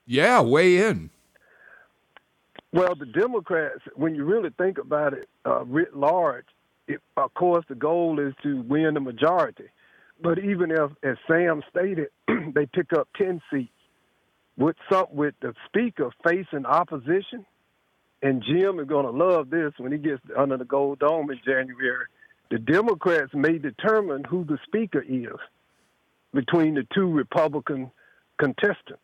yeah, 0.06 0.42
weigh 0.42 0.88
in. 0.88 1.10
Well, 2.72 2.94
the 2.96 3.06
Democrats, 3.06 3.82
when 3.96 4.14
you 4.16 4.24
really 4.26 4.52
think 4.58 4.78
about 4.78 5.14
it, 5.14 5.28
uh, 5.46 5.64
writ 5.66 5.96
large, 5.96 6.46
it, 6.88 7.02
of 7.18 7.34
course, 7.34 7.66
the 7.68 7.76
goal 7.76 8.20
is 8.20 8.34
to 8.44 8.62
win 8.62 8.94
the 8.94 9.00
majority. 9.00 9.66
But 10.22 10.40
even 10.40 10.72
if, 10.72 10.92
as 11.04 11.18
Sam 11.28 11.64
stated, 11.70 12.10
they 12.28 12.66
pick 12.66 12.94
up 12.94 13.08
10 13.18 13.42
seats, 13.52 13.72
with 14.58 14.76
some 14.92 15.06
with 15.12 15.34
the 15.42 15.54
speaker 15.66 16.12
facing 16.24 16.66
opposition, 16.66 17.46
and 18.22 18.44
Jim 18.44 18.80
is 18.80 18.88
going 18.88 19.06
to 19.06 19.12
love 19.12 19.50
this 19.50 19.72
when 19.78 19.94
he 19.94 19.98
gets 19.98 20.22
under 20.38 20.58
the 20.58 20.66
gold 20.66 21.00
dome 21.00 21.32
in 21.32 21.40
January. 21.46 22.06
The 22.52 22.60
Democrats 22.60 23.32
may 23.34 23.58
determine 23.58 24.26
who 24.26 24.44
the 24.44 24.58
speaker 24.66 25.02
is 25.08 25.40
between 26.34 26.76
the 26.76 26.86
two 26.94 27.08
Republican 27.12 27.92
contestants 28.38 29.02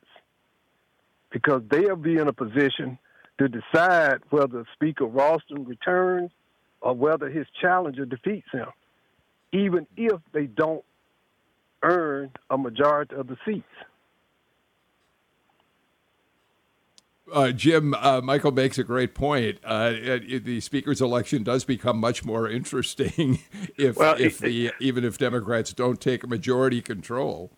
because 1.31 1.61
they'll 1.69 1.95
be 1.95 2.17
in 2.17 2.27
a 2.27 2.33
position 2.33 2.97
to 3.37 3.49
decide 3.49 4.19
whether 4.29 4.65
Speaker 4.73 5.05
Ralston 5.05 5.65
returns 5.65 6.31
or 6.81 6.93
whether 6.93 7.29
his 7.29 7.45
challenger 7.61 8.05
defeats 8.05 8.47
him, 8.51 8.67
even 9.51 9.85
if 9.97 10.21
they 10.31 10.45
don't 10.45 10.83
earn 11.83 12.31
a 12.49 12.57
majority 12.57 13.15
of 13.15 13.27
the 13.27 13.37
seats. 13.45 13.65
Uh, 17.31 17.51
Jim, 17.51 17.93
uh, 17.95 18.21
Michael 18.21 18.51
makes 18.51 18.77
a 18.77 18.83
great 18.83 19.15
point. 19.15 19.57
Uh, 19.63 19.91
the 19.91 20.59
speaker's 20.61 21.01
election 21.01 21.43
does 21.43 21.65
become 21.65 21.97
much 21.97 22.23
more 22.23 22.47
interesting 22.47 23.39
if, 23.77 23.97
well, 23.97 24.15
if 24.19 24.37
the 24.37 24.71
even 24.79 25.03
if 25.03 25.17
Democrats 25.17 25.73
don't 25.73 25.99
take 25.99 26.27
majority 26.27 26.81
control. 26.81 27.51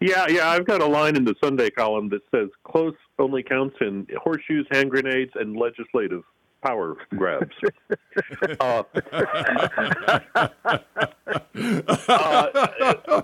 Yeah, 0.00 0.26
yeah, 0.28 0.50
I've 0.50 0.66
got 0.66 0.82
a 0.82 0.86
line 0.86 1.16
in 1.16 1.24
the 1.24 1.34
Sunday 1.42 1.70
column 1.70 2.10
that 2.10 2.20
says 2.30 2.48
close 2.64 2.94
only 3.18 3.42
counts 3.42 3.76
in 3.80 4.06
horseshoes, 4.22 4.66
hand 4.70 4.90
grenades, 4.90 5.32
and 5.34 5.56
legislative 5.56 6.22
power 6.62 6.96
grabs. 7.16 7.56
uh, 8.60 8.82
uh, 12.08 13.22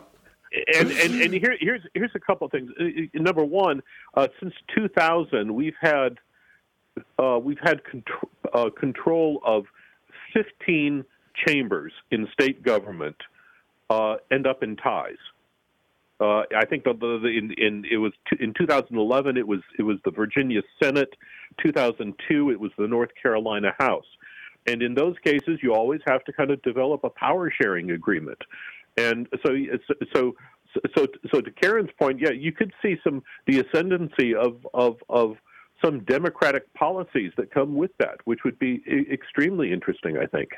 and 0.75 0.91
and, 0.91 1.21
and 1.21 1.35
here, 1.35 1.57
here's 1.61 1.83
here's 1.95 2.11
a 2.15 2.21
couple 2.21 2.47
of 2.47 2.53
things. 2.53 2.71
Uh, 2.79 2.85
uh, 2.85 3.23
number 3.23 3.45
one, 3.45 3.83
uh, 4.15 4.29
since 4.41 4.55
2000, 4.75 5.53
we've 5.55 5.75
had 5.81 6.19
uh, 7.19 7.39
we've 7.43 7.59
had 7.63 7.83
contr- 7.85 8.29
uh, 8.53 8.71
control 8.71 9.41
of 9.45 9.65
15 10.33 11.05
chambers 11.47 11.93
in 12.11 12.29
state 12.33 12.63
government 12.63 13.17
uh, 13.91 14.17
end 14.31 14.47
up 14.47 14.63
in 14.63 14.77
ties. 14.77 15.17
I 16.21 16.65
think 16.65 16.85
the, 16.85 16.95
the, 16.95 17.29
in, 17.29 17.53
in 17.59 17.85
it 17.91 17.99
was 17.99 18.13
t- 18.31 18.43
in 18.43 18.55
2011 18.55 19.37
it 19.37 19.47
was 19.47 19.61
it 19.79 19.83
was 19.83 19.99
the 20.07 20.11
Virginia 20.11 20.63
Senate, 20.83 21.11
2002 21.63 22.51
it 22.51 22.59
was 22.59 22.71
the 22.79 22.89
North 22.89 23.11
Carolina 23.21 23.75
House, 23.79 24.07
and 24.67 24.83
in 24.83 24.95
those 24.95 25.17
cases 25.23 25.59
you 25.63 25.75
always 25.75 26.01
have 26.07 26.25
to 26.25 26.33
kind 26.33 26.51
of 26.51 26.63
develop 26.63 27.05
a 27.05 27.11
power 27.11 27.51
sharing 27.51 27.91
agreement. 27.91 28.39
And 28.97 29.29
so, 29.45 29.57
so, 30.15 30.35
so, 30.97 31.07
so 31.33 31.41
to 31.41 31.51
Karen's 31.51 31.91
point, 31.99 32.21
yeah, 32.21 32.31
you 32.31 32.53
could 32.53 32.73
see 32.83 32.97
some 33.03 33.23
the 33.47 33.61
ascendancy 33.61 34.35
of 34.35 34.67
of 34.73 34.97
of 35.09 35.37
some 35.85 36.01
democratic 36.05 36.73
policies 36.75 37.33
that 37.37 37.51
come 37.51 37.75
with 37.75 37.91
that, 37.99 38.19
which 38.25 38.41
would 38.45 38.59
be 38.59 38.83
extremely 39.13 39.73
interesting, 39.73 40.17
I 40.17 40.27
think. 40.27 40.51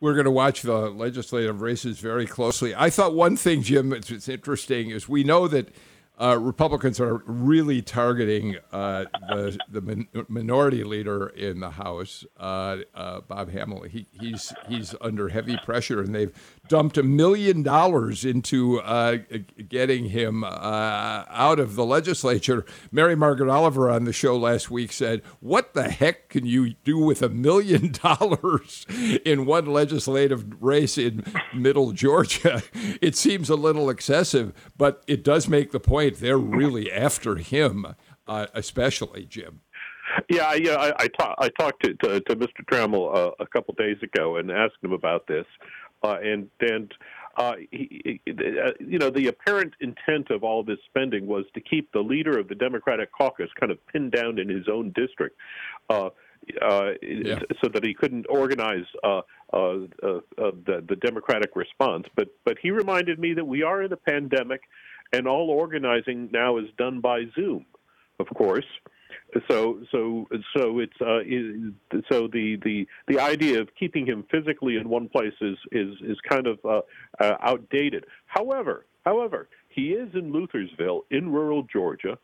We're 0.00 0.14
going 0.14 0.24
to 0.24 0.30
watch 0.30 0.62
the 0.62 0.90
legislative 0.90 1.60
races 1.60 1.98
very 1.98 2.26
closely. 2.26 2.74
I 2.74 2.90
thought 2.90 3.14
one 3.14 3.36
thing, 3.36 3.62
Jim, 3.62 3.90
that's 3.90 4.28
interesting 4.28 4.90
is 4.90 5.08
we 5.08 5.24
know 5.24 5.48
that 5.48 5.68
uh, 6.20 6.38
Republicans 6.38 7.00
are 7.00 7.22
really 7.26 7.82
targeting 7.82 8.56
uh, 8.72 9.04
the 9.28 9.58
the 9.68 9.80
min- 9.80 10.08
minority 10.28 10.84
leader 10.84 11.28
in 11.28 11.58
the 11.58 11.70
House, 11.70 12.24
uh, 12.38 12.76
uh 12.94 13.20
Bob 13.22 13.50
Trammell. 13.50 13.88
He, 13.88 14.06
he's 14.12 14.52
he's 14.68 14.94
under 15.00 15.28
heavy 15.28 15.56
pressure, 15.64 16.00
and 16.00 16.14
they've 16.14 16.32
dumped 16.68 16.96
a 16.98 17.02
million 17.02 17.64
dollars 17.64 18.24
into 18.24 18.80
uh, 18.80 19.18
getting 19.68 20.06
him 20.06 20.44
uh, 20.44 21.24
out 21.28 21.58
of 21.58 21.74
the 21.74 21.84
legislature. 21.84 22.64
Mary 22.92 23.16
Margaret 23.16 23.50
Oliver 23.50 23.90
on 23.90 24.04
the 24.04 24.12
show 24.12 24.36
last 24.36 24.70
week 24.70 24.92
said, 24.92 25.20
"What 25.40 25.74
the 25.74 25.90
heck 25.90 26.28
can 26.28 26.46
you 26.46 26.74
do 26.84 26.96
with 26.96 27.22
a 27.22 27.28
million 27.28 27.90
dollars 28.02 28.86
in 29.24 29.46
one 29.46 29.66
legislative 29.66 30.62
race 30.62 30.96
in 30.96 31.24
Middle 31.52 31.90
Georgia?" 31.90 32.62
It 33.00 33.16
seems 33.16 33.50
a 33.50 33.56
little 33.56 33.90
excessive, 33.90 34.52
but 34.76 35.02
it 35.08 35.24
does 35.24 35.48
make 35.48 35.72
the 35.72 35.80
point 35.80 36.03
point, 36.10 36.20
they're 36.20 36.38
really 36.38 36.90
after 36.90 37.36
him, 37.36 37.86
uh, 38.26 38.46
especially 38.54 39.24
Jim. 39.24 39.60
Yeah, 40.30 40.54
yeah. 40.54 40.76
I, 40.76 41.04
I, 41.04 41.08
talk, 41.08 41.34
I 41.38 41.48
talked 41.48 41.84
to, 41.84 41.94
to, 41.94 42.20
to 42.20 42.36
Mr. 42.36 42.64
Trammell 42.70 43.14
uh, 43.14 43.30
a 43.40 43.46
couple 43.46 43.74
days 43.74 43.96
ago 44.02 44.36
and 44.36 44.50
asked 44.50 44.76
him 44.82 44.92
about 44.92 45.26
this, 45.26 45.46
uh, 46.02 46.16
and 46.22 46.48
and 46.60 46.92
uh, 47.36 47.54
he, 47.70 48.20
uh, 48.28 48.70
you 48.78 48.98
know 48.98 49.10
the 49.10 49.26
apparent 49.26 49.74
intent 49.80 50.30
of 50.30 50.44
all 50.44 50.62
this 50.62 50.78
spending 50.86 51.26
was 51.26 51.44
to 51.54 51.60
keep 51.60 51.90
the 51.92 52.00
leader 52.00 52.38
of 52.38 52.48
the 52.48 52.54
Democratic 52.54 53.10
caucus 53.12 53.50
kind 53.58 53.72
of 53.72 53.84
pinned 53.88 54.12
down 54.12 54.38
in 54.38 54.48
his 54.48 54.68
own 54.68 54.92
district. 54.94 55.36
Uh, 55.90 56.10
uh, 56.62 56.90
yeah. 57.02 57.38
so 57.62 57.70
that 57.72 57.84
he 57.84 57.94
couldn't 57.94 58.26
organize 58.28 58.84
uh, 59.02 59.22
uh, 59.52 59.58
uh, 60.02 60.20
the, 60.36 60.84
the 60.88 60.96
Democratic 60.96 61.56
response. 61.56 62.06
But 62.16 62.28
but 62.44 62.58
he 62.60 62.70
reminded 62.70 63.18
me 63.18 63.34
that 63.34 63.44
we 63.44 63.62
are 63.62 63.82
in 63.82 63.92
a 63.92 63.96
pandemic 63.96 64.60
and 65.14 65.28
all 65.28 65.50
organizing 65.50 66.28
now 66.32 66.58
is 66.58 66.66
done 66.76 67.00
by 67.00 67.24
Zoom, 67.34 67.64
of 68.18 68.26
course. 68.34 68.66
So 69.48 69.80
so 69.90 70.26
so 70.56 70.78
it's 70.78 71.00
uh, 71.00 71.20
so 72.10 72.28
the, 72.28 72.56
the 72.64 72.86
the 73.08 73.18
idea 73.18 73.60
of 73.60 73.68
keeping 73.78 74.06
him 74.06 74.24
physically 74.30 74.76
in 74.76 74.88
one 74.88 75.08
place 75.08 75.34
is 75.40 75.56
is 75.72 75.94
is 76.02 76.16
kind 76.28 76.46
of 76.46 76.58
uh, 76.64 76.80
uh, 77.20 77.36
outdated. 77.40 78.06
However, 78.26 78.86
however, 79.04 79.48
he 79.68 79.90
is 79.90 80.08
in 80.14 80.32
Luthersville 80.32 81.02
in 81.10 81.32
rural 81.32 81.64
Georgia, 81.64 82.16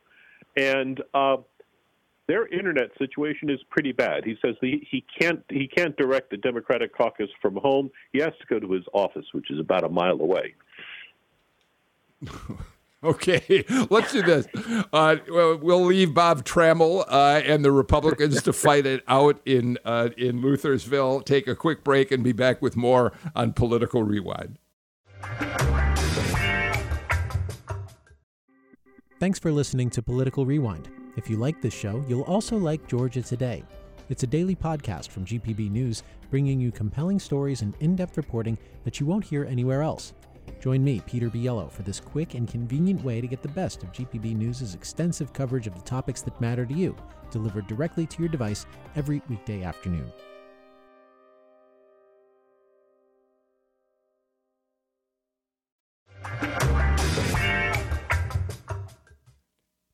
and 0.56 1.02
uh, 1.14 1.38
their 2.28 2.46
internet 2.46 2.90
situation 2.96 3.50
is 3.50 3.58
pretty 3.70 3.90
bad. 3.90 4.24
He 4.24 4.36
says 4.44 4.54
he, 4.60 4.86
he 4.88 5.04
can't 5.18 5.42
he 5.48 5.66
can't 5.66 5.96
direct 5.96 6.30
the 6.30 6.36
Democratic 6.36 6.96
caucus 6.96 7.30
from 7.42 7.56
home. 7.56 7.90
He 8.12 8.20
has 8.20 8.32
to 8.40 8.46
go 8.48 8.60
to 8.60 8.70
his 8.72 8.84
office, 8.92 9.26
which 9.32 9.50
is 9.50 9.58
about 9.58 9.82
a 9.82 9.88
mile 9.88 10.20
away. 10.20 10.54
Okay, 13.02 13.64
let's 13.90 14.12
do 14.12 14.22
this. 14.22 14.46
Uh, 14.92 15.16
we'll 15.28 15.84
leave 15.84 16.12
Bob 16.12 16.44
Trammell 16.44 17.04
uh, 17.08 17.40
and 17.44 17.64
the 17.64 17.72
Republicans 17.72 18.42
to 18.42 18.52
fight 18.54 18.84
it 18.84 19.02
out 19.08 19.40
in 19.46 19.78
uh, 19.84 20.10
in 20.18 20.42
Luthersville. 20.42 21.24
Take 21.24 21.48
a 21.48 21.54
quick 21.54 21.82
break 21.82 22.10
and 22.10 22.22
be 22.22 22.32
back 22.32 22.60
with 22.60 22.76
more 22.76 23.12
on 23.34 23.54
Political 23.54 24.02
Rewind. 24.02 24.58
Thanks 29.18 29.38
for 29.38 29.52
listening 29.52 29.90
to 29.90 30.02
Political 30.02 30.46
Rewind. 30.46 30.88
If 31.16 31.28
you 31.28 31.36
like 31.36 31.60
this 31.60 31.74
show, 31.74 32.04
you'll 32.08 32.22
also 32.22 32.56
like 32.56 32.86
Georgia 32.86 33.22
Today. 33.22 33.64
It's 34.08 34.24
a 34.24 34.26
daily 34.26 34.56
podcast 34.56 35.08
from 35.08 35.24
GPB 35.24 35.70
News, 35.70 36.02
bringing 36.30 36.58
you 36.60 36.72
compelling 36.72 37.18
stories 37.18 37.62
and 37.62 37.74
in 37.80 37.96
depth 37.96 38.16
reporting 38.16 38.58
that 38.84 38.98
you 38.98 39.06
won't 39.06 39.24
hear 39.24 39.44
anywhere 39.44 39.82
else. 39.82 40.14
Join 40.60 40.84
me, 40.84 41.00
Peter 41.06 41.30
Biello, 41.30 41.72
for 41.72 41.82
this 41.82 42.00
quick 42.00 42.34
and 42.34 42.46
convenient 42.46 43.02
way 43.02 43.22
to 43.22 43.26
get 43.26 43.40
the 43.40 43.48
best 43.48 43.82
of 43.82 43.92
GPB 43.92 44.36
News' 44.36 44.74
extensive 44.74 45.32
coverage 45.32 45.66
of 45.66 45.74
the 45.74 45.80
topics 45.80 46.20
that 46.20 46.38
matter 46.38 46.66
to 46.66 46.74
you, 46.74 46.94
delivered 47.30 47.66
directly 47.66 48.06
to 48.06 48.20
your 48.20 48.28
device 48.28 48.66
every 48.94 49.22
weekday 49.30 49.62
afternoon. 49.62 50.12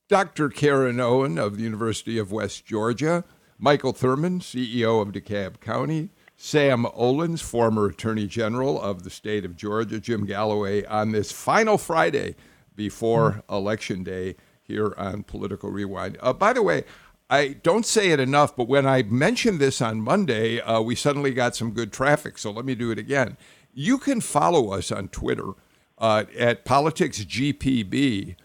Dr. 0.09 0.49
Karen 0.49 1.01
Owen 1.01 1.39
of 1.39 1.57
the 1.57 1.63
University 1.63 2.19
of 2.19 2.33
West 2.33 2.65
Georgia, 2.65 3.25
Michael 3.59 3.93
Thurmond, 3.93 4.41
CEO 4.41 5.01
of 5.01 5.13
DeKalb 5.13 5.61
County, 5.61 6.11
Sam 6.37 6.85
Olens, 6.85 7.41
former 7.41 7.87
Attorney 7.87 8.27
General 8.27 8.81
of 8.81 9.03
the 9.03 9.11
state 9.11 9.45
of 9.45 9.57
Georgia, 9.57 9.99
Jim 9.99 10.27
Galloway, 10.27 10.85
on 10.85 11.13
this 11.13 11.33
final 11.33 11.79
Friday 11.79 12.37
before 12.75 13.43
mm. 13.49 13.57
Election 13.57 14.05
Day 14.05 14.37
here 14.63 14.95
on 14.99 15.23
Political 15.23 15.71
Rewind. 15.71 16.19
Uh, 16.21 16.33
by 16.33 16.53
the 16.53 16.63
way, 16.63 16.85
I 17.31 17.57
don't 17.63 17.87
say 17.87 18.11
it 18.11 18.21
enough, 18.21 18.55
but 18.55 18.69
when 18.69 18.87
I 18.87 19.03
mentioned 19.03 19.59
this 19.59 19.81
on 19.81 20.01
Monday, 20.01 20.61
uh, 20.61 20.81
we 20.81 20.95
suddenly 20.95 21.33
got 21.33 21.57
some 21.57 21.73
good 21.73 21.93
traffic. 21.93 22.39
So 22.39 22.51
let 22.51 22.65
me 22.65 22.75
do 22.75 22.91
it 22.91 22.99
again. 22.99 23.37
You 23.73 23.99
can 23.99 24.21
follow 24.21 24.73
us 24.73 24.93
on 24.93 25.09
Twitter 25.09 25.53
uh, 25.99 26.25
at 26.39 26.65
PoliticsGPB. 26.65 28.37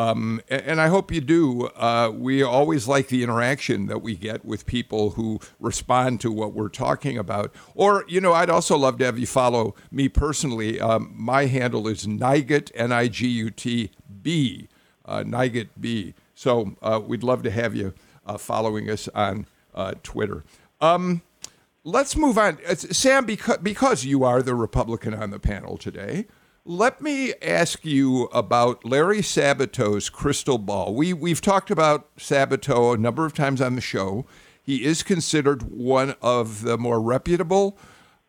Um, 0.00 0.40
and 0.48 0.80
I 0.80 0.88
hope 0.88 1.12
you 1.12 1.20
do. 1.20 1.66
Uh, 1.76 2.10
we 2.14 2.42
always 2.42 2.88
like 2.88 3.08
the 3.08 3.22
interaction 3.22 3.86
that 3.86 4.00
we 4.00 4.16
get 4.16 4.44
with 4.44 4.64
people 4.64 5.10
who 5.10 5.40
respond 5.58 6.20
to 6.22 6.32
what 6.32 6.54
we're 6.54 6.70
talking 6.70 7.18
about. 7.18 7.52
Or, 7.74 8.04
you 8.08 8.20
know, 8.20 8.32
I'd 8.32 8.48
also 8.48 8.78
love 8.78 8.96
to 8.98 9.04
have 9.04 9.18
you 9.18 9.26
follow 9.26 9.74
me 9.90 10.08
personally. 10.08 10.80
Um, 10.80 11.12
my 11.14 11.46
handle 11.46 11.86
is 11.86 12.06
Nigut, 12.06 12.70
N 12.74 12.92
I 12.92 13.08
G 13.08 13.28
U 13.28 13.50
T 13.50 13.90
B, 14.22 14.68
uh, 15.04 15.22
Nigut 15.24 15.68
B. 15.78 16.14
So 16.34 16.76
uh, 16.80 17.00
we'd 17.04 17.22
love 17.22 17.42
to 17.42 17.50
have 17.50 17.74
you 17.74 17.92
uh, 18.24 18.38
following 18.38 18.88
us 18.88 19.06
on 19.14 19.44
uh, 19.74 19.92
Twitter. 20.02 20.44
Um, 20.80 21.20
let's 21.84 22.16
move 22.16 22.38
on. 22.38 22.56
Uh, 22.66 22.74
Sam, 22.74 23.26
because, 23.26 23.58
because 23.58 24.06
you 24.06 24.24
are 24.24 24.40
the 24.40 24.54
Republican 24.54 25.12
on 25.12 25.30
the 25.30 25.38
panel 25.38 25.76
today, 25.76 26.26
let 26.64 27.00
me 27.00 27.34
ask 27.42 27.84
you 27.84 28.24
about 28.32 28.84
Larry 28.84 29.20
Sabato's 29.20 30.08
crystal 30.10 30.58
ball. 30.58 30.94
We 30.94 31.12
we've 31.12 31.40
talked 31.40 31.70
about 31.70 32.14
Sabato 32.16 32.94
a 32.94 32.98
number 32.98 33.24
of 33.24 33.34
times 33.34 33.60
on 33.60 33.74
the 33.74 33.80
show. 33.80 34.26
He 34.62 34.84
is 34.84 35.02
considered 35.02 35.62
one 35.62 36.14
of 36.22 36.62
the 36.62 36.78
more 36.78 37.00
reputable 37.00 37.78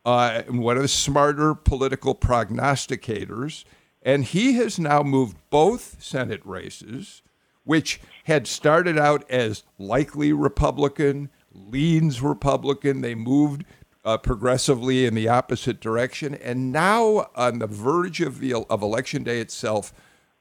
uh, 0.05 0.41
one 0.43 0.77
of 0.77 0.81
the 0.81 0.87
smarter 0.87 1.53
political 1.53 2.15
prognosticators, 2.15 3.63
and 4.01 4.23
he 4.23 4.53
has 4.53 4.79
now 4.79 5.03
moved 5.03 5.37
both 5.49 6.01
Senate 6.01 6.41
races, 6.43 7.21
which 7.63 8.01
had 8.23 8.47
started 8.47 8.97
out 8.97 9.29
as 9.29 9.63
likely 9.77 10.33
Republican, 10.33 11.29
leans 11.53 12.21
Republican. 12.21 13.01
They 13.01 13.15
moved 13.15 13.63
uh, 14.03 14.17
progressively 14.17 15.05
in 15.05 15.13
the 15.13 15.27
opposite 15.27 15.79
direction. 15.79 16.33
And 16.35 16.71
now, 16.71 17.29
on 17.35 17.59
the 17.59 17.67
verge 17.67 18.21
of 18.21 18.39
the 18.39 18.53
of 18.69 18.81
election 18.81 19.23
day 19.23 19.39
itself, 19.39 19.93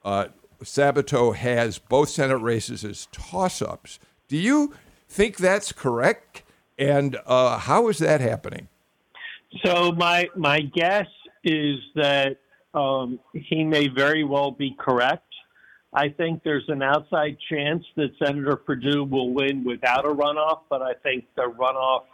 uh, 0.04 0.26
Sabato 0.62 1.34
has 1.34 1.78
both 1.78 2.08
Senate 2.08 2.38
races 2.38 2.84
as 2.84 3.08
toss-ups. 3.12 3.98
Do 4.28 4.36
you 4.36 4.74
think 5.08 5.36
that's 5.36 5.72
correct? 5.72 6.42
And 6.78 7.18
uh, 7.26 7.58
how 7.58 7.88
is 7.88 7.98
that 7.98 8.20
happening? 8.20 8.68
So 9.64 9.92
my 9.92 10.28
my 10.36 10.60
guess 10.60 11.06
is 11.44 11.78
that 11.94 12.36
um, 12.72 13.18
he 13.34 13.64
may 13.64 13.88
very 13.88 14.24
well 14.24 14.50
be 14.50 14.76
correct. 14.78 15.24
I 15.92 16.08
think 16.08 16.44
there's 16.44 16.68
an 16.68 16.82
outside 16.82 17.36
chance 17.50 17.84
that 17.96 18.10
Senator 18.22 18.54
Perdue 18.54 19.04
will 19.04 19.32
win 19.34 19.64
without 19.64 20.04
a 20.04 20.08
runoff, 20.08 20.60
but 20.68 20.82
I 20.82 20.94
think 21.02 21.24
the 21.34 21.52
runoff 21.58 22.04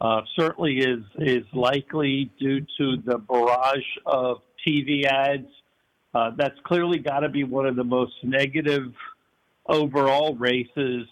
uh, 0.00 0.22
certainly 0.38 0.78
is 0.78 1.04
is 1.18 1.44
likely 1.52 2.30
due 2.38 2.60
to 2.78 2.96
the 3.04 3.18
barrage 3.18 3.78
of 4.06 4.38
TV 4.66 5.04
ads. 5.04 5.46
Uh, 6.14 6.30
that's 6.36 6.58
clearly 6.64 6.98
got 6.98 7.20
to 7.20 7.28
be 7.28 7.44
one 7.44 7.66
of 7.66 7.76
the 7.76 7.84
most 7.84 8.14
negative 8.22 8.92
overall 9.66 10.34
races 10.34 11.06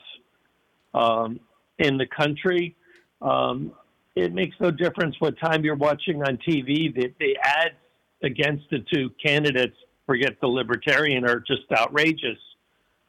um, 0.95 1.39
in 1.79 1.97
the 1.99 2.07
country. 2.07 2.75
Um, 3.21 3.73
it 4.17 4.33
makes 4.35 4.57
no 4.59 4.71
difference 4.71 5.15
what 5.21 5.39
time 5.39 5.65
you're 5.65 5.77
watching 5.77 6.23
on 6.23 6.39
TV. 6.39 6.93
The, 6.93 7.13
the 7.21 7.37
ads 7.45 7.75
against 8.23 8.65
the 8.71 8.85
two 8.93 9.11
candidates, 9.25 9.77
forget 10.07 10.41
the 10.41 10.49
libertarian, 10.49 11.25
are 11.25 11.41
just 11.41 11.71
outrageous. 11.71 12.39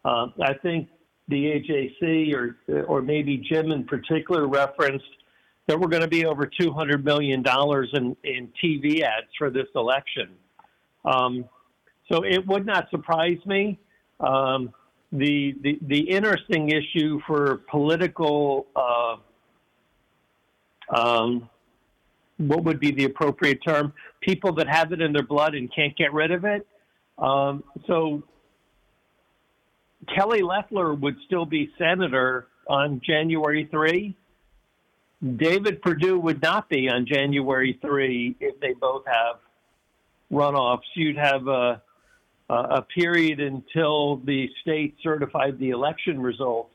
Uh, 0.06 0.28
I 0.44 0.54
think 0.62 0.90
the 1.30 1.46
AJC 1.46 2.34
or 2.34 2.58
or 2.86 3.02
maybe 3.02 3.38
Jim 3.38 3.72
in 3.72 3.86
particular 3.86 4.48
referenced 4.48 5.06
that 5.70 5.80
we're 5.80 5.88
going 5.88 6.02
to 6.02 6.08
be 6.08 6.26
over 6.26 6.48
$200 6.48 7.04
million 7.04 7.46
in, 7.94 8.18
in 8.24 8.52
TV 8.62 9.04
ads 9.04 9.28
for 9.38 9.52
this 9.52 9.68
election. 9.76 10.30
Um, 11.06 11.46
so 12.12 12.24
it 12.24 12.46
would 12.48 12.66
not 12.66 12.90
surprise 12.90 13.38
me. 13.46 13.78
Um, 14.20 14.74
the, 15.12 15.56
the, 15.62 15.78
the 15.84 16.10
interesting 16.10 16.70
issue 16.70 17.22
for 17.28 17.58
political, 17.70 18.66
uh, 18.76 19.18
um, 20.96 21.48
what 22.38 22.64
would 22.64 22.80
be 22.80 22.90
the 22.90 23.04
appropriate 23.04 23.60
term? 23.64 23.94
People 24.22 24.52
that 24.56 24.68
have 24.68 24.92
it 24.92 25.02
in 25.02 25.14
their 25.14 25.22
blood 25.22 25.54
and 25.54 25.72
can't 25.74 25.96
get 25.96 26.12
rid 26.14 26.32
of 26.32 26.46
it. 26.46 26.66
Um, 27.20 27.64
so 27.86 28.24
Kelly 30.16 30.42
Loeffler 30.42 30.96
would 30.96 31.18
still 31.28 31.46
be 31.46 31.70
senator 31.78 32.48
on 32.68 33.02
January 33.06 33.68
3 33.70 34.16
David 35.36 35.82
Perdue 35.82 36.20
would 36.20 36.42
not 36.42 36.70
be 36.70 36.90
on 36.90 37.06
January 37.06 37.78
3 37.82 38.38
if 38.40 38.60
they 38.62 38.74
both 38.74 39.04
have 39.06 39.38
runoffs. 40.32 40.88
You'd 40.96 41.18
have 41.18 41.48
a, 41.48 41.82
a 42.50 42.82
period 42.84 43.42
until 43.42 44.18
the 44.18 44.50
state 44.62 44.96
certified 45.04 45.60
the 45.60 45.72
election 45.72 46.22
results 46.22 46.74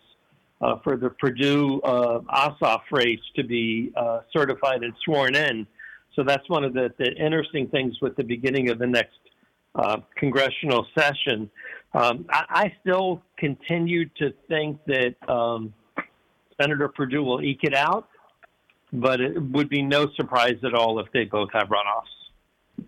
uh, 0.61 0.76
for 0.85 0.96
the 0.96 1.11
Perdue 1.11 1.80
uh, 1.83 2.20
Ossoff 2.20 2.83
race 2.90 3.20
to 3.37 3.44
be 3.44 3.92
uh, 3.96 4.20
certified 4.33 4.83
and 4.83 4.92
sworn 5.04 5.35
in. 5.35 5.66
So 6.14 6.22
that's 6.22 6.48
one 6.48 6.64
of 6.64 6.74
the, 6.74 6.92
the, 6.98 7.12
interesting 7.16 7.66
things 7.68 7.96
with 8.00 8.14
the 8.16 8.22
beginning 8.22 8.70
of 8.70 8.78
the 8.78 8.87
next 8.87 9.18
uh, 9.74 9.98
congressional 10.16 10.87
session. 10.96 11.50
Um, 11.92 12.26
I, 12.30 12.44
I, 12.48 12.72
still 12.80 13.22
continue 13.37 14.09
to 14.18 14.33
think 14.48 14.78
that 14.87 15.16
um, 15.28 15.74
Senator 16.61 16.88
Perdue 16.88 17.24
will 17.24 17.42
eke 17.42 17.64
it 17.64 17.74
out 17.74 18.09
but 18.94 19.20
it 19.20 19.42
would 19.42 19.68
be 19.68 19.83
no 19.83 20.09
surprise 20.14 20.59
at 20.64 20.72
all 20.72 21.00
if 21.00 21.11
they 21.12 21.24
both 21.24 21.50
have 21.52 21.68
runoffs. 21.68 22.87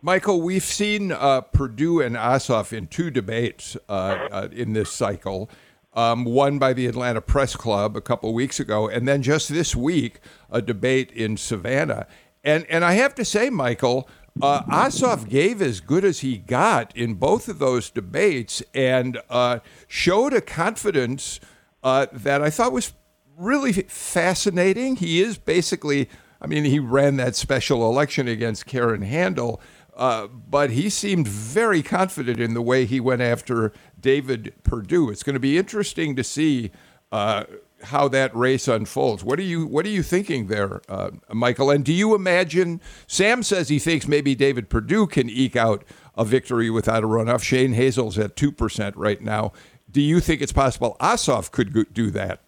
Michael, 0.00 0.40
we've 0.40 0.64
seen 0.64 1.12
uh, 1.12 1.40
Perdue 1.40 2.00
and 2.00 2.16
Ossoff 2.16 2.72
in 2.72 2.86
two 2.86 3.10
debates 3.10 3.76
uh, 3.88 3.92
uh, 4.30 4.48
in 4.52 4.72
this 4.72 4.90
cycle. 4.90 5.50
Um, 5.94 6.24
one 6.24 6.58
by 6.58 6.72
the 6.72 6.86
Atlanta 6.86 7.20
Press 7.20 7.56
Club 7.56 7.96
a 7.96 8.00
couple 8.00 8.32
weeks 8.32 8.60
ago, 8.60 8.88
and 8.88 9.08
then 9.08 9.22
just 9.22 9.48
this 9.48 9.74
week, 9.74 10.20
a 10.50 10.62
debate 10.62 11.10
in 11.10 11.36
Savannah. 11.36 12.06
And 12.44 12.64
and 12.66 12.84
I 12.84 12.92
have 12.92 13.14
to 13.16 13.24
say, 13.24 13.50
Michael, 13.50 14.08
uh, 14.40 14.62
Ossoff 14.64 15.28
gave 15.28 15.60
as 15.60 15.80
good 15.80 16.04
as 16.04 16.20
he 16.20 16.38
got 16.38 16.96
in 16.96 17.14
both 17.14 17.48
of 17.48 17.58
those 17.58 17.90
debates, 17.90 18.62
and 18.72 19.18
uh, 19.28 19.58
showed 19.88 20.32
a 20.32 20.40
confidence 20.40 21.40
uh, 21.82 22.06
that 22.12 22.42
I 22.42 22.50
thought 22.50 22.72
was 22.72 22.92
really 23.38 23.72
fascinating. 23.72 24.96
He 24.96 25.22
is 25.22 25.38
basically, 25.38 26.08
I 26.40 26.46
mean, 26.46 26.64
he 26.64 26.78
ran 26.78 27.16
that 27.16 27.36
special 27.36 27.88
election 27.88 28.28
against 28.28 28.66
Karen 28.66 29.02
Handel, 29.02 29.60
uh, 29.96 30.26
but 30.26 30.70
he 30.70 30.90
seemed 30.90 31.26
very 31.26 31.82
confident 31.82 32.40
in 32.40 32.54
the 32.54 32.62
way 32.62 32.84
he 32.84 33.00
went 33.00 33.22
after 33.22 33.72
David 34.00 34.54
Perdue. 34.62 35.10
It's 35.10 35.22
going 35.22 35.34
to 35.34 35.40
be 35.40 35.58
interesting 35.58 36.14
to 36.16 36.24
see 36.24 36.70
uh, 37.10 37.44
how 37.84 38.08
that 38.08 38.34
race 38.34 38.68
unfolds. 38.68 39.24
What 39.24 39.38
are 39.38 39.42
you 39.42 39.66
What 39.66 39.86
are 39.86 39.90
you 39.90 40.02
thinking 40.02 40.46
there, 40.46 40.82
uh, 40.88 41.10
Michael? 41.32 41.70
And 41.70 41.84
do 41.84 41.92
you 41.92 42.14
imagine? 42.14 42.80
Sam 43.06 43.42
says 43.42 43.68
he 43.68 43.78
thinks 43.78 44.06
maybe 44.06 44.34
David 44.34 44.68
Perdue 44.68 45.06
can 45.06 45.28
eke 45.30 45.56
out 45.56 45.84
a 46.16 46.24
victory 46.24 46.70
without 46.70 47.04
a 47.04 47.06
runoff. 47.06 47.42
Shane 47.42 47.72
Hazel's 47.72 48.18
at 48.18 48.36
2% 48.36 48.92
right 48.96 49.20
now. 49.20 49.52
Do 49.90 50.00
you 50.00 50.20
think 50.20 50.42
it's 50.42 50.52
possible 50.52 50.96
Ossoff 51.00 51.50
could 51.50 51.94
do 51.94 52.10
that? 52.10 52.40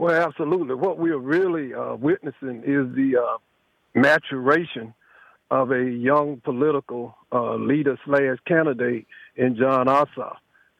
Well, 0.00 0.14
absolutely. 0.14 0.76
What 0.76 0.96
we 0.96 1.10
are 1.10 1.18
really 1.18 1.74
uh, 1.74 1.94
witnessing 1.94 2.62
is 2.64 2.96
the 2.96 3.20
uh, 3.22 3.36
maturation 3.94 4.94
of 5.50 5.72
a 5.72 5.84
young 5.84 6.40
political 6.42 7.18
uh, 7.30 7.56
leader 7.56 7.98
slash 8.06 8.38
candidate 8.46 9.06
in 9.36 9.56
John 9.56 9.88
Ossoff. 9.88 10.36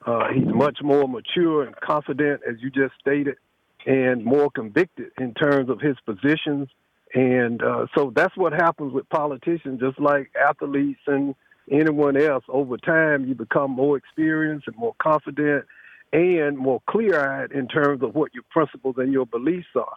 Uh, 0.06 0.28
he's 0.32 0.46
much 0.46 0.78
more 0.82 1.06
mature 1.06 1.64
and 1.64 1.76
confident, 1.82 2.40
as 2.48 2.62
you 2.62 2.70
just 2.70 2.94
stated, 2.98 3.36
and 3.84 4.24
more 4.24 4.50
convicted 4.50 5.10
in 5.20 5.34
terms 5.34 5.68
of 5.68 5.82
his 5.82 5.96
positions. 6.06 6.70
And 7.12 7.62
uh, 7.62 7.88
so 7.94 8.14
that's 8.16 8.34
what 8.38 8.54
happens 8.54 8.94
with 8.94 9.06
politicians, 9.10 9.80
just 9.80 10.00
like 10.00 10.30
athletes 10.34 11.00
and 11.06 11.34
anyone 11.70 12.16
else. 12.16 12.44
Over 12.48 12.78
time, 12.78 13.26
you 13.26 13.34
become 13.34 13.72
more 13.72 13.98
experienced 13.98 14.66
and 14.66 14.76
more 14.78 14.94
confident 14.98 15.66
and 16.12 16.58
more 16.58 16.82
clear 16.88 17.20
eyed 17.20 17.52
in 17.52 17.68
terms 17.68 18.02
of 18.02 18.14
what 18.14 18.34
your 18.34 18.44
principles 18.50 18.96
and 18.98 19.12
your 19.12 19.26
beliefs 19.26 19.68
are. 19.76 19.96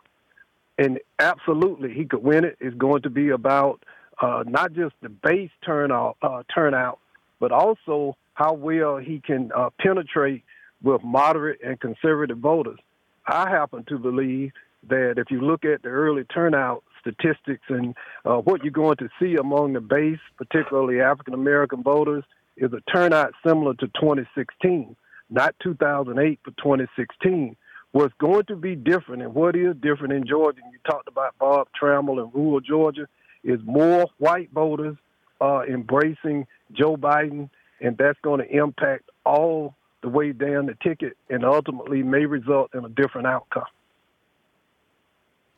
And 0.78 0.99
absolutely, 1.19 1.93
he 1.93 2.06
could 2.06 2.23
win 2.23 2.45
it. 2.45 2.58
It's 2.60 2.76
going 2.76 3.04
to 3.04 3.10
be 3.10 3.30
about 3.30 3.84
uh, 4.21 4.43
not 4.47 4.73
just 4.73 4.95
the 5.02 5.10
base 5.10 5.52
turnout, 5.65 6.17
uh, 6.21 6.43
turnout, 6.54 6.99
but 7.39 7.52
also 7.52 8.15
how 8.34 8.54
well 8.54 8.97
he 8.97 9.19
can 9.19 9.52
uh, 9.56 9.69
penetrate 9.80 10.43
with 10.82 11.04
moderate 11.04 11.60
and 11.63 11.80
conservative 11.80 12.38
voters. 12.38 12.80
I 13.28 13.49
happen 13.49 13.86
to 13.88 13.97
believe 13.97 14.52
that 14.89 15.15
if 15.17 15.32
you 15.32 15.41
look 15.41 15.63
at 15.65 15.82
the 15.84 15.89
early 15.89 16.23
turnout 16.26 16.84
statistics 16.99 17.63
and 17.69 17.95
uh, 18.26 18.38
what 18.38 18.63
you're 18.63 18.71
going 18.71 18.97
to 18.97 19.10
see 19.19 19.36
among 19.36 19.73
the 19.73 19.82
base, 19.82 20.19
particularly 20.38 21.02
African 21.02 21.34
American 21.34 21.84
voters, 21.84 22.23
is 22.58 22.71
a 22.73 22.82
turnout 22.91 23.34
similar 23.45 23.73
to 23.76 23.88
2016, 23.88 24.95
not 25.33 25.55
2008, 25.61 26.39
but 26.45 26.55
2016. 26.57 27.55
was 27.91 28.11
going 28.19 28.45
to 28.45 28.55
be 28.55 28.75
different 28.75 29.21
and 29.21 29.33
what 29.33 29.55
is 29.55 29.75
different 29.81 30.13
in 30.13 30.25
Georgia, 30.27 30.59
and 30.63 30.71
you 30.71 30.79
talked 30.89 31.07
about 31.07 31.37
Bob 31.39 31.67
Trammell 31.79 32.21
and 32.23 32.33
rural 32.33 32.59
Georgia, 32.59 33.07
is 33.43 33.59
more 33.65 34.07
white 34.19 34.49
voters 34.53 34.95
uh, 35.41 35.61
embracing 35.63 36.47
Joe 36.71 36.95
Biden, 36.95 37.49
and 37.81 37.97
that's 37.97 38.17
going 38.23 38.39
to 38.39 38.49
impact 38.55 39.09
all 39.25 39.75
the 40.01 40.09
way 40.09 40.31
down 40.31 40.67
the 40.67 40.77
ticket 40.81 41.17
and 41.29 41.43
ultimately 41.43 42.03
may 42.03 42.25
result 42.25 42.73
in 42.73 42.85
a 42.85 42.89
different 42.89 43.27
outcome. 43.27 43.63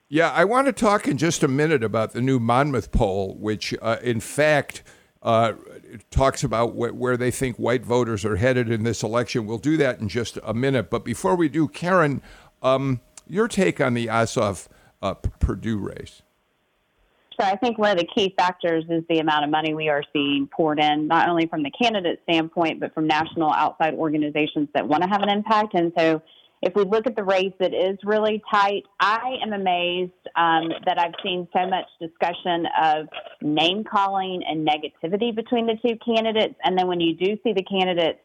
Yeah, 0.08 0.32
I 0.32 0.46
want 0.46 0.68
to 0.68 0.74
talk 0.74 1.08
in 1.08 1.18
just 1.18 1.44
a 1.44 1.48
minute 1.48 1.84
about 1.84 2.14
the 2.14 2.22
new 2.22 2.40
Monmouth 2.40 2.92
poll, 2.92 3.36
which, 3.40 3.74
uh, 3.82 3.98
in 4.04 4.20
fact, 4.20 4.84
uh, 5.26 5.54
talks 6.12 6.44
about 6.44 6.74
wh- 6.74 6.96
where 6.96 7.18
they 7.18 7.32
think 7.32 7.58
white 7.58 7.84
voters 7.84 8.24
are 8.24 8.36
headed 8.36 8.70
in 8.70 8.84
this 8.84 9.02
election. 9.02 9.48
We'll 9.48 9.58
do 9.58 9.76
that 9.78 10.00
in 10.00 10.08
just 10.08 10.38
a 10.44 10.54
minute. 10.54 10.92
But 10.92 11.04
before 11.04 11.36
we 11.36 11.50
do, 11.50 11.68
Karen, 11.68 12.22
um, 12.62 13.02
your 13.28 13.48
take 13.48 13.82
on 13.82 13.96
the 13.96 14.06
Ossoff 14.06 14.68
uh, 15.02 15.16
Perdue 15.16 15.80
race. 15.80 16.22
So 17.40 17.46
I 17.46 17.58
think 17.58 17.78
one 17.78 17.92
of 17.92 17.98
the 17.98 18.08
key 18.16 18.34
factors 18.38 18.86
is 18.88 19.04
the 19.10 19.20
amount 19.20 19.44
of 19.44 19.50
money 19.50 19.74
we 19.74 19.90
are 19.90 20.04
seeing 20.14 20.48
poured 20.48 20.80
in, 20.80 21.08
not 21.08 21.28
only 21.28 21.48
from 21.48 21.64
the 21.64 21.72
candidate 21.72 22.22
standpoint, 22.24 22.80
but 22.80 22.94
from 22.94 23.08
national 23.08 23.52
outside 23.52 23.96
organizations 23.96 24.70
that 24.74 24.88
want 24.88 25.04
to 25.04 25.10
have 25.10 25.22
an 25.22 25.30
impact. 25.30 25.74
And 25.74 25.92
so 25.98 26.22
if 26.62 26.76
we 26.76 26.84
look 26.84 27.06
at 27.06 27.16
the 27.16 27.24
race 27.24 27.54
it 27.60 27.74
is 27.74 27.98
really 28.04 28.42
tight, 28.50 28.84
I 29.00 29.38
am 29.44 29.54
amazed 29.54 30.12
um, 30.36 30.70
that 30.86 31.00
I've 31.00 31.14
seen 31.24 31.48
so 31.54 31.68
much 31.68 31.86
discussion 32.00 32.66
of 32.82 33.08
name 33.42 33.84
calling 33.84 34.42
and 34.48 34.68
negativity 34.68 35.36
between 35.36 35.68
the 35.68 35.76
two 35.86 35.98
candidates. 36.04 36.56
And 36.64 36.78
then 36.78 36.88
when 36.88 37.00
you 37.00 37.16
do 37.16 37.38
see 37.44 37.54
the 37.54 37.64
candidates 37.64 38.20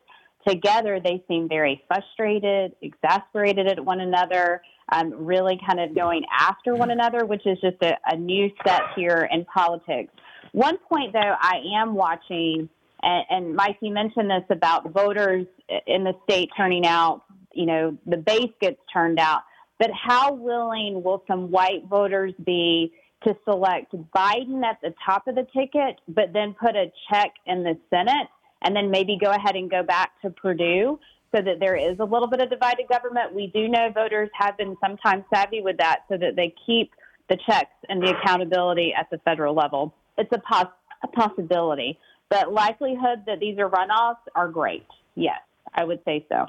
together, 0.46 1.00
they 1.02 1.22
seem 1.28 1.48
very 1.48 1.82
frustrated, 1.86 2.74
exasperated 2.80 3.66
at 3.66 3.84
one 3.84 4.00
another 4.00 4.62
um, 4.92 5.12
really 5.24 5.58
kind 5.66 5.80
of 5.80 5.94
going 5.94 6.24
after 6.36 6.74
one 6.74 6.90
another, 6.90 7.24
which 7.24 7.46
is 7.46 7.58
just 7.60 7.76
a, 7.82 7.96
a 8.06 8.16
new 8.16 8.50
step 8.60 8.82
here 8.96 9.28
in 9.30 9.44
politics. 9.44 10.12
One 10.52 10.78
point, 10.78 11.12
though, 11.12 11.34
I 11.40 11.60
am 11.76 11.94
watching, 11.94 12.68
and, 13.02 13.24
and 13.30 13.54
Mike, 13.54 13.76
you 13.80 13.92
mentioned 13.92 14.30
this 14.30 14.44
about 14.50 14.92
voters 14.92 15.46
in 15.86 16.04
the 16.04 16.14
state 16.24 16.50
turning 16.56 16.86
out, 16.86 17.22
you 17.52 17.66
know, 17.66 17.96
the 18.06 18.16
base 18.16 18.52
gets 18.60 18.80
turned 18.92 19.18
out, 19.18 19.42
but 19.78 19.90
how 19.92 20.32
willing 20.32 21.02
will 21.02 21.24
some 21.26 21.50
white 21.50 21.86
voters 21.88 22.32
be 22.44 22.92
to 23.24 23.36
select 23.44 23.94
Biden 24.14 24.64
at 24.64 24.78
the 24.82 24.94
top 25.04 25.26
of 25.26 25.34
the 25.34 25.46
ticket, 25.54 26.00
but 26.08 26.32
then 26.32 26.54
put 26.54 26.74
a 26.74 26.90
check 27.10 27.32
in 27.46 27.62
the 27.62 27.76
Senate? 27.90 28.28
and 28.62 28.74
then 28.76 28.90
maybe 28.90 29.18
go 29.20 29.30
ahead 29.30 29.56
and 29.56 29.70
go 29.70 29.82
back 29.82 30.20
to 30.22 30.30
Perdue 30.30 30.98
so 31.34 31.42
that 31.42 31.60
there 31.60 31.76
is 31.76 31.98
a 32.00 32.04
little 32.04 32.26
bit 32.26 32.40
of 32.40 32.50
divided 32.50 32.88
government. 32.88 33.34
We 33.34 33.46
do 33.48 33.68
know 33.68 33.90
voters 33.94 34.28
have 34.34 34.56
been 34.56 34.76
sometimes 34.84 35.24
savvy 35.32 35.60
with 35.60 35.76
that 35.78 36.00
so 36.08 36.16
that 36.16 36.36
they 36.36 36.54
keep 36.66 36.92
the 37.28 37.38
checks 37.46 37.70
and 37.88 38.02
the 38.02 38.16
accountability 38.16 38.92
at 38.98 39.08
the 39.10 39.18
federal 39.18 39.54
level. 39.54 39.94
It's 40.18 40.30
a, 40.32 40.40
pos- 40.40 40.72
a 41.02 41.08
possibility, 41.08 41.98
but 42.28 42.52
likelihood 42.52 43.22
that 43.26 43.38
these 43.38 43.58
are 43.58 43.70
runoffs 43.70 44.16
are 44.34 44.48
great. 44.48 44.86
Yes, 45.14 45.40
I 45.72 45.84
would 45.84 46.00
say 46.04 46.26
so. 46.28 46.46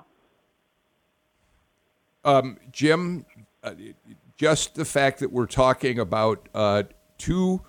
Um, 2.24 2.58
Jim, 2.72 3.26
uh, 3.64 3.74
just 4.38 4.76
the 4.76 4.86
fact 4.86 5.20
that 5.20 5.32
we're 5.32 5.46
talking 5.46 6.00
about 6.00 6.50
uh, 6.54 6.84
two 7.18 7.62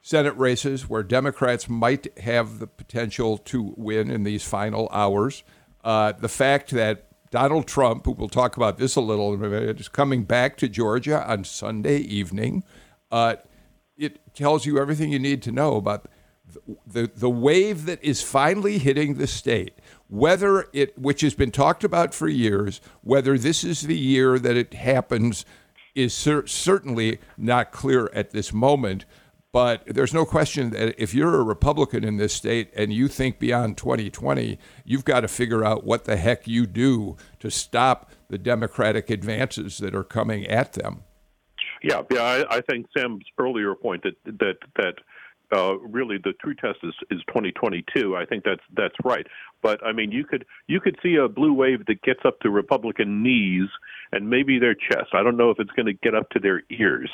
Senate 0.00 0.36
races 0.36 0.88
where 0.88 1.02
Democrats 1.02 1.68
might 1.68 2.18
have 2.18 2.58
the 2.58 2.66
potential 2.66 3.38
to 3.38 3.74
win 3.76 4.10
in 4.10 4.24
these 4.24 4.44
final 4.44 4.88
hours 4.92 5.44
uh, 5.84 6.12
the 6.12 6.28
fact 6.28 6.70
that 6.70 7.08
Donald 7.30 7.66
Trump, 7.66 8.04
who 8.04 8.12
we'll 8.12 8.28
talk 8.28 8.56
about 8.56 8.78
this 8.78 8.94
a 8.96 9.00
little, 9.00 9.42
is 9.42 9.88
coming 9.88 10.24
back 10.24 10.56
to 10.58 10.68
Georgia 10.68 11.28
on 11.28 11.44
Sunday 11.44 11.98
evening. 11.98 12.62
Uh, 13.10 13.36
it 13.96 14.34
tells 14.34 14.66
you 14.66 14.78
everything 14.78 15.12
you 15.12 15.18
need 15.18 15.42
to 15.42 15.52
know 15.52 15.76
about 15.76 16.06
the, 16.86 17.10
the 17.14 17.30
wave 17.30 17.86
that 17.86 18.02
is 18.04 18.22
finally 18.22 18.78
hitting 18.78 19.14
the 19.14 19.26
state. 19.26 19.74
Whether 20.12 20.66
it, 20.74 20.98
which 20.98 21.22
has 21.22 21.32
been 21.32 21.50
talked 21.50 21.84
about 21.84 22.12
for 22.12 22.28
years, 22.28 22.82
whether 23.00 23.38
this 23.38 23.64
is 23.64 23.80
the 23.80 23.96
year 23.96 24.38
that 24.38 24.58
it 24.58 24.74
happens, 24.74 25.46
is 25.94 26.12
cer- 26.12 26.46
certainly 26.46 27.18
not 27.38 27.72
clear 27.72 28.10
at 28.12 28.30
this 28.30 28.52
moment. 28.52 29.06
But 29.52 29.86
there's 29.86 30.12
no 30.12 30.26
question 30.26 30.68
that 30.72 31.00
if 31.02 31.14
you're 31.14 31.40
a 31.40 31.42
Republican 31.42 32.04
in 32.04 32.18
this 32.18 32.34
state 32.34 32.70
and 32.76 32.92
you 32.92 33.08
think 33.08 33.38
beyond 33.38 33.78
2020, 33.78 34.58
you've 34.84 35.06
got 35.06 35.20
to 35.20 35.28
figure 35.28 35.64
out 35.64 35.84
what 35.84 36.04
the 36.04 36.18
heck 36.18 36.46
you 36.46 36.66
do 36.66 37.16
to 37.40 37.50
stop 37.50 38.10
the 38.28 38.36
Democratic 38.36 39.08
advances 39.08 39.78
that 39.78 39.94
are 39.94 40.04
coming 40.04 40.46
at 40.46 40.74
them. 40.74 41.04
Yeah, 41.82 42.02
yeah, 42.10 42.22
I, 42.22 42.56
I 42.56 42.60
think 42.60 42.84
Sam's 42.94 43.24
earlier 43.38 43.74
point 43.74 44.02
that 44.02 44.14
that 44.26 44.56
that 44.76 44.94
uh, 45.52 45.78
really 45.78 46.18
the 46.18 46.32
true 46.40 46.54
test 46.54 46.78
is, 46.82 46.94
is 47.10 47.20
2022. 47.28 48.16
I 48.16 48.24
think 48.24 48.44
that's 48.44 48.62
that's 48.76 48.94
right. 49.04 49.26
But 49.62 49.84
I 49.84 49.92
mean, 49.92 50.10
you 50.10 50.24
could 50.24 50.46
you 50.66 50.80
could 50.80 50.96
see 51.02 51.16
a 51.16 51.28
blue 51.28 51.52
wave 51.52 51.86
that 51.86 52.02
gets 52.02 52.20
up 52.24 52.40
to 52.40 52.50
Republican 52.50 53.22
knees 53.22 53.68
and 54.12 54.28
maybe 54.30 54.58
their 54.58 54.74
chest. 54.74 55.10
I 55.12 55.22
don't 55.22 55.36
know 55.36 55.50
if 55.50 55.60
it's 55.60 55.70
going 55.72 55.86
to 55.86 55.92
get 55.92 56.14
up 56.14 56.30
to 56.30 56.38
their 56.38 56.62
ears. 56.70 57.10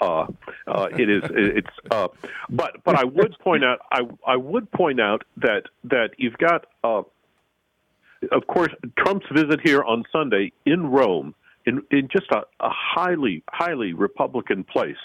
Uh, 0.00 0.26
uh, 0.66 0.88
it 0.98 1.08
is 1.08 1.22
it's 1.30 1.76
uh, 1.90 2.08
but 2.50 2.82
but 2.84 2.96
I 2.96 3.04
would 3.04 3.36
point 3.40 3.64
out 3.64 3.78
I 3.92 4.00
I 4.26 4.36
would 4.36 4.70
point 4.72 5.00
out 5.00 5.22
that 5.36 5.64
that 5.84 6.10
you've 6.18 6.38
got 6.38 6.66
uh, 6.82 7.02
of 8.32 8.46
course 8.48 8.72
Trump's 8.98 9.26
visit 9.32 9.60
here 9.62 9.82
on 9.82 10.04
Sunday 10.10 10.52
in 10.66 10.86
Rome 10.86 11.34
in 11.66 11.82
in 11.90 12.08
just 12.08 12.30
a, 12.32 12.42
a 12.60 12.70
highly 12.70 13.44
highly 13.48 13.92
Republican 13.92 14.64
place. 14.64 14.96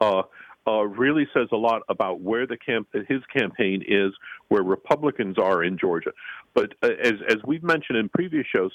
Uh, 0.00 0.22
uh, 0.66 0.82
really 0.82 1.26
says 1.32 1.48
a 1.52 1.56
lot 1.56 1.82
about 1.88 2.20
where 2.20 2.46
the 2.46 2.56
camp 2.56 2.88
his 2.92 3.22
campaign 3.34 3.82
is, 3.86 4.12
where 4.48 4.62
Republicans 4.62 5.38
are 5.38 5.62
in 5.62 5.78
Georgia. 5.78 6.12
But 6.54 6.74
uh, 6.82 6.90
as 7.02 7.14
as 7.28 7.36
we've 7.46 7.62
mentioned 7.62 7.98
in 7.98 8.08
previous 8.08 8.46
shows, 8.54 8.72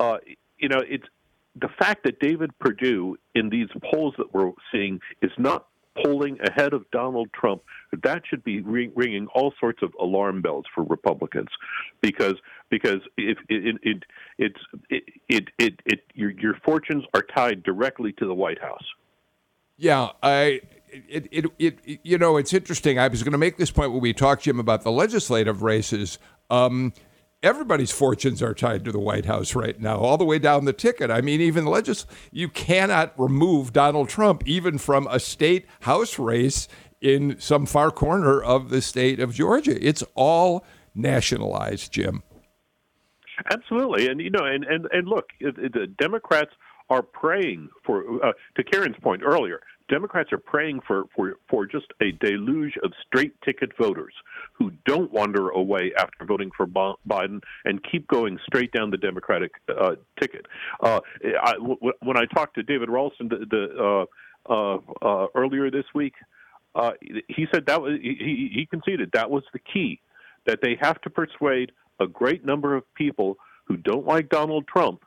uh, 0.00 0.18
you 0.58 0.68
know, 0.68 0.82
it's 0.88 1.06
the 1.60 1.68
fact 1.78 2.04
that 2.04 2.20
David 2.20 2.56
Perdue 2.58 3.16
in 3.34 3.48
these 3.50 3.68
polls 3.90 4.14
that 4.18 4.32
we're 4.34 4.52
seeing 4.72 5.00
is 5.22 5.30
not 5.38 5.66
polling 6.04 6.38
ahead 6.40 6.74
of 6.74 6.84
Donald 6.90 7.30
Trump, 7.32 7.62
that 8.02 8.22
should 8.28 8.44
be 8.44 8.60
ringing 8.60 9.26
all 9.34 9.54
sorts 9.58 9.82
of 9.82 9.92
alarm 9.98 10.42
bells 10.42 10.64
for 10.74 10.84
Republicans, 10.84 11.48
because 12.00 12.34
because 12.70 13.00
if 13.16 13.38
it, 13.48 13.76
it, 13.82 14.02
it's 14.38 14.60
it, 14.90 15.04
it 15.28 15.44
it 15.58 15.80
it 15.86 16.00
your 16.14 16.30
your 16.30 16.54
fortunes 16.64 17.04
are 17.14 17.22
tied 17.22 17.62
directly 17.62 18.12
to 18.12 18.26
the 18.26 18.34
White 18.34 18.60
House. 18.60 18.84
Yeah, 19.78 20.10
I. 20.22 20.60
It, 21.08 21.28
it, 21.30 21.46
it, 21.58 22.00
you 22.02 22.18
know, 22.18 22.36
it's 22.36 22.52
interesting. 22.52 22.98
I 22.98 23.08
was 23.08 23.22
going 23.22 23.32
to 23.32 23.38
make 23.38 23.56
this 23.56 23.70
point 23.70 23.92
when 23.92 24.00
we 24.00 24.12
talked, 24.12 24.44
Jim, 24.44 24.58
about 24.58 24.82
the 24.82 24.90
legislative 24.90 25.62
races. 25.62 26.18
Um, 26.50 26.92
everybody's 27.42 27.90
fortunes 27.90 28.42
are 28.42 28.54
tied 28.54 28.84
to 28.84 28.92
the 28.92 28.98
White 28.98 29.26
House 29.26 29.54
right 29.54 29.80
now, 29.80 29.98
all 29.98 30.16
the 30.16 30.24
way 30.24 30.38
down 30.38 30.64
the 30.64 30.72
ticket. 30.72 31.10
I 31.10 31.20
mean, 31.20 31.40
even 31.40 31.64
the 31.64 31.70
legis- 31.70 32.06
you 32.32 32.48
cannot 32.48 33.12
remove 33.18 33.72
Donald 33.72 34.08
Trump 34.08 34.42
even 34.46 34.78
from 34.78 35.06
a 35.08 35.20
state 35.20 35.66
House 35.80 36.18
race 36.18 36.68
in 37.00 37.38
some 37.38 37.66
far 37.66 37.90
corner 37.90 38.42
of 38.42 38.70
the 38.70 38.80
state 38.80 39.20
of 39.20 39.34
Georgia. 39.34 39.76
It's 39.86 40.02
all 40.14 40.64
nationalized, 40.94 41.92
Jim. 41.92 42.22
Absolutely, 43.50 44.08
and 44.08 44.20
you 44.20 44.30
know, 44.30 44.44
and 44.44 44.64
and 44.64 44.86
and 44.92 45.06
look, 45.06 45.26
the 45.40 45.86
Democrats 45.98 46.52
are 46.88 47.02
praying 47.02 47.68
for. 47.84 48.24
Uh, 48.24 48.32
to 48.56 48.64
Karen's 48.64 48.96
point 49.02 49.22
earlier, 49.22 49.60
Democrats 49.88 50.32
are 50.32 50.38
praying 50.38 50.80
for, 50.86 51.04
for, 51.14 51.36
for 51.48 51.66
just 51.66 51.86
a 52.00 52.12
deluge 52.12 52.74
of 52.82 52.92
straight 53.06 53.40
ticket 53.42 53.70
voters 53.78 54.12
who 54.52 54.72
don't 54.84 55.12
wander 55.12 55.50
away 55.50 55.92
after 55.98 56.24
voting 56.24 56.50
for 56.56 56.66
Biden 56.66 57.40
and 57.64 57.80
keep 57.90 58.06
going 58.08 58.38
straight 58.46 58.72
down 58.72 58.90
the 58.90 58.96
Democratic 58.96 59.52
uh, 59.68 59.94
ticket. 60.20 60.46
Uh, 60.80 61.00
I, 61.42 61.52
w- 61.52 61.78
when 62.02 62.16
I 62.16 62.24
talked 62.34 62.56
to 62.56 62.62
David 62.62 62.88
Ralston 62.88 63.28
the, 63.28 63.46
the, 63.48 63.82
uh, 63.82 64.06
uh, 64.48 64.78
uh 65.02 65.26
earlier 65.34 65.70
this 65.70 65.86
week, 65.94 66.14
uh, 66.74 66.92
he 67.28 67.46
said 67.52 67.66
that 67.66 67.80
was, 67.80 67.98
he, 68.02 68.50
he 68.52 68.66
conceded 68.66 69.10
that 69.12 69.30
was 69.30 69.44
the 69.52 69.58
key, 69.58 70.00
that 70.46 70.60
they 70.62 70.76
have 70.80 71.00
to 71.02 71.10
persuade 71.10 71.72
a 72.00 72.06
great 72.06 72.44
number 72.44 72.76
of 72.76 72.82
people 72.94 73.38
who 73.64 73.76
don't 73.76 74.06
like 74.06 74.28
Donald 74.28 74.66
Trump 74.68 75.02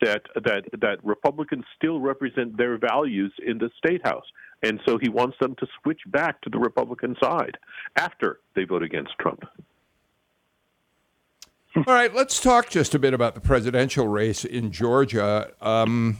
that 0.00 0.22
that 0.34 0.64
that 0.80 0.98
Republicans 1.04 1.64
still 1.76 2.00
represent 2.00 2.56
their 2.56 2.78
values 2.78 3.32
in 3.44 3.58
the 3.58 3.70
state 3.76 4.04
house, 4.04 4.26
and 4.62 4.80
so 4.86 4.98
he 4.98 5.08
wants 5.08 5.36
them 5.40 5.54
to 5.56 5.66
switch 5.82 6.00
back 6.06 6.40
to 6.42 6.50
the 6.50 6.58
Republican 6.58 7.16
side 7.22 7.56
after 7.96 8.40
they 8.54 8.64
vote 8.64 8.82
against 8.82 9.12
Trump. 9.18 9.44
All 11.76 11.84
right, 11.86 12.14
let's 12.14 12.40
talk 12.40 12.70
just 12.70 12.94
a 12.94 12.98
bit 12.98 13.12
about 13.12 13.34
the 13.34 13.40
presidential 13.40 14.08
race 14.08 14.46
in 14.46 14.72
Georgia. 14.72 15.50
Um, 15.60 16.18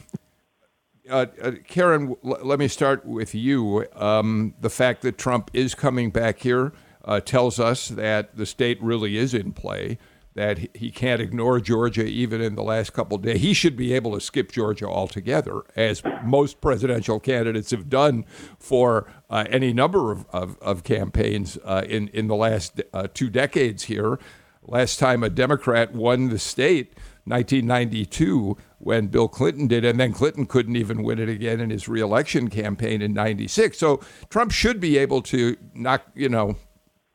uh, 1.09 1.25
uh, 1.41 1.51
Karen, 1.67 2.15
l- 2.23 2.37
let 2.43 2.59
me 2.59 2.67
start 2.67 3.05
with 3.05 3.33
you. 3.33 3.85
Um, 3.95 4.53
the 4.61 4.69
fact 4.69 5.01
that 5.01 5.17
Trump 5.17 5.49
is 5.53 5.73
coming 5.73 6.11
back 6.11 6.39
here 6.39 6.73
uh, 7.05 7.21
tells 7.21 7.59
us 7.59 7.87
that 7.87 8.35
the 8.37 8.45
state 8.45 8.81
really 8.83 9.17
is 9.17 9.33
in 9.33 9.51
play 9.51 9.97
that 10.37 10.59
he 10.75 10.91
can't 10.91 11.19
ignore 11.19 11.59
Georgia 11.59 12.05
even 12.05 12.41
in 12.41 12.53
the 12.53 12.61
last 12.61 12.93
couple 12.93 13.17
days. 13.17 13.41
He 13.41 13.55
should 13.55 13.75
be 13.75 13.91
able 13.93 14.13
to 14.13 14.21
skip 14.21 14.51
Georgia 14.51 14.87
altogether, 14.87 15.63
as 15.75 16.03
most 16.23 16.61
presidential 16.61 17.19
candidates 17.19 17.71
have 17.71 17.89
done 17.89 18.23
for 18.59 19.11
uh, 19.31 19.45
any 19.49 19.73
number 19.73 20.11
of, 20.11 20.27
of, 20.29 20.55
of 20.59 20.83
campaigns 20.83 21.57
uh, 21.65 21.83
in, 21.89 22.09
in 22.09 22.27
the 22.27 22.35
last 22.35 22.79
uh, 22.93 23.07
two 23.11 23.31
decades 23.31 23.85
here. 23.85 24.19
Last 24.61 24.99
time 24.99 25.23
a 25.23 25.29
Democrat 25.31 25.93
won 25.93 26.29
the 26.29 26.37
state, 26.37 26.93
1992, 27.25 28.55
when 28.77 29.07
Bill 29.07 29.27
Clinton 29.27 29.65
did, 29.65 29.83
and 29.83 29.99
then 29.99 30.13
Clinton 30.13 30.45
couldn't 30.45 30.75
even 30.75 31.01
win 31.01 31.17
it 31.17 31.29
again 31.29 31.59
in 31.59 31.71
his 31.71 31.87
reelection 31.87 32.47
campaign 32.47 33.01
in 33.01 33.11
96. 33.11 33.75
So 33.75 34.01
Trump 34.29 34.51
should 34.51 34.79
be 34.79 34.99
able 34.99 35.23
to 35.23 35.57
knock, 35.73 36.03
you 36.13 36.29
know, 36.29 36.57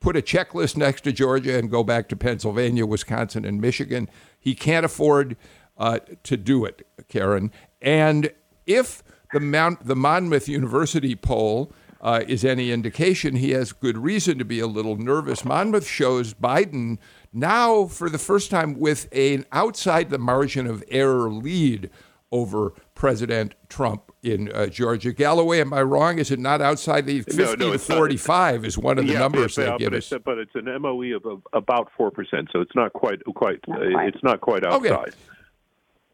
put 0.03 0.16
a 0.16 0.20
checklist 0.20 0.76
next 0.76 1.03
to 1.03 1.12
Georgia 1.12 1.57
and 1.57 1.70
go 1.70 1.82
back 1.84 2.09
to 2.09 2.16
Pennsylvania, 2.16 2.84
Wisconsin, 2.84 3.44
and 3.44 3.61
Michigan. 3.61 4.11
He 4.38 4.55
can't 4.55 4.84
afford 4.84 5.36
uh, 5.78 6.00
to 6.24 6.36
do 6.36 6.64
it, 6.64 6.86
Karen. 7.09 7.50
And 7.80 8.32
if 8.66 9.03
the 9.32 9.40
Mount, 9.40 9.86
the 9.86 9.96
Monmouth 9.96 10.48
University 10.48 11.14
poll 11.14 11.72
uh, 12.00 12.22
is 12.26 12.44
any 12.44 12.72
indication, 12.72 13.36
he 13.36 13.53
has 13.53 13.72
good 13.72 13.96
reason 13.96 14.38
to 14.38 14.44
be 14.44 14.59
a 14.59 14.66
little 14.66 14.96
nervous. 14.96 15.44
Monmouth 15.44 15.86
shows 15.86 16.34
Biden 16.34 16.98
now, 17.32 17.86
for 17.86 18.11
the 18.11 18.18
first 18.18 18.50
time, 18.50 18.78
with 18.78 19.09
an 19.12 19.46
outside 19.53 20.11
the 20.11 20.18
margin 20.18 20.66
of 20.66 20.84
error 20.88 21.30
lead 21.30 21.90
over 22.30 22.74
President 22.94 23.55
Trump 23.68 24.12
in 24.23 24.53
uh, 24.53 24.66
Georgia. 24.66 25.12
Galloway, 25.12 25.61
am 25.61 25.73
I 25.73 25.83
wrong? 25.83 26.18
Is 26.18 26.31
it 26.31 26.39
not 26.39 26.61
outside 26.61 27.07
the 27.07 27.23
50 27.23 27.37
no, 27.37 27.55
no, 27.55 27.73
to 27.73 27.79
45 27.79 28.61
not. 28.61 28.66
is 28.66 28.79
one 28.79 28.99
of 28.99 29.07
the 29.07 29.14
yeah, 29.14 29.18
numbers 29.18 29.57
but, 29.57 29.62
they 29.62 29.79
give 29.79 29.91
but 29.91 29.99
us. 29.99 30.12
It's, 30.12 30.25
but 30.25 30.39
it's 30.39 30.55
an 30.55 30.66
MOE 30.81 31.16
of, 31.16 31.27
of 31.27 31.43
about 31.53 31.91
4%, 31.99 32.12
so 32.53 32.61
it's 32.61 32.75
not 32.75 32.93
quite, 32.93 33.20
quite, 33.35 33.59
uh, 33.68 33.81
it's 34.07 34.23
not 34.23 34.41
quite 34.41 34.64
outside. 34.64 34.91
Okay. 34.91 35.11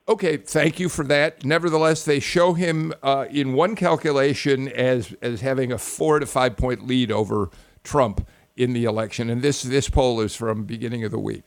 Okay, 0.08 0.38
thank 0.38 0.80
you 0.80 0.88
for 0.88 1.04
that. 1.04 1.44
Nevertheless, 1.44 2.06
they 2.06 2.18
show 2.18 2.54
him 2.54 2.94
uh, 3.02 3.26
in 3.28 3.52
one 3.52 3.76
calculation 3.76 4.66
as 4.68 5.14
as 5.20 5.42
having 5.42 5.70
a 5.70 5.76
four 5.76 6.18
to 6.18 6.24
five 6.24 6.56
point 6.56 6.86
lead 6.86 7.12
over 7.12 7.50
Trump 7.84 8.26
in 8.56 8.72
the 8.72 8.84
election, 8.84 9.28
and 9.28 9.42
this 9.42 9.60
this 9.60 9.90
poll 9.90 10.22
is 10.22 10.34
from 10.34 10.64
beginning 10.64 11.04
of 11.04 11.10
the 11.10 11.18
week. 11.18 11.44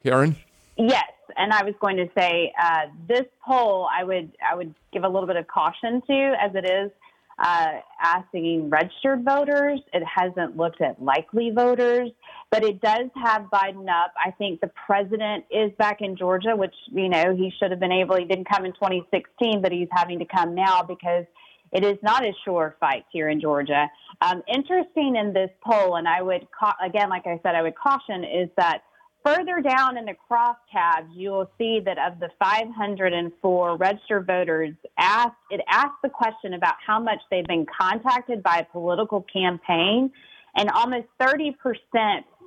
Karen. 0.00 0.36
Yes, 0.78 1.10
and 1.36 1.52
I 1.52 1.64
was 1.64 1.74
going 1.80 1.96
to 1.96 2.08
say 2.16 2.52
uh, 2.62 2.86
this 3.08 3.24
poll 3.44 3.88
I 3.92 4.04
would 4.04 4.30
I 4.48 4.54
would 4.54 4.72
give 4.92 5.02
a 5.02 5.08
little 5.08 5.26
bit 5.26 5.36
of 5.36 5.46
caution 5.48 6.00
to 6.06 6.34
as 6.40 6.52
it 6.54 6.64
is 6.64 6.92
uh, 7.40 7.80
asking 8.00 8.70
registered 8.70 9.24
voters. 9.24 9.80
It 9.92 10.04
hasn't 10.04 10.56
looked 10.56 10.80
at 10.80 11.02
likely 11.02 11.50
voters, 11.50 12.10
but 12.52 12.62
it 12.62 12.80
does 12.80 13.10
have 13.16 13.42
Biden 13.52 13.88
up. 13.88 14.12
I 14.24 14.30
think 14.30 14.60
the 14.60 14.70
president 14.86 15.44
is 15.50 15.72
back 15.78 16.00
in 16.00 16.16
Georgia, 16.16 16.54
which 16.54 16.74
you 16.92 17.08
know 17.08 17.34
he 17.34 17.52
should 17.58 17.72
have 17.72 17.80
been 17.80 17.92
able. 17.92 18.16
He 18.16 18.24
didn't 18.24 18.48
come 18.48 18.64
in 18.64 18.72
2016, 18.72 19.60
but 19.60 19.72
he's 19.72 19.88
having 19.90 20.20
to 20.20 20.26
come 20.26 20.54
now 20.54 20.82
because 20.82 21.24
it 21.72 21.84
is 21.84 21.98
not 22.04 22.24
a 22.24 22.32
sure 22.44 22.76
fight 22.78 23.04
here 23.10 23.28
in 23.28 23.40
Georgia. 23.40 23.90
Um, 24.22 24.44
interesting 24.46 25.16
in 25.16 25.32
this 25.32 25.50
poll, 25.60 25.96
and 25.96 26.06
I 26.06 26.22
would 26.22 26.46
ca- 26.58 26.76
again, 26.82 27.08
like 27.10 27.26
I 27.26 27.40
said, 27.42 27.56
I 27.56 27.62
would 27.62 27.74
caution 27.74 28.22
is 28.22 28.48
that 28.56 28.82
Further 29.24 29.60
down 29.60 29.98
in 29.98 30.06
the 30.06 30.14
crosstabs, 30.30 31.08
you 31.12 31.30
will 31.30 31.50
see 31.58 31.80
that 31.84 31.98
of 31.98 32.18
the 32.20 32.30
504 32.38 33.76
registered 33.76 34.26
voters 34.26 34.74
asked, 34.98 35.34
it 35.50 35.60
asked 35.68 36.00
the 36.02 36.08
question 36.08 36.54
about 36.54 36.74
how 36.86 37.00
much 37.00 37.18
they've 37.30 37.44
been 37.44 37.66
contacted 37.66 38.42
by 38.42 38.58
a 38.58 38.72
political 38.72 39.26
campaign, 39.30 40.10
and 40.56 40.70
almost 40.70 41.06
30% 41.20 41.54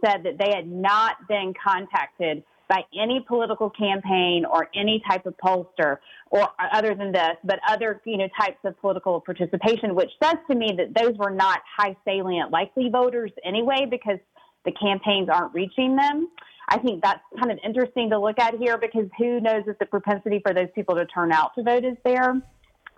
said 0.04 0.24
that 0.24 0.38
they 0.40 0.56
had 0.56 0.68
not 0.68 1.28
been 1.28 1.54
contacted 1.64 2.44
by 2.72 2.84
any 2.98 3.24
political 3.28 3.70
campaign 3.70 4.46
or 4.46 4.70
any 4.74 5.04
type 5.06 5.26
of 5.26 5.36
pollster 5.44 5.98
or 6.30 6.48
other 6.74 6.96
than 6.96 7.12
this, 7.12 7.36
but 7.44 7.60
other 7.68 8.02
you 8.06 8.18
know 8.18 8.30
types 8.40 8.60
of 8.64 8.80
political 8.80 9.20
participation, 9.20 9.94
which 9.94 10.10
says 10.24 10.38
to 10.50 10.56
me 10.56 10.74
that 10.78 10.96
those 10.96 11.18
were 11.18 11.30
not 11.30 11.60
high 11.78 11.96
salient 12.06 12.50
likely 12.50 12.90
voters 12.90 13.32
anyway 13.44 13.86
because 13.90 14.18
the 14.66 14.72
campaigns 14.72 15.30
aren't 15.30 15.54
reaching 15.54 15.96
them. 15.96 16.30
I 16.70 16.78
think 16.78 17.04
that's 17.04 17.22
kind 17.38 17.52
of 17.52 17.60
interesting 17.66 18.10
to 18.12 18.20
look 18.20 18.40
at 18.40 18.56
here 18.56 18.78
because 18.78 19.08
who 19.18 19.42
knows 19.42 19.64
if 19.68 19.78
the 19.80 19.86
propensity 19.86 20.40
for 20.46 20.54
those 20.54 20.70
people 20.74 20.96
to 20.96 21.06
turn 21.06 21.32
out 21.32 21.52
to 21.56 21.64
vote 21.64 21.84
is 21.84 21.98
there. 22.06 22.42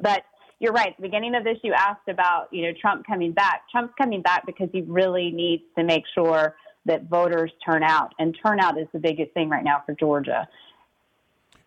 But 0.01 0.23
you're 0.59 0.73
right. 0.73 0.89
At 0.89 0.97
the 0.97 1.03
beginning 1.03 1.35
of 1.35 1.43
this, 1.43 1.57
you 1.63 1.73
asked 1.73 2.07
about, 2.07 2.47
you 2.51 2.61
know, 2.63 2.71
Trump 2.79 3.05
coming 3.07 3.31
back. 3.31 3.63
Trump's 3.71 3.93
coming 3.97 4.21
back 4.21 4.45
because 4.45 4.69
he 4.71 4.81
really 4.81 5.31
needs 5.31 5.63
to 5.77 5.83
make 5.83 6.03
sure 6.13 6.55
that 6.85 7.09
voters 7.09 7.51
turn 7.65 7.81
out, 7.81 8.13
and 8.19 8.37
turnout 8.45 8.77
is 8.77 8.87
the 8.93 8.99
biggest 8.99 9.33
thing 9.33 9.49
right 9.49 9.63
now 9.63 9.81
for 9.85 9.93
Georgia. 9.93 10.47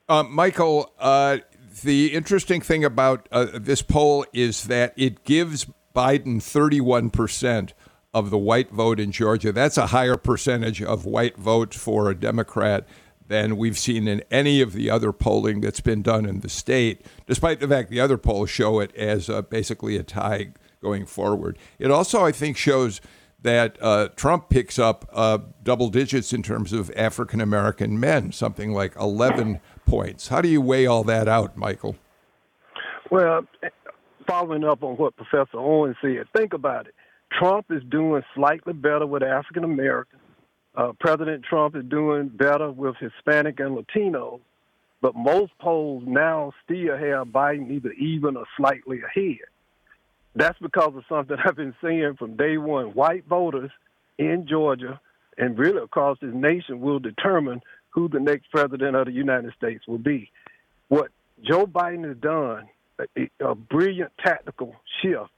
Uh, 0.09 0.23
Michael, 0.23 0.93
uh, 0.99 1.39
the 1.83 2.13
interesting 2.13 2.61
thing 2.61 2.85
about 2.85 3.29
uh, 3.33 3.47
this 3.55 3.83
poll 3.83 4.25
is 4.33 4.65
that 4.65 4.93
it 4.97 5.25
gives 5.25 5.67
Biden 5.95 6.43
31 6.43 7.11
percent 7.11 7.73
of 8.15 8.31
the 8.31 8.39
white 8.39 8.71
vote 8.71 8.99
in 8.99 9.13
Georgia. 9.13 9.53
That's 9.53 9.77
a 9.77 9.89
higher 9.89 10.17
percentage 10.17 10.83
of 10.83 11.05
white 11.05 11.37
vote 11.37 11.75
for 11.75 12.11
a 12.11 12.15
Democrat 12.15 12.87
than 13.29 13.57
we've 13.57 13.79
seen 13.79 14.07
in 14.07 14.23
any 14.31 14.61
of 14.61 14.73
the 14.73 14.89
other 14.89 15.13
polling 15.13 15.61
that's 15.61 15.81
been 15.81 16.03
done 16.03 16.27
in 16.27 16.41
the 16.41 16.49
state, 16.49 17.05
despite 17.27 17.61
the 17.61 17.69
fact 17.69 17.91
the 17.91 18.01
other 18.01 18.17
polls 18.17 18.51
show 18.51 18.81
it 18.81 18.95
as 18.95 19.29
uh, 19.29 19.43
basically 19.43 19.97
a 19.97 20.03
tie 20.03 20.53
going 20.81 21.07
forward. 21.07 21.59
It 21.79 21.91
also, 21.91 22.25
I 22.25 22.33
think, 22.33 22.57
shows 22.57 23.01
that 23.43 23.77
uh, 23.81 24.09
Trump 24.17 24.49
picks 24.49 24.79
up 24.79 25.09
uh, 25.13 25.39
double 25.63 25.89
digits 25.89 26.33
in 26.33 26.43
terms 26.43 26.73
of 26.73 26.91
African 26.97 27.41
American 27.41 27.99
men, 27.99 28.33
something 28.33 28.73
like 28.73 28.97
11 28.97 29.61
points. 29.87 30.29
How 30.29 30.41
do 30.41 30.49
you 30.49 30.61
weigh 30.61 30.87
all 30.87 31.05
that 31.05 31.29
out, 31.29 31.57
Michael? 31.57 31.97
Well, 33.11 33.43
following 34.27 34.65
up 34.65 34.83
on 34.83 34.97
what 34.97 35.17
Professor 35.17 35.59
Owens 35.59 35.97
said, 36.03 36.27
think 36.37 36.55
about 36.55 36.87
it. 36.87 36.95
Trump 37.33 37.67
is 37.71 37.83
doing 37.91 38.23
slightly 38.35 38.73
better 38.73 39.07
with 39.07 39.23
African 39.23 39.65
Americans. 39.65 40.23
Uh, 40.75 40.93
President 41.01 41.45
Trump 41.45 41.75
is 41.75 41.85
doing 41.85 42.29
better 42.29 42.71
with 42.71 42.97
Hispanic 42.97 43.61
and 43.61 43.77
Latinos, 43.77 44.41
but 45.01 45.15
most 45.15 45.53
polls 45.59 46.05
now 46.07 46.53
still 46.65 46.97
have 46.97 47.29
Biden 47.29 47.71
either 47.71 47.93
even 47.93 48.37
or 48.37 48.45
slightly 48.57 49.01
ahead. 49.03 49.39
That's 50.35 50.59
because 50.59 50.95
of 50.95 51.05
something 51.09 51.37
I've 51.45 51.57
been 51.57 51.75
saying 51.83 52.17
from 52.19 52.37
day 52.37 52.59
one. 52.59 52.89
White 52.89 53.27
voters 53.27 53.71
in 54.19 54.47
Georgia 54.49 55.01
and 55.39 55.59
really 55.59 55.83
across 55.83 56.19
this 56.21 56.35
nation 56.35 56.81
will 56.81 56.99
determine 56.99 57.63
who 57.91 58.09
the 58.09 58.21
next 58.21 58.51
president 58.51 58.95
of 58.95 59.07
the 59.07 59.13
United 59.13 59.53
States 59.57 59.87
will 59.87 59.99
be. 59.99 60.31
What 60.89 61.11
Joe 61.43 61.67
Biden 61.67 62.07
has 62.07 62.17
done, 62.19 62.69
a, 63.17 63.31
a 63.41 63.55
brilliant 63.55 64.13
tactical 64.23 64.77
shift, 65.01 65.31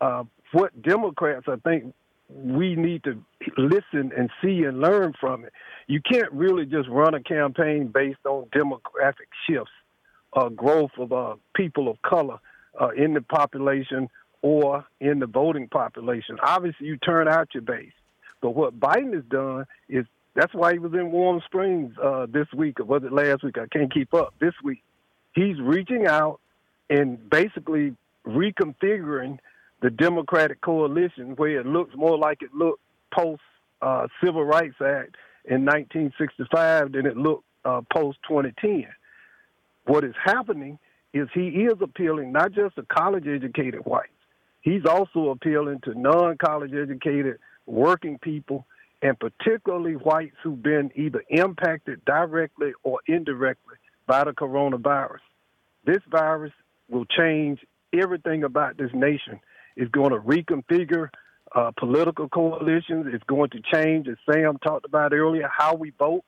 uh, 0.00 0.24
what 0.52 0.82
Democrats, 0.82 1.46
I 1.48 1.56
think, 1.56 1.94
we 2.28 2.76
need 2.76 3.04
to 3.04 3.22
listen 3.56 4.12
and 4.16 4.30
see 4.42 4.64
and 4.64 4.80
learn 4.80 5.14
from 5.18 5.44
it. 5.44 5.52
You 5.86 6.00
can't 6.00 6.30
really 6.32 6.66
just 6.66 6.88
run 6.88 7.14
a 7.14 7.22
campaign 7.22 7.88
based 7.88 8.24
on 8.26 8.46
demographic 8.46 9.28
shifts, 9.48 9.72
uh, 10.34 10.50
growth 10.50 10.90
of 10.98 11.12
uh, 11.12 11.36
people 11.54 11.88
of 11.88 12.00
color 12.02 12.38
uh, 12.80 12.90
in 12.90 13.14
the 13.14 13.22
population, 13.22 14.08
or 14.42 14.84
in 15.00 15.18
the 15.18 15.26
voting 15.26 15.68
population. 15.68 16.38
Obviously, 16.42 16.86
you 16.86 16.96
turn 16.98 17.26
out 17.26 17.48
your 17.54 17.62
base. 17.62 17.92
But 18.40 18.50
what 18.50 18.78
Biden 18.78 19.14
has 19.14 19.24
done 19.28 19.64
is 19.88 20.06
that's 20.34 20.54
why 20.54 20.72
he 20.72 20.78
was 20.78 20.92
in 20.92 21.10
Warm 21.10 21.40
Springs 21.44 21.94
uh, 22.00 22.26
this 22.26 22.46
week, 22.54 22.78
or 22.78 22.84
was 22.84 23.02
it 23.02 23.12
last 23.12 23.42
week? 23.42 23.58
I 23.58 23.66
can't 23.66 23.92
keep 23.92 24.14
up. 24.14 24.34
This 24.38 24.54
week, 24.62 24.82
he's 25.34 25.58
reaching 25.60 26.06
out 26.06 26.40
and 26.88 27.28
basically 27.28 27.96
reconfiguring 28.26 29.38
the 29.80 29.90
Democratic 29.90 30.60
coalition 30.60 31.34
where 31.36 31.60
it 31.60 31.66
looks 31.66 31.94
more 31.96 32.18
like 32.18 32.42
it 32.42 32.52
looked 32.54 32.82
post 33.12 33.42
uh, 33.80 34.06
Civil 34.22 34.44
Rights 34.44 34.76
Act 34.80 35.16
in 35.44 35.64
1965 35.64 36.92
than 36.92 37.06
it 37.06 37.16
looked 37.16 37.44
uh, 37.64 37.80
post 37.92 38.18
2010. 38.28 38.86
What 39.86 40.04
is 40.04 40.14
happening 40.22 40.78
is 41.14 41.28
he 41.32 41.48
is 41.48 41.74
appealing 41.80 42.32
not 42.32 42.52
just 42.52 42.76
to 42.76 42.82
college 42.82 43.26
educated 43.26 43.80
whites, 43.84 44.08
he's 44.60 44.84
also 44.84 45.30
appealing 45.30 45.80
to 45.84 45.98
non 45.98 46.36
college 46.38 46.72
educated 46.74 47.38
working 47.66 48.18
people 48.18 48.66
and 49.00 49.16
particularly 49.18 49.92
whites 49.92 50.34
who've 50.42 50.62
been 50.62 50.90
either 50.96 51.22
impacted 51.28 52.04
directly 52.04 52.72
or 52.82 52.98
indirectly 53.06 53.76
by 54.06 54.24
the 54.24 54.32
coronavirus. 54.32 55.20
This 55.84 56.02
virus 56.10 56.52
will 56.88 57.04
change 57.04 57.60
everything 57.92 58.42
about 58.42 58.76
this 58.76 58.90
nation. 58.92 59.40
It's 59.78 59.90
going 59.92 60.10
to 60.10 60.18
reconfigure 60.18 61.08
uh, 61.54 61.70
political 61.78 62.28
coalitions. 62.28 63.06
It's 63.12 63.24
going 63.24 63.50
to 63.50 63.60
change, 63.72 64.08
as 64.08 64.16
Sam 64.30 64.58
talked 64.58 64.84
about 64.84 65.12
earlier, 65.12 65.48
how 65.56 65.76
we 65.76 65.92
vote, 65.96 66.24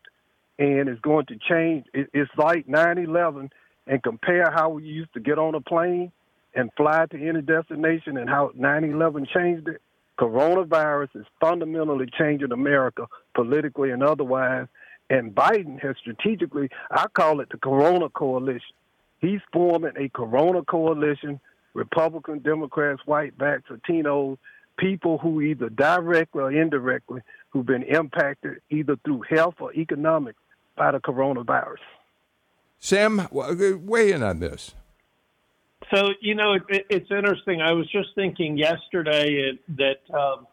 and 0.59 0.89
it's 0.89 1.01
going 1.01 1.27
to 1.27 1.37
change. 1.37 1.85
It, 1.93 2.09
it's 2.15 2.31
like 2.39 2.69
9 2.69 2.99
11 2.99 3.51
and 3.89 4.03
compare 4.05 4.53
how 4.53 4.69
we 4.69 4.85
used 4.85 5.13
to 5.15 5.21
get 5.21 5.37
on 5.37 5.57
a 5.57 5.61
plane 5.61 6.13
and 6.55 6.71
fly 6.77 7.07
to 7.11 7.29
any 7.29 7.43
destination 7.43 8.17
and 8.17 8.31
how 8.31 8.53
9 8.55 8.85
11 8.85 9.27
changed 9.35 9.67
it. 9.67 9.83
Coronavirus 10.19 11.09
is 11.17 11.27
fundamentally 11.41 12.07
changing 12.17 12.53
America 12.53 13.07
politically 13.35 13.91
and 13.91 14.05
otherwise. 14.05 14.69
And 15.09 15.35
Biden 15.35 15.81
has 15.83 15.97
strategically, 16.01 16.69
I 16.93 17.07
call 17.09 17.41
it 17.41 17.49
the 17.51 17.59
Corona 17.59 18.11
Coalition. 18.11 18.77
He's 19.19 19.41
forming 19.53 19.95
a 19.97 20.09
Corona 20.09 20.63
Coalition, 20.63 21.41
Republican, 21.75 22.41
Democrats, 22.41 23.01
white 23.07 23.37
backs, 23.39 23.64
Latinos, 23.71 24.39
people 24.79 25.18
who 25.18 25.41
either 25.41 25.68
directly 25.68 26.43
or 26.43 26.53
indirectly 26.53 27.21
who've 27.51 27.66
been 27.66 27.83
impacted 27.83 28.61
either 28.71 28.97
through 29.05 29.23
health 29.29 29.55
or 29.61 29.73
economics 29.75 30.39
by 30.77 30.91
the 30.91 30.99
coronavirus. 30.99 31.77
Sam, 32.79 33.29
weigh 33.31 34.12
in 34.12 34.23
on 34.23 34.41
this. 34.41 34.75
So, 35.95 36.11
you 36.21 36.35
know, 36.35 36.55
it, 36.55 36.87
it's 36.89 37.11
interesting. 37.11 37.61
I 37.61 37.73
was 37.73 37.91
just 37.91 38.09
thinking 38.14 38.57
yesterday 38.57 39.59
that 39.77 40.01
um, 40.14 40.47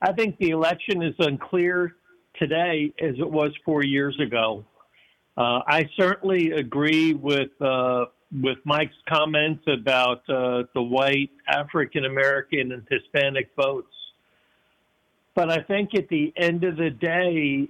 I 0.00 0.12
think 0.12 0.38
the 0.38 0.50
election 0.50 1.02
is 1.02 1.14
unclear 1.18 1.96
today 2.38 2.92
as 3.00 3.14
it 3.18 3.30
was 3.30 3.52
four 3.64 3.82
years 3.82 4.18
ago. 4.20 4.64
Uh, 5.36 5.60
I 5.66 5.88
certainly 5.96 6.52
agree 6.52 7.14
with 7.14 7.50
uh, 7.60 8.06
with 8.42 8.58
Mike's 8.64 8.94
comments 9.08 9.62
about 9.66 10.28
uh, 10.28 10.64
the 10.74 10.82
white 10.82 11.30
African 11.48 12.04
American 12.04 12.72
and 12.72 12.86
Hispanic 12.90 13.50
votes. 13.56 13.94
But 15.34 15.50
I 15.50 15.62
think 15.62 15.94
at 15.94 16.08
the 16.08 16.32
end 16.36 16.64
of 16.64 16.76
the 16.76 16.90
day, 16.90 17.68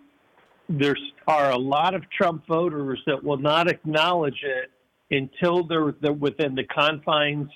there 0.69 0.97
are 1.27 1.51
a 1.51 1.59
lot 1.59 1.95
of 1.95 2.03
Trump 2.11 2.47
voters 2.47 3.01
that 3.07 3.23
will 3.23 3.39
not 3.39 3.71
acknowledge 3.71 4.43
it 4.43 4.71
until 5.11 5.67
they're, 5.67 5.95
they're 6.01 6.13
within 6.13 6.55
the 6.55 6.65
confines 6.65 7.49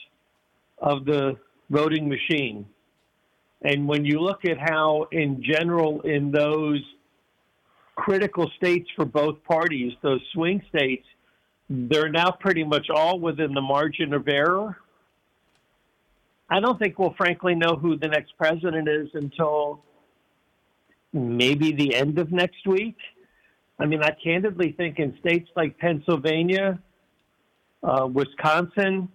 of 0.78 1.04
the 1.04 1.36
voting 1.70 2.08
machine. 2.08 2.66
And 3.62 3.88
when 3.88 4.04
you 4.04 4.20
look 4.20 4.44
at 4.44 4.58
how, 4.58 5.06
in 5.10 5.42
general, 5.42 6.02
in 6.02 6.30
those 6.30 6.80
critical 7.96 8.50
states 8.56 8.88
for 8.94 9.04
both 9.04 9.42
parties, 9.44 9.92
those 10.02 10.20
swing 10.32 10.62
states, 10.68 11.06
they're 11.68 12.08
now 12.08 12.30
pretty 12.30 12.64
much 12.64 12.88
all 12.90 13.18
within 13.18 13.52
the 13.52 13.60
margin 13.60 14.14
of 14.14 14.26
error. 14.28 14.76
I 16.50 16.60
don't 16.60 16.78
think 16.78 16.98
we'll 16.98 17.14
frankly 17.14 17.54
know 17.54 17.76
who 17.76 17.96
the 17.96 18.08
next 18.08 18.36
president 18.38 18.88
is 18.88 19.08
until 19.12 19.82
maybe 21.12 21.72
the 21.72 21.94
end 21.94 22.18
of 22.18 22.32
next 22.32 22.66
week. 22.66 22.96
I 23.78 23.86
mean, 23.86 24.02
I 24.02 24.10
candidly 24.10 24.72
think 24.72 24.98
in 24.98 25.16
states 25.20 25.48
like 25.54 25.78
Pennsylvania, 25.78 26.78
uh, 27.82 28.08
Wisconsin, 28.10 29.08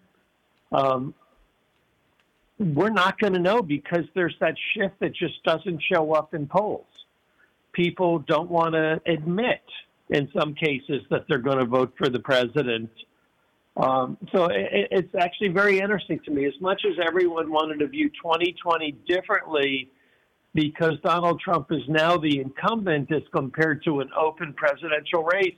um, 0.72 1.14
we're 2.60 2.90
not 2.90 3.20
going 3.20 3.34
to 3.34 3.40
know 3.40 3.62
because 3.62 4.06
there's 4.14 4.36
that 4.40 4.56
shift 4.74 5.00
that 5.00 5.14
just 5.14 5.44
doesn't 5.44 5.82
show 5.92 6.14
up 6.14 6.34
in 6.34 6.48
polls. 6.48 6.86
People 7.74 8.20
don't 8.20 8.50
want 8.50 8.74
to 8.74 9.02
admit, 9.06 9.64
in 10.14 10.30
some 10.38 10.54
cases, 10.54 11.02
that 11.10 11.26
they're 11.28 11.40
going 11.40 11.58
to 11.58 11.66
vote 11.66 11.94
for 11.98 12.08
the 12.08 12.20
president. 12.20 12.90
Um, 13.76 14.18
so 14.32 14.46
it, 14.46 14.88
it's 14.92 15.16
actually 15.16 15.50
very 15.50 15.80
interesting 15.80 16.20
to 16.26 16.32
me. 16.32 16.46
As 16.46 16.54
much 16.62 16.84
as 16.86 16.94
everyone 17.06 17.52
wanted 17.52 17.80
to 17.80 17.88
view 17.88 18.10
2020 18.10 18.92
differently, 19.08 19.90
because 20.54 20.94
Donald 21.04 21.42
Trump 21.42 21.72
is 21.72 21.82
now 21.88 22.18
the 22.18 22.40
incumbent 22.40 23.12
as 23.12 23.24
compared 23.34 23.84
to 23.86 24.02
an 24.02 24.10
open 24.16 24.54
presidential 24.54 25.24
race, 25.24 25.58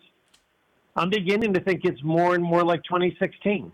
I'm 0.96 1.10
beginning 1.10 1.54
to 1.54 1.60
think 1.60 1.82
it's 1.84 2.02
more 2.04 2.36
and 2.36 2.44
more 2.44 2.64
like 2.64 2.84
2016. 2.84 3.72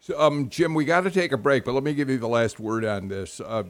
So, 0.00 0.18
um, 0.20 0.48
Jim, 0.48 0.74
we 0.74 0.84
got 0.84 1.02
to 1.02 1.10
take 1.10 1.32
a 1.32 1.36
break, 1.36 1.64
but 1.64 1.74
let 1.74 1.82
me 1.82 1.92
give 1.92 2.08
you 2.08 2.18
the 2.18 2.28
last 2.28 2.60
word 2.60 2.84
on 2.84 3.08
this. 3.08 3.40
Uh, 3.40 3.64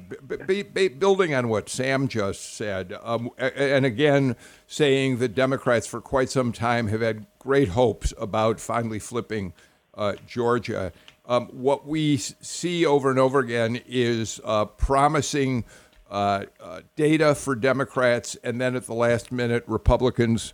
b- 0.47 0.63
b- 0.63 0.89
building 0.89 1.35
on 1.35 1.49
what 1.49 1.71
Sam 1.71 2.07
just 2.07 2.55
said, 2.55 2.97
um, 3.03 3.31
and 3.39 3.87
again, 3.87 4.37
saying 4.67 5.19
that 5.19 5.35
Democrats 5.35 5.87
for 5.87 6.03
quite 6.03 6.29
some 6.29 6.53
time 6.53 6.89
have 6.89 7.01
had 7.01 7.27
great 7.39 7.69
hopes 7.69 8.13
about 8.19 8.61
finally 8.61 8.99
flipping 8.99 9.55
uh, 9.95 10.17
Georgia. 10.27 10.93
Um, 11.25 11.47
what 11.47 11.87
we 11.87 12.19
see 12.19 12.85
over 12.85 13.11
and 13.11 13.19
over 13.19 13.39
again 13.39 13.81
is 13.87 14.39
uh, 14.45 14.67
promising 14.67 15.65
uh, 16.11 16.45
uh, 16.61 16.83
data 16.95 17.35
for 17.35 17.55
Democrats, 17.55 18.37
and 18.45 18.61
then 18.61 18.77
at 18.77 18.85
the 18.85 18.95
last 18.95 19.33
minute, 19.33 19.65
Republicans 19.67 20.53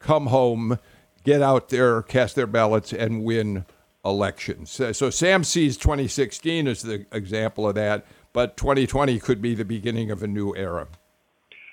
come 0.00 0.26
home 0.26 0.78
get 1.24 1.42
out 1.42 1.70
there, 1.70 2.02
cast 2.02 2.36
their 2.36 2.46
ballots, 2.46 2.92
and 2.92 3.24
win 3.24 3.64
elections. 4.04 4.70
So 4.70 5.10
Sam 5.10 5.44
sees 5.44 5.76
2016 5.76 6.68
as 6.68 6.82
the 6.82 7.06
example 7.12 7.68
of 7.68 7.74
that, 7.76 8.06
but 8.32 8.56
2020 8.56 9.18
could 9.20 9.40
be 9.40 9.54
the 9.54 9.64
beginning 9.64 10.10
of 10.10 10.22
a 10.22 10.26
new 10.26 10.54
era. 10.54 10.88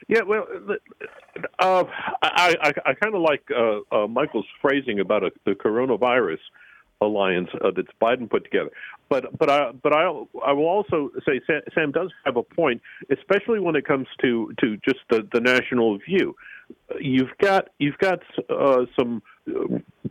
Yeah, 0.08 0.22
well, 0.28 0.46
uh, 1.60 1.84
I, 2.22 2.56
I, 2.62 2.74
I 2.86 2.94
kind 2.96 3.16
of 3.16 3.22
like 3.22 3.44
uh, 3.56 3.80
uh, 3.96 4.08
Michael's 4.08 4.46
phrasing 4.62 5.00
about 5.00 5.24
a, 5.24 5.32
the 5.46 5.52
coronavirus 5.52 6.40
alliance 7.02 7.50
uh, 7.64 7.72
that 7.76 7.86
Biden 8.00 8.30
put 8.30 8.44
together. 8.44 8.70
But 9.10 9.38
but 9.38 9.50
I 9.50 9.72
but 9.72 9.94
I 9.94 10.04
I 10.46 10.54
will 10.54 10.68
also 10.68 11.12
say 11.26 11.42
Sam, 11.48 11.62
Sam 11.74 11.92
does 11.92 12.12
have 12.26 12.38
a 12.38 12.44
point, 12.44 12.82
especially 13.10 13.60
when 13.60 13.76
it 13.76 13.86
comes 13.86 14.08
to 14.22 14.54
to 14.60 14.78
just 14.78 15.00
the, 15.10 15.28
the 15.34 15.40
national 15.40 15.98
view. 15.98 16.36
You've 17.00 17.36
got 17.40 17.70
you've 17.80 17.98
got 17.98 18.20
uh, 18.50 18.86
some 18.98 19.22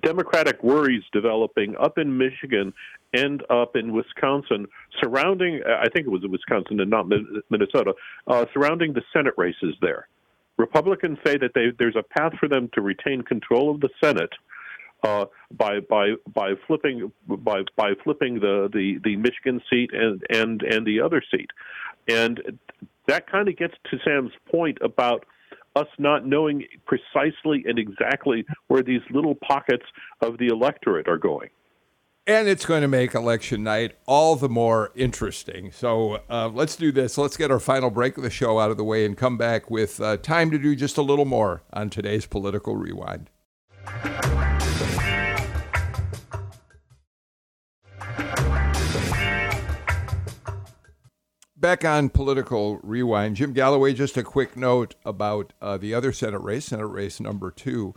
Democratic 0.02 0.62
worries 0.62 1.02
developing 1.12 1.76
up 1.76 1.98
in 1.98 2.16
Michigan 2.16 2.72
and 3.12 3.42
up 3.50 3.76
in 3.76 3.92
Wisconsin 3.92 4.66
surrounding, 5.00 5.60
I 5.66 5.88
think 5.88 6.06
it 6.06 6.10
was 6.10 6.22
Wisconsin 6.28 6.80
and 6.80 6.90
not 6.90 7.06
Minnesota, 7.50 7.94
uh, 8.26 8.46
surrounding 8.52 8.92
the 8.92 9.02
Senate 9.12 9.34
races 9.36 9.74
there. 9.80 10.08
Republicans 10.56 11.18
say 11.24 11.36
that 11.38 11.52
they, 11.54 11.66
there's 11.78 11.96
a 11.96 12.02
path 12.02 12.32
for 12.38 12.48
them 12.48 12.68
to 12.74 12.80
retain 12.80 13.22
control 13.22 13.70
of 13.70 13.80
the 13.80 13.88
Senate 14.02 14.32
uh, 15.02 15.24
by 15.56 15.80
by 15.80 16.10
by 16.34 16.52
flipping 16.66 17.10
by 17.26 17.62
by 17.76 17.92
flipping 18.04 18.34
the, 18.34 18.68
the, 18.72 18.98
the 19.02 19.16
Michigan 19.16 19.62
seat 19.70 19.90
and, 19.92 20.22
and 20.28 20.62
and 20.62 20.86
the 20.86 21.00
other 21.00 21.22
seat, 21.30 21.50
and 22.06 22.58
that 23.06 23.30
kind 23.30 23.48
of 23.48 23.56
gets 23.56 23.74
to 23.90 23.98
Sam's 24.04 24.32
point 24.50 24.76
about 24.82 25.24
us 25.76 25.86
not 25.98 26.26
knowing 26.26 26.64
precisely 26.86 27.64
and 27.66 27.78
exactly 27.78 28.44
where 28.68 28.82
these 28.82 29.02
little 29.10 29.34
pockets 29.34 29.84
of 30.20 30.38
the 30.38 30.48
electorate 30.48 31.08
are 31.08 31.18
going. 31.18 31.48
And 32.26 32.48
it's 32.48 32.66
going 32.66 32.82
to 32.82 32.88
make 32.88 33.14
election 33.14 33.64
night 33.64 33.96
all 34.06 34.36
the 34.36 34.48
more 34.48 34.92
interesting. 34.94 35.72
So 35.72 36.22
uh, 36.28 36.50
let's 36.52 36.76
do 36.76 36.92
this. 36.92 37.18
Let's 37.18 37.36
get 37.36 37.50
our 37.50 37.58
final 37.58 37.90
break 37.90 38.16
of 38.16 38.22
the 38.22 38.30
show 38.30 38.60
out 38.60 38.70
of 38.70 38.76
the 38.76 38.84
way 38.84 39.04
and 39.04 39.16
come 39.16 39.36
back 39.36 39.70
with 39.70 40.00
uh, 40.00 40.16
time 40.18 40.50
to 40.50 40.58
do 40.58 40.76
just 40.76 40.96
a 40.96 41.02
little 41.02 41.24
more 41.24 41.62
on 41.72 41.90
today's 41.90 42.26
Political 42.26 42.76
Rewind. 42.76 43.30
Back 51.60 51.84
on 51.84 52.08
political 52.08 52.78
rewind, 52.82 53.36
Jim 53.36 53.52
Galloway. 53.52 53.92
Just 53.92 54.16
a 54.16 54.22
quick 54.22 54.56
note 54.56 54.94
about 55.04 55.52
uh, 55.60 55.76
the 55.76 55.92
other 55.92 56.10
Senate 56.10 56.38
race, 56.38 56.64
Senate 56.64 56.86
race 56.86 57.20
number 57.20 57.50
two. 57.50 57.94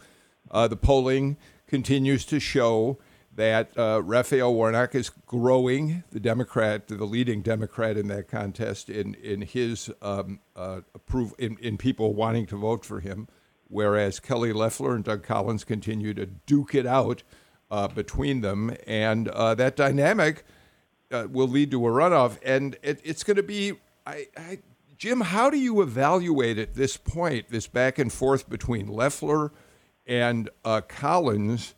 Uh, 0.52 0.68
the 0.68 0.76
polling 0.76 1.38
continues 1.66 2.26
to 2.26 2.42
show 2.42 3.00
that 3.34 3.72
uh, 3.78 4.02
Raphael 4.04 4.54
Warnock 4.54 4.94
is 4.94 5.10
growing, 5.10 6.04
the 6.12 6.20
Democrat, 6.20 6.90
the 6.90 7.06
leading 7.06 7.42
Democrat 7.42 7.96
in 7.96 8.10
that 8.10 8.28
contest, 8.28 8.90
in 8.90 9.14
in 9.16 9.44
his 9.44 9.90
um, 10.02 10.42
uh, 10.58 10.82
approve 10.94 11.34
in, 11.40 11.58
in 11.62 11.78
people 11.78 12.14
wanting 12.14 12.46
to 12.48 12.58
vote 12.58 12.84
for 12.84 13.00
him, 13.00 13.30
whereas 13.70 14.20
Kelly 14.20 14.52
Loeffler 14.52 14.94
and 14.94 15.06
Doug 15.06 15.24
Collins 15.24 15.64
continue 15.64 16.14
to 16.16 16.26
duke 16.26 16.76
it 16.76 16.86
out 16.86 17.24
uh, 17.72 17.88
between 17.88 18.42
them, 18.42 18.76
and 18.86 19.30
uh, 19.30 19.56
that 19.56 19.78
dynamic 19.78 20.44
uh, 21.14 21.28
will 21.30 21.48
lead 21.48 21.72
to 21.72 21.88
a 21.88 21.90
runoff, 21.90 22.38
and 22.44 22.76
it, 22.82 23.00
it's 23.04 23.24
going 23.24 23.38
to 23.38 23.44
be. 23.44 23.74
I, 24.06 24.28
I, 24.36 24.60
Jim, 24.98 25.22
how 25.22 25.50
do 25.50 25.58
you 25.58 25.82
evaluate 25.82 26.58
at 26.58 26.76
this 26.76 26.98
point 26.98 27.50
this 27.50 27.68
back 27.68 28.00
and 28.00 28.12
forth 28.12 28.50
between 28.50 28.88
Loeffler 28.88 29.52
and 30.06 30.50
uh, 30.66 30.82
Collins? 30.82 31.76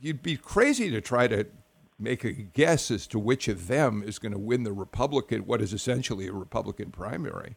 you'd 0.00 0.22
be 0.22 0.36
crazy 0.36 0.90
to 0.90 1.00
try 1.00 1.26
to 1.26 1.46
make 1.98 2.24
a 2.24 2.32
guess 2.32 2.90
as 2.90 3.06
to 3.08 3.18
which 3.18 3.48
of 3.48 3.68
them 3.68 4.02
is 4.04 4.18
going 4.18 4.32
to 4.32 4.38
win 4.38 4.64
the 4.64 4.72
Republican, 4.72 5.46
what 5.46 5.62
is 5.62 5.72
essentially 5.72 6.26
a 6.26 6.32
Republican 6.32 6.90
primary. 6.90 7.56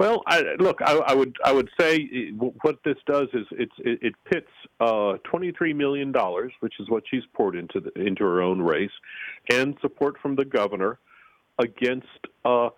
Well, 0.00 0.22
I, 0.26 0.54
look, 0.58 0.78
I, 0.80 0.96
I, 0.96 1.14
would 1.14 1.36
I 1.44 1.52
would 1.52 1.68
say 1.78 2.30
what 2.38 2.78
this 2.86 2.96
does 3.06 3.28
is 3.34 3.46
it, 3.50 3.68
it 3.76 4.14
pits 4.24 4.48
uh, 4.80 5.18
twenty 5.24 5.52
three 5.52 5.74
million 5.74 6.10
dollars, 6.10 6.54
which 6.60 6.72
is 6.80 6.88
what 6.88 7.02
she's 7.10 7.24
poured 7.34 7.54
into 7.54 7.80
the, 7.80 7.92
into 8.00 8.24
her 8.24 8.40
own 8.40 8.62
race, 8.62 8.90
and 9.52 9.76
support 9.82 10.16
from 10.22 10.36
the 10.36 10.46
governor 10.46 10.98
against 11.58 12.06
uh, 12.46 12.70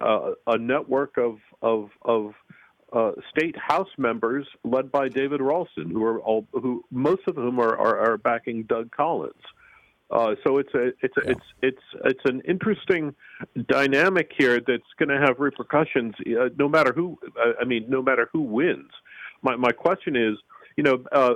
uh, 0.00 0.30
a 0.46 0.56
network 0.56 1.18
of 1.18 1.36
of 1.60 1.90
of 2.00 2.32
uh, 2.94 3.12
state 3.28 3.56
House 3.58 3.90
members 3.98 4.46
led 4.64 4.90
by 4.90 5.10
David 5.10 5.42
Ralston, 5.42 5.90
who 5.90 6.02
are 6.02 6.18
all 6.22 6.46
who 6.54 6.82
most 6.90 7.20
of 7.26 7.34
whom 7.36 7.60
are 7.60 7.76
are, 7.76 8.12
are 8.12 8.16
backing 8.16 8.62
Doug 8.62 8.90
Collins. 8.90 9.34
Uh, 10.10 10.34
so 10.44 10.58
it's 10.58 10.74
a 10.74 10.88
it's 11.02 11.16
a, 11.18 11.22
yeah. 11.24 11.30
it's 11.30 11.46
it's 11.62 11.82
it's 12.04 12.24
an 12.24 12.42
interesting 12.48 13.14
dynamic 13.68 14.30
here 14.36 14.60
that's 14.66 14.82
going 14.98 15.08
to 15.08 15.18
have 15.24 15.38
repercussions 15.38 16.14
uh, 16.26 16.48
no 16.58 16.68
matter 16.68 16.92
who 16.92 17.18
uh, 17.38 17.52
I 17.60 17.64
mean 17.64 17.86
no 17.88 18.02
matter 18.02 18.28
who 18.32 18.42
wins. 18.42 18.90
My 19.42 19.56
my 19.56 19.70
question 19.70 20.16
is 20.16 20.36
you 20.76 20.84
know, 20.84 21.04
uh, 21.12 21.34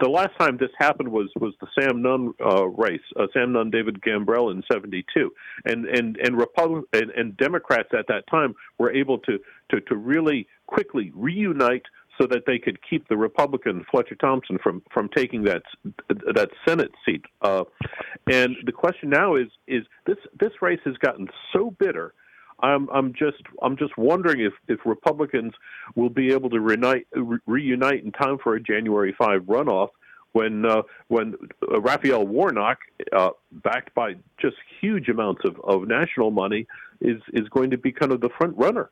the 0.00 0.08
last 0.08 0.30
time 0.38 0.56
this 0.58 0.70
happened 0.78 1.10
was 1.10 1.30
was 1.38 1.54
the 1.60 1.68
Sam 1.78 2.02
Nunn 2.02 2.34
uh, 2.44 2.66
race, 2.66 3.00
uh, 3.16 3.26
Sam 3.32 3.52
Nunn, 3.52 3.70
David 3.70 4.00
Gambrell 4.00 4.50
in 4.50 4.64
'72, 4.72 5.30
and 5.64 5.86
and 5.86 6.16
and 6.16 6.36
Republic 6.36 6.86
and, 6.92 7.10
and 7.10 7.36
Democrats 7.36 7.90
at 7.96 8.06
that 8.08 8.24
time 8.28 8.54
were 8.78 8.92
able 8.92 9.18
to 9.18 9.38
to 9.70 9.80
to 9.82 9.96
really 9.96 10.48
quickly 10.66 11.12
reunite 11.14 11.84
so 12.20 12.26
that 12.26 12.44
they 12.46 12.58
could 12.58 12.78
keep 12.88 13.08
the 13.08 13.16
Republican 13.16 13.84
Fletcher 13.90 14.16
Thompson 14.16 14.58
from 14.62 14.82
from 14.92 15.08
taking 15.14 15.44
that 15.44 15.62
that 16.08 16.50
Senate 16.66 16.92
seat. 17.04 17.24
Uh, 17.42 17.64
and 18.30 18.56
the 18.64 18.72
question 18.72 19.10
now 19.10 19.36
is 19.36 19.48
is 19.66 19.84
this 20.06 20.18
this 20.38 20.52
race 20.60 20.80
has 20.84 20.96
gotten 20.98 21.28
so 21.52 21.70
bitter 21.78 22.12
I'm 22.62 22.88
I'm 22.90 23.12
just 23.12 23.42
I'm 23.62 23.76
just 23.76 23.96
wondering 23.96 24.40
if 24.40 24.52
if 24.68 24.80
Republicans 24.84 25.52
will 25.94 26.10
be 26.10 26.32
able 26.32 26.50
to 26.50 26.60
reunite 26.60 27.06
re- 27.14 27.38
reunite 27.46 28.04
in 28.04 28.12
time 28.12 28.38
for 28.42 28.54
a 28.54 28.60
January 28.60 29.14
5 29.18 29.42
runoff 29.42 29.88
when 30.32 30.64
uh, 30.64 30.82
when 31.08 31.34
uh, 31.70 31.80
Raphael 31.80 32.26
Warnock, 32.26 32.78
uh, 33.12 33.30
backed 33.50 33.94
by 33.94 34.14
just 34.40 34.56
huge 34.80 35.08
amounts 35.08 35.42
of, 35.44 35.58
of 35.64 35.88
national 35.88 36.30
money, 36.30 36.66
is 37.00 37.20
is 37.32 37.48
going 37.48 37.70
to 37.70 37.78
be 37.78 37.92
kind 37.92 38.12
of 38.12 38.20
the 38.20 38.30
front 38.38 38.56
runner. 38.56 38.90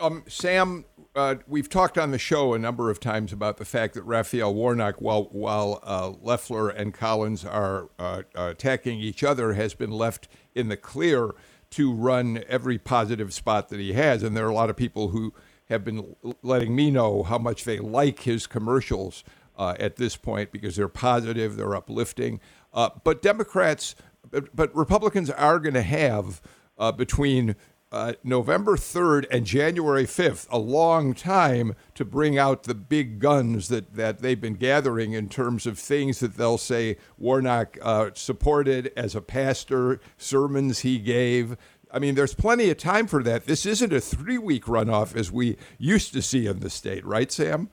Um, 0.00 0.24
Sam, 0.26 0.84
uh, 1.14 1.36
we've 1.46 1.68
talked 1.68 1.96
on 1.96 2.10
the 2.10 2.18
show 2.18 2.52
a 2.52 2.58
number 2.58 2.90
of 2.90 2.98
times 2.98 3.32
about 3.32 3.58
the 3.58 3.64
fact 3.64 3.94
that 3.94 4.02
Raphael 4.02 4.52
Warnock, 4.52 5.00
while 5.00 5.24
while 5.30 5.80
uh, 5.84 6.12
Loeffler 6.20 6.68
and 6.68 6.92
Collins 6.92 7.44
are 7.44 7.88
uh, 7.98 8.22
attacking 8.34 8.98
each 8.98 9.22
other, 9.22 9.52
has 9.52 9.74
been 9.74 9.92
left 9.92 10.26
in 10.54 10.68
the 10.68 10.76
clear 10.76 11.30
to 11.70 11.92
run 11.92 12.42
every 12.48 12.78
positive 12.78 13.32
spot 13.32 13.68
that 13.68 13.78
he 13.78 13.92
has. 13.92 14.22
And 14.22 14.36
there 14.36 14.44
are 14.46 14.50
a 14.50 14.54
lot 14.54 14.70
of 14.70 14.76
people 14.76 15.08
who 15.08 15.32
have 15.66 15.84
been 15.84 16.16
letting 16.42 16.74
me 16.74 16.90
know 16.90 17.22
how 17.22 17.38
much 17.38 17.64
they 17.64 17.78
like 17.78 18.20
his 18.20 18.46
commercials 18.46 19.22
uh, 19.56 19.74
at 19.78 19.96
this 19.96 20.16
point 20.16 20.50
because 20.50 20.76
they're 20.76 20.88
positive, 20.88 21.56
they're 21.56 21.74
uplifting. 21.74 22.40
Uh, 22.72 22.90
but 23.04 23.22
Democrats, 23.22 23.94
but, 24.28 24.54
but 24.54 24.74
Republicans 24.74 25.30
are 25.30 25.58
going 25.60 25.74
to 25.74 25.82
have 25.82 26.40
uh, 26.76 26.92
between 26.92 27.54
uh, 27.94 28.12
November 28.24 28.76
3rd 28.76 29.24
and 29.30 29.46
January 29.46 30.04
5th, 30.04 30.48
a 30.50 30.58
long 30.58 31.14
time 31.14 31.76
to 31.94 32.04
bring 32.04 32.36
out 32.36 32.64
the 32.64 32.74
big 32.74 33.20
guns 33.20 33.68
that, 33.68 33.94
that 33.94 34.18
they've 34.18 34.40
been 34.40 34.54
gathering 34.54 35.12
in 35.12 35.28
terms 35.28 35.64
of 35.64 35.78
things 35.78 36.18
that 36.18 36.36
they'll 36.36 36.58
say 36.58 36.96
Warnock 37.16 37.78
uh, 37.80 38.10
supported 38.14 38.92
as 38.96 39.14
a 39.14 39.20
pastor, 39.20 40.00
sermons 40.18 40.80
he 40.80 40.98
gave. 40.98 41.56
I 41.92 42.00
mean, 42.00 42.16
there's 42.16 42.34
plenty 42.34 42.68
of 42.68 42.78
time 42.78 43.06
for 43.06 43.22
that. 43.22 43.46
This 43.46 43.64
isn't 43.64 43.92
a 43.92 44.00
three 44.00 44.38
week 44.38 44.64
runoff 44.64 45.14
as 45.14 45.30
we 45.30 45.56
used 45.78 46.12
to 46.14 46.20
see 46.22 46.48
in 46.48 46.58
the 46.58 46.70
state, 46.70 47.06
right, 47.06 47.30
Sam? 47.30 47.70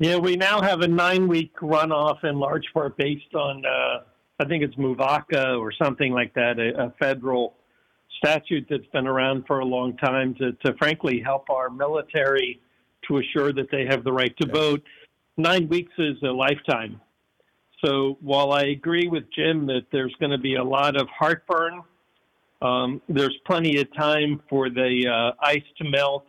Yeah, 0.00 0.16
we 0.16 0.34
now 0.34 0.60
have 0.60 0.80
a 0.80 0.88
nine 0.88 1.28
week 1.28 1.54
runoff 1.60 2.24
in 2.24 2.40
large 2.40 2.66
part 2.74 2.96
based 2.96 3.32
on, 3.36 3.64
uh, 3.64 4.02
I 4.40 4.44
think 4.46 4.64
it's 4.64 4.74
MUVACA 4.74 5.56
or 5.56 5.70
something 5.70 6.12
like 6.12 6.34
that, 6.34 6.58
a, 6.58 6.86
a 6.86 6.90
federal 6.98 7.54
statute 8.18 8.66
that's 8.68 8.86
been 8.92 9.06
around 9.06 9.44
for 9.46 9.60
a 9.60 9.64
long 9.64 9.96
time 9.96 10.34
to, 10.34 10.52
to 10.64 10.74
frankly 10.76 11.20
help 11.24 11.48
our 11.48 11.70
military 11.70 12.60
to 13.06 13.18
assure 13.18 13.52
that 13.52 13.70
they 13.70 13.86
have 13.86 14.04
the 14.04 14.12
right 14.12 14.36
to 14.38 14.48
vote. 14.48 14.82
Nine 15.36 15.68
weeks 15.68 15.92
is 15.98 16.16
a 16.22 16.32
lifetime. 16.32 17.00
So 17.84 18.18
while 18.20 18.52
I 18.52 18.62
agree 18.62 19.08
with 19.08 19.24
Jim 19.32 19.66
that 19.66 19.86
there's 19.92 20.14
going 20.18 20.32
to 20.32 20.38
be 20.38 20.56
a 20.56 20.64
lot 20.64 21.00
of 21.00 21.08
heartburn, 21.16 21.82
um, 22.60 23.00
there's 23.08 23.36
plenty 23.46 23.80
of 23.80 23.92
time 23.94 24.42
for 24.50 24.68
the 24.68 25.06
uh, 25.08 25.44
ice 25.44 25.62
to 25.78 25.84
melt 25.84 26.26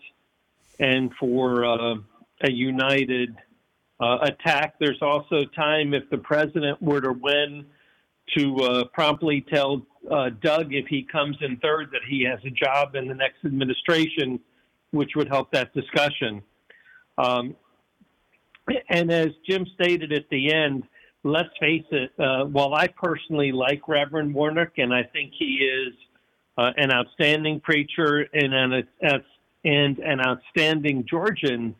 and 0.79 1.11
for 1.19 1.65
uh, 1.65 1.95
a 2.43 2.51
united 2.51 3.35
uh, 3.99 4.19
attack. 4.21 4.75
There's 4.79 5.01
also 5.01 5.43
time 5.55 5.93
if 5.93 6.09
the 6.09 6.19
president 6.19 6.81
were 6.81 7.01
to 7.01 7.11
win 7.11 7.65
to 8.37 8.55
uh, 8.57 8.83
promptly 8.93 9.45
tell 9.51 9.85
uh, 10.09 10.29
Doug, 10.41 10.73
if 10.73 10.87
he 10.87 11.03
comes 11.03 11.37
in 11.41 11.57
third, 11.57 11.89
that 11.91 12.01
he 12.07 12.23
has 12.23 12.39
a 12.45 12.49
job 12.49 12.95
in 12.95 13.07
the 13.07 13.13
next 13.13 13.43
administration, 13.45 14.39
which 14.91 15.11
would 15.15 15.27
help 15.27 15.51
that 15.51 15.73
discussion. 15.73 16.41
Um, 17.17 17.55
and 18.89 19.11
as 19.11 19.29
Jim 19.47 19.65
stated 19.73 20.13
at 20.13 20.29
the 20.29 20.53
end, 20.53 20.83
let's 21.23 21.49
face 21.59 21.85
it, 21.91 22.11
uh, 22.19 22.45
while 22.45 22.73
I 22.73 22.87
personally 22.87 23.51
like 23.51 23.87
Reverend 23.87 24.33
Warnock, 24.33 24.77
and 24.77 24.93
I 24.93 25.03
think 25.03 25.33
he 25.37 25.55
is 25.55 25.93
uh, 26.57 26.71
an 26.77 26.91
outstanding 26.91 27.59
preacher 27.59 28.27
and 28.33 28.53
an, 28.53 28.89
and 29.65 29.99
an 29.99 30.21
outstanding 30.21 31.05
Georgian, 31.09 31.75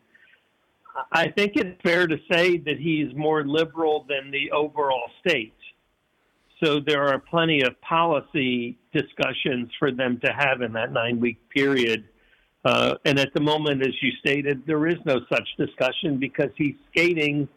I 1.12 1.28
think 1.28 1.52
it's 1.54 1.80
fair 1.82 2.06
to 2.06 2.16
say 2.30 2.58
that 2.58 2.78
he's 2.78 3.14
more 3.14 3.46
liberal 3.46 4.04
than 4.08 4.30
the 4.30 4.50
overall 4.50 5.10
state. 5.26 5.54
So 6.62 6.78
there 6.78 7.06
are 7.06 7.18
plenty 7.18 7.62
of 7.62 7.80
policy 7.80 8.78
discussions 8.92 9.70
for 9.78 9.90
them 9.90 10.20
to 10.24 10.32
have 10.32 10.60
in 10.62 10.72
that 10.74 10.92
nine 10.92 11.20
week 11.20 11.38
period. 11.50 12.04
Uh, 12.64 12.94
and 13.06 13.18
at 13.18 13.32
the 13.32 13.40
moment, 13.40 13.80
as 13.80 13.94
you 14.02 14.10
stated, 14.20 14.62
there 14.66 14.86
is 14.86 14.96
no 15.06 15.20
such 15.32 15.48
discussion 15.58 16.18
because 16.18 16.50
he's 16.56 16.74
skating 16.90 17.48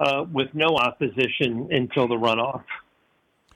uh, 0.00 0.24
with 0.32 0.48
no 0.54 0.76
opposition 0.76 1.68
until 1.70 2.08
the 2.08 2.16
runoff. 2.16 2.64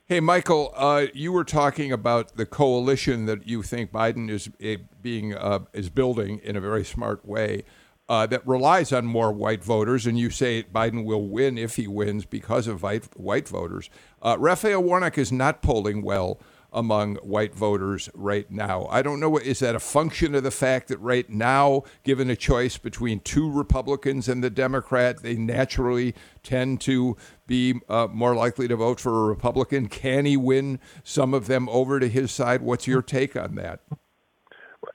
Hey, 0.07 0.21
Michael, 0.21 0.73
uh, 0.77 1.07
you 1.15 1.33
were 1.33 1.45
talking 1.45 1.91
about 1.91 2.37
the 2.37 2.47
coalition 2.47 3.25
that 3.27 3.49
you 3.49 3.63
think 3.63 3.91
Biden 3.91 4.31
is 4.31 4.51
eh, 4.61 4.77
being 5.03 5.35
uh, 5.35 5.61
is 5.73 5.89
building 5.89 6.41
in 6.45 6.57
a 6.57 6.61
very 6.61 6.85
smart 6.85 7.25
way 7.27 7.65
uh, 8.09 8.27
that 8.27 8.47
relies 8.47 8.93
on 8.93 9.07
more 9.07 9.33
white 9.33 9.65
voters, 9.65 10.07
and 10.07 10.19
you 10.19 10.31
say 10.31 10.63
Biden 10.63 11.05
will 11.05 11.27
win 11.27 11.57
if 11.57 11.77
he 11.77 11.87
wins 11.87 12.25
because 12.25 12.67
of 12.67 12.83
white, 12.83 13.09
white 13.19 13.49
voters. 13.49 13.89
Uh, 14.23 14.37
Raphael 14.39 14.83
Warnock 14.83 15.17
is 15.17 15.33
not 15.33 15.63
polling 15.63 16.03
well 16.03 16.39
among 16.75 17.15
white 17.17 17.55
voters 17.55 18.11
right 18.15 18.51
now. 18.51 18.87
I 18.91 19.01
don't 19.01 19.21
know, 19.21 19.39
is 19.39 19.61
that 19.61 19.77
a 19.77 19.81
function 19.81 20.35
of 20.35 20.43
the 20.43 20.51
fact 20.51 20.89
that 20.89 20.99
right 20.99 21.31
now, 21.31 21.85
given 22.03 22.29
a 22.29 22.37
choice 22.37 22.77
between 22.77 23.21
two 23.21 23.51
Republicans 23.51 24.29
and 24.29 24.43
the 24.43 24.51
Democrat, 24.51 25.23
they 25.23 25.37
naturally 25.37 26.15
tend 26.43 26.81
to 26.83 27.17
be 27.47 27.81
uh, 27.89 28.09
more 28.11 28.35
likely 28.35 28.67
to 28.67 28.77
vote 28.77 28.99
for 28.99 29.25
a 29.25 29.29
Republican? 29.29 29.89
Can 29.89 30.25
he 30.27 30.37
win 30.37 30.81
some 31.05 31.33
of 31.33 31.47
them 31.47 31.69
over 31.69 32.01
to 32.01 32.09
his 32.09 32.33
side? 32.33 32.61
What's 32.61 32.89
your 32.89 33.03
take 33.03 33.37
on 33.37 33.55
that? 33.55 33.81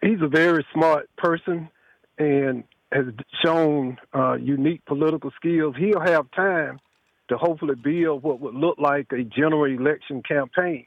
He's 0.01 0.21
a 0.21 0.27
very 0.27 0.65
smart 0.73 1.09
person, 1.17 1.69
and 2.17 2.65
has 2.91 3.05
shown 3.43 3.97
uh, 4.13 4.33
unique 4.33 4.83
political 4.85 5.31
skills, 5.35 5.75
he'll 5.77 5.99
have 5.99 6.29
time 6.31 6.79
to 7.29 7.37
hopefully 7.37 7.75
build 7.75 8.23
what 8.23 8.39
would 8.39 8.55
look 8.55 8.77
like 8.79 9.07
a 9.11 9.23
general 9.23 9.65
election 9.65 10.23
campaign. 10.23 10.85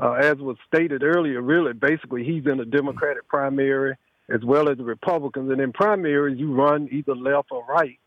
Uh, 0.00 0.12
as 0.12 0.36
was 0.36 0.56
stated 0.66 1.02
earlier, 1.02 1.42
really, 1.42 1.72
basically, 1.72 2.24
he's 2.24 2.46
in 2.46 2.60
a 2.60 2.64
Democratic 2.64 3.28
primary 3.28 3.96
as 4.32 4.42
well 4.44 4.70
as 4.70 4.78
the 4.78 4.84
Republicans. 4.84 5.50
And 5.50 5.60
in 5.60 5.72
primaries, 5.72 6.38
you 6.38 6.54
run 6.54 6.88
either 6.90 7.14
left 7.14 7.48
or 7.50 7.64
right. 7.66 7.98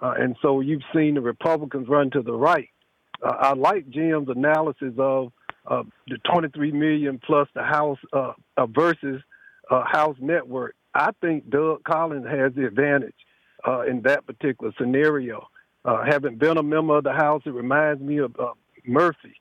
Uh, 0.00 0.14
and 0.18 0.36
so 0.40 0.60
you've 0.60 0.82
seen 0.94 1.14
the 1.14 1.20
Republicans 1.20 1.88
run 1.88 2.10
to 2.12 2.22
the 2.22 2.32
right. 2.32 2.70
uh, 3.22 3.30
I 3.38 3.54
like 3.54 3.88
Jim's 3.90 4.28
analysis 4.28 4.94
of 4.98 5.32
uh, 5.66 5.82
the 6.08 6.18
23 6.32 6.72
million 6.72 7.20
plus 7.24 7.48
the 7.54 7.62
House 7.62 7.98
uh, 8.12 8.32
uh, 8.56 8.66
versus 8.66 9.20
House 9.68 10.16
network. 10.20 10.74
I 10.94 11.10
think 11.20 11.48
Doug 11.50 11.84
Collins 11.84 12.26
has 12.26 12.52
the 12.54 12.66
advantage 12.66 13.14
uh, 13.66 13.82
in 13.82 14.02
that 14.02 14.26
particular 14.26 14.72
scenario. 14.78 15.48
Uh, 15.84 16.04
having 16.04 16.36
been 16.36 16.58
a 16.58 16.62
member 16.62 16.98
of 16.98 17.04
the 17.04 17.12
House, 17.12 17.42
it 17.44 17.50
reminds 17.50 18.00
me 18.00 18.18
of 18.18 18.36
Murphy 18.86 19.34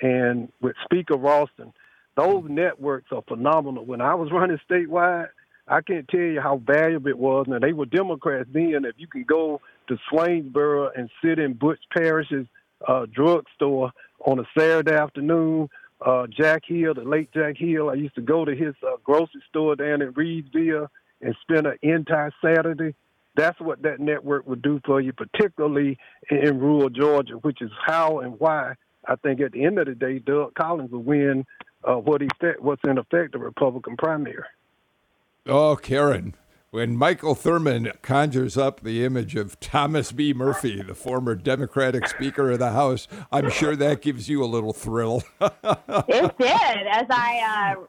and 0.00 0.52
with 0.60 0.76
Speaker 0.84 1.16
Ralston. 1.16 1.72
Those 2.16 2.44
networks 2.48 3.12
are 3.12 3.22
phenomenal. 3.26 3.84
When 3.84 4.00
I 4.00 4.14
was 4.14 4.30
running 4.32 4.58
statewide, 4.68 5.28
I 5.66 5.80
can't 5.82 6.08
tell 6.08 6.20
you 6.20 6.40
how 6.40 6.58
valuable 6.64 7.08
it 7.08 7.18
was. 7.18 7.46
Now 7.48 7.58
they 7.58 7.72
were 7.72 7.86
Democrats 7.86 8.48
then. 8.52 8.84
If 8.84 8.94
you 8.96 9.06
can 9.06 9.24
go 9.24 9.60
to 9.88 9.96
Swainsboro 10.10 10.90
and 10.96 11.10
sit 11.22 11.38
in 11.38 11.54
Butch 11.54 11.80
Parrish's 11.96 12.46
uh, 12.86 13.06
drugstore 13.12 13.92
on 14.24 14.38
a 14.38 14.44
Saturday 14.56 14.94
afternoon, 14.94 15.68
uh, 16.00 16.26
Jack 16.26 16.62
Hill, 16.66 16.94
the 16.94 17.02
late 17.02 17.32
Jack 17.32 17.56
Hill, 17.56 17.90
I 17.90 17.94
used 17.94 18.14
to 18.14 18.20
go 18.20 18.44
to 18.44 18.54
his 18.54 18.74
uh, 18.86 18.96
grocery 19.02 19.42
store 19.48 19.76
down 19.76 20.02
in 20.02 20.12
Reidsville 20.12 20.88
and 21.20 21.34
spend 21.42 21.66
an 21.66 21.78
entire 21.82 22.32
Saturday. 22.44 22.94
That's 23.36 23.60
what 23.60 23.82
that 23.82 24.00
network 24.00 24.46
would 24.46 24.62
do 24.62 24.80
for 24.84 25.00
you, 25.00 25.12
particularly 25.12 25.98
in, 26.30 26.36
in 26.38 26.58
rural 26.58 26.88
Georgia, 26.88 27.34
which 27.34 27.62
is 27.62 27.70
how 27.84 28.20
and 28.20 28.38
why 28.38 28.74
I 29.06 29.16
think 29.16 29.40
at 29.40 29.52
the 29.52 29.64
end 29.64 29.78
of 29.78 29.86
the 29.86 29.94
day, 29.94 30.18
Doug 30.18 30.54
Collins 30.54 30.90
will 30.90 31.02
win 31.02 31.46
uh, 31.84 31.94
what 31.94 32.20
he 32.20 32.28
what's 32.58 32.82
in 32.84 32.98
effect 32.98 33.32
the 33.32 33.38
Republican 33.38 33.96
primary. 33.96 34.44
Oh, 35.46 35.76
Karen, 35.76 36.34
when 36.70 36.96
Michael 36.96 37.34
Thurmond 37.34 38.02
conjures 38.02 38.58
up 38.58 38.82
the 38.82 39.04
image 39.04 39.34
of 39.36 39.58
Thomas 39.58 40.12
B. 40.12 40.34
Murphy, 40.34 40.82
the 40.82 40.94
former 40.94 41.34
Democratic 41.34 42.06
Speaker 42.08 42.50
of 42.50 42.58
the 42.58 42.72
House, 42.72 43.08
I'm 43.32 43.50
sure 43.50 43.74
that 43.76 44.02
gives 44.02 44.28
you 44.28 44.44
a 44.44 44.46
little 44.46 44.72
thrill. 44.72 45.22
it 45.40 46.38
did. 46.38 46.86
As 46.90 47.06
I 47.10 47.74
uh, 47.76 47.84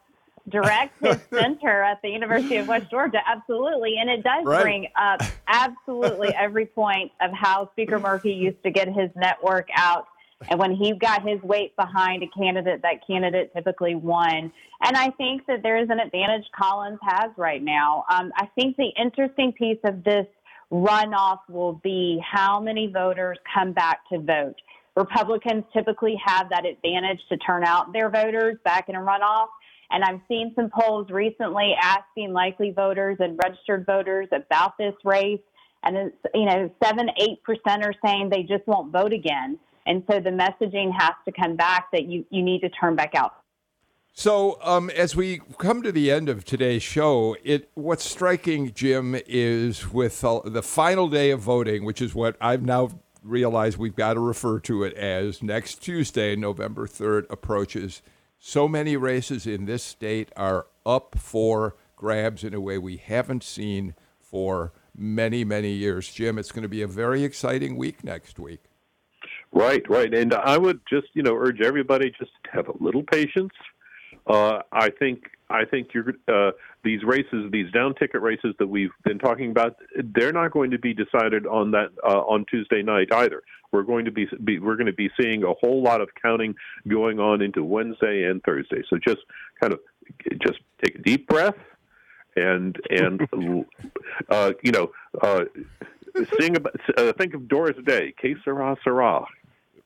direct 0.48 0.98
his 1.04 1.18
center 1.30 1.82
at 1.82 2.00
the 2.02 2.08
University 2.08 2.56
of 2.56 2.68
West 2.68 2.90
Georgia, 2.90 3.20
absolutely. 3.26 3.96
And 3.98 4.08
it 4.08 4.22
does 4.22 4.44
right. 4.44 4.62
bring 4.62 4.88
up 4.96 5.20
absolutely 5.46 6.34
every 6.34 6.66
point 6.66 7.12
of 7.20 7.32
how 7.32 7.70
Speaker 7.72 7.98
Murphy 7.98 8.32
used 8.32 8.62
to 8.62 8.70
get 8.70 8.88
his 8.88 9.10
network 9.14 9.68
out 9.76 10.06
and 10.48 10.58
when 10.58 10.74
he 10.74 10.94
got 10.94 11.26
his 11.26 11.40
weight 11.42 11.76
behind 11.76 12.22
a 12.22 12.28
candidate, 12.28 12.80
that 12.82 13.06
candidate 13.06 13.52
typically 13.54 13.94
won. 13.94 14.50
And 14.82 14.96
I 14.96 15.10
think 15.10 15.46
that 15.46 15.62
there 15.62 15.76
is 15.76 15.90
an 15.90 16.00
advantage 16.00 16.44
Collins 16.58 16.98
has 17.02 17.30
right 17.36 17.62
now. 17.62 18.04
Um, 18.10 18.32
I 18.36 18.46
think 18.54 18.76
the 18.76 18.90
interesting 18.98 19.52
piece 19.52 19.78
of 19.84 20.02
this 20.02 20.26
runoff 20.72 21.40
will 21.48 21.74
be 21.82 22.22
how 22.24 22.60
many 22.60 22.86
voters 22.86 23.36
come 23.52 23.72
back 23.72 24.00
to 24.12 24.18
vote. 24.18 24.54
Republicans 24.96 25.64
typically 25.72 26.16
have 26.24 26.48
that 26.50 26.64
advantage 26.64 27.20
to 27.28 27.36
turn 27.38 27.64
out 27.64 27.92
their 27.92 28.08
voters 28.08 28.56
back 28.64 28.88
in 28.88 28.96
a 28.96 29.00
runoff. 29.00 29.48
And 29.90 30.04
I've 30.04 30.20
seen 30.28 30.52
some 30.54 30.70
polls 30.70 31.10
recently 31.10 31.74
asking 31.80 32.32
likely 32.32 32.70
voters 32.70 33.16
and 33.20 33.38
registered 33.44 33.84
voters 33.84 34.28
about 34.32 34.78
this 34.78 34.94
race. 35.04 35.40
And, 35.82 35.96
it's, 35.96 36.16
you 36.34 36.44
know, 36.44 36.70
seven, 36.82 37.08
eight 37.18 37.42
percent 37.42 37.84
are 37.84 37.94
saying 38.04 38.30
they 38.30 38.42
just 38.42 38.66
won't 38.66 38.92
vote 38.92 39.12
again. 39.12 39.58
And 39.86 40.02
so 40.10 40.20
the 40.20 40.30
messaging 40.30 40.92
has 40.98 41.14
to 41.24 41.32
come 41.32 41.56
back 41.56 41.90
that 41.92 42.04
you, 42.04 42.24
you 42.30 42.42
need 42.42 42.60
to 42.60 42.68
turn 42.68 42.96
back 42.96 43.14
out. 43.14 43.34
So, 44.12 44.58
um, 44.62 44.90
as 44.90 45.14
we 45.14 45.40
come 45.58 45.82
to 45.82 45.92
the 45.92 46.10
end 46.10 46.28
of 46.28 46.44
today's 46.44 46.82
show, 46.82 47.36
it 47.44 47.70
what's 47.74 48.04
striking, 48.04 48.72
Jim, 48.74 49.16
is 49.26 49.92
with 49.92 50.24
uh, 50.24 50.40
the 50.44 50.62
final 50.62 51.08
day 51.08 51.30
of 51.30 51.40
voting, 51.40 51.84
which 51.84 52.02
is 52.02 52.14
what 52.14 52.36
I've 52.40 52.62
now 52.62 52.90
realized 53.22 53.78
we've 53.78 53.94
got 53.94 54.14
to 54.14 54.20
refer 54.20 54.58
to 54.60 54.82
it 54.82 54.94
as 54.94 55.42
next 55.42 55.76
Tuesday, 55.76 56.34
November 56.36 56.86
3rd, 56.86 57.30
approaches. 57.30 58.02
So 58.38 58.66
many 58.66 58.96
races 58.96 59.46
in 59.46 59.66
this 59.66 59.82
state 59.82 60.30
are 60.36 60.66
up 60.84 61.16
for 61.18 61.76
grabs 61.96 62.42
in 62.42 62.54
a 62.54 62.60
way 62.60 62.78
we 62.78 62.96
haven't 62.96 63.44
seen 63.44 63.94
for 64.18 64.72
many, 64.96 65.44
many 65.44 65.72
years. 65.72 66.10
Jim, 66.12 66.38
it's 66.38 66.52
going 66.52 66.62
to 66.62 66.68
be 66.68 66.82
a 66.82 66.86
very 66.86 67.22
exciting 67.22 67.76
week 67.76 68.02
next 68.02 68.38
week. 68.38 68.69
Right, 69.52 69.88
right. 69.88 70.12
And 70.14 70.32
I 70.32 70.56
would 70.58 70.80
just, 70.88 71.08
you 71.14 71.22
know, 71.22 71.34
urge 71.34 71.60
everybody 71.60 72.10
just 72.18 72.30
to 72.44 72.50
have 72.52 72.68
a 72.68 72.82
little 72.82 73.02
patience. 73.02 73.52
Uh, 74.26 74.60
I 74.72 74.90
think 74.90 75.24
I 75.48 75.64
think 75.64 75.88
you're 75.92 76.14
uh, 76.28 76.52
these 76.84 77.02
races, 77.02 77.50
these 77.50 77.70
down 77.72 77.94
ticket 77.94 78.22
races 78.22 78.54
that 78.58 78.68
we've 78.68 78.92
been 79.04 79.18
talking 79.18 79.50
about, 79.50 79.76
they're 80.14 80.32
not 80.32 80.52
going 80.52 80.70
to 80.70 80.78
be 80.78 80.94
decided 80.94 81.46
on 81.46 81.72
that 81.72 81.88
uh, 82.04 82.20
on 82.20 82.44
Tuesday 82.48 82.82
night 82.82 83.12
either. 83.12 83.42
We're 83.72 83.82
going 83.82 84.04
to 84.04 84.10
be, 84.10 84.28
be 84.44 84.58
we're 84.58 84.76
going 84.76 84.86
to 84.86 84.92
be 84.92 85.10
seeing 85.20 85.42
a 85.42 85.52
whole 85.54 85.82
lot 85.82 86.00
of 86.00 86.08
counting 86.20 86.54
going 86.86 87.18
on 87.18 87.42
into 87.42 87.64
Wednesday 87.64 88.24
and 88.24 88.42
Thursday. 88.44 88.82
So 88.88 88.98
just 88.98 89.20
kind 89.60 89.72
of 89.72 89.80
just 90.40 90.60
take 90.84 90.96
a 90.96 91.02
deep 91.02 91.26
breath 91.26 91.58
and 92.36 92.76
and 92.90 93.20
uh, 94.28 94.52
you 94.62 94.72
know 94.72 94.92
uh, 95.22 95.44
sing 96.38 96.56
about 96.56 96.76
uh, 96.96 97.12
think 97.14 97.34
of 97.34 97.48
Doris 97.48 97.76
Day, 97.84 98.14
Que 98.20 98.36
sera 98.44 98.76
sera. 98.84 99.24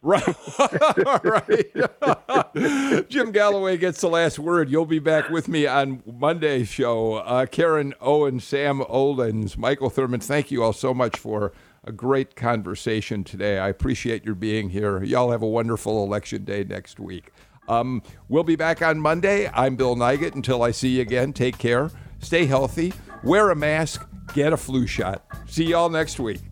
Right. 0.05 0.37
right. 1.25 3.09
Jim 3.09 3.33
Galloway 3.33 3.79
gets 3.79 4.03
the 4.03 4.09
last 4.09 4.39
word. 4.39 4.69
You'll 4.69 4.85
be 4.85 4.99
back 4.99 5.31
with 5.31 5.49
me 5.49 5.67
on 5.67 6.03
Monday's 6.05 6.69
show. 6.69 7.15
Uh, 7.15 7.47
Karen 7.47 7.95
Owen, 8.03 8.39
Sam 8.39 8.81
Olens, 8.81 9.57
Michael 9.57 9.91
Thurmond, 9.91 10.23
thank 10.23 10.51
you 10.51 10.63
all 10.63 10.75
so 10.75 10.93
much 10.93 11.19
for 11.19 11.55
a 11.85 11.91
great 11.91 12.37
conversation 12.37 13.25
today. 13.25 13.59
I 13.59 13.71
appreciate 13.71 14.27
your 14.27 14.35
being 14.35 14.69
here. 14.69 15.03
Y'all 15.03 15.31
have 15.31 15.43
a 15.43 15.49
wonderful 15.49 16.05
election 16.05 16.45
day 16.45 16.65
next 16.65 17.01
week. 17.01 17.33
Um, 17.67 18.03
we'll 18.29 18.45
be 18.45 18.57
back 18.57 18.83
on 18.83 19.01
Monday. 19.01 19.49
I'm 19.55 19.75
Bill 19.75 19.97
Nigut. 19.97 20.35
Until 20.35 20.63
I 20.63 20.71
see 20.71 20.97
you 20.97 21.01
again, 21.01 21.33
take 21.33 21.57
care, 21.57 21.91
stay 22.19 22.45
healthy, 22.45 22.93
wear 23.23 23.49
a 23.49 23.57
mask, 23.57 24.07
get 24.35 24.53
a 24.53 24.59
flu 24.59 24.87
shot. 24.87 25.25
See 25.47 25.65
y'all 25.65 25.89
next 25.89 26.21
week. 26.21 26.43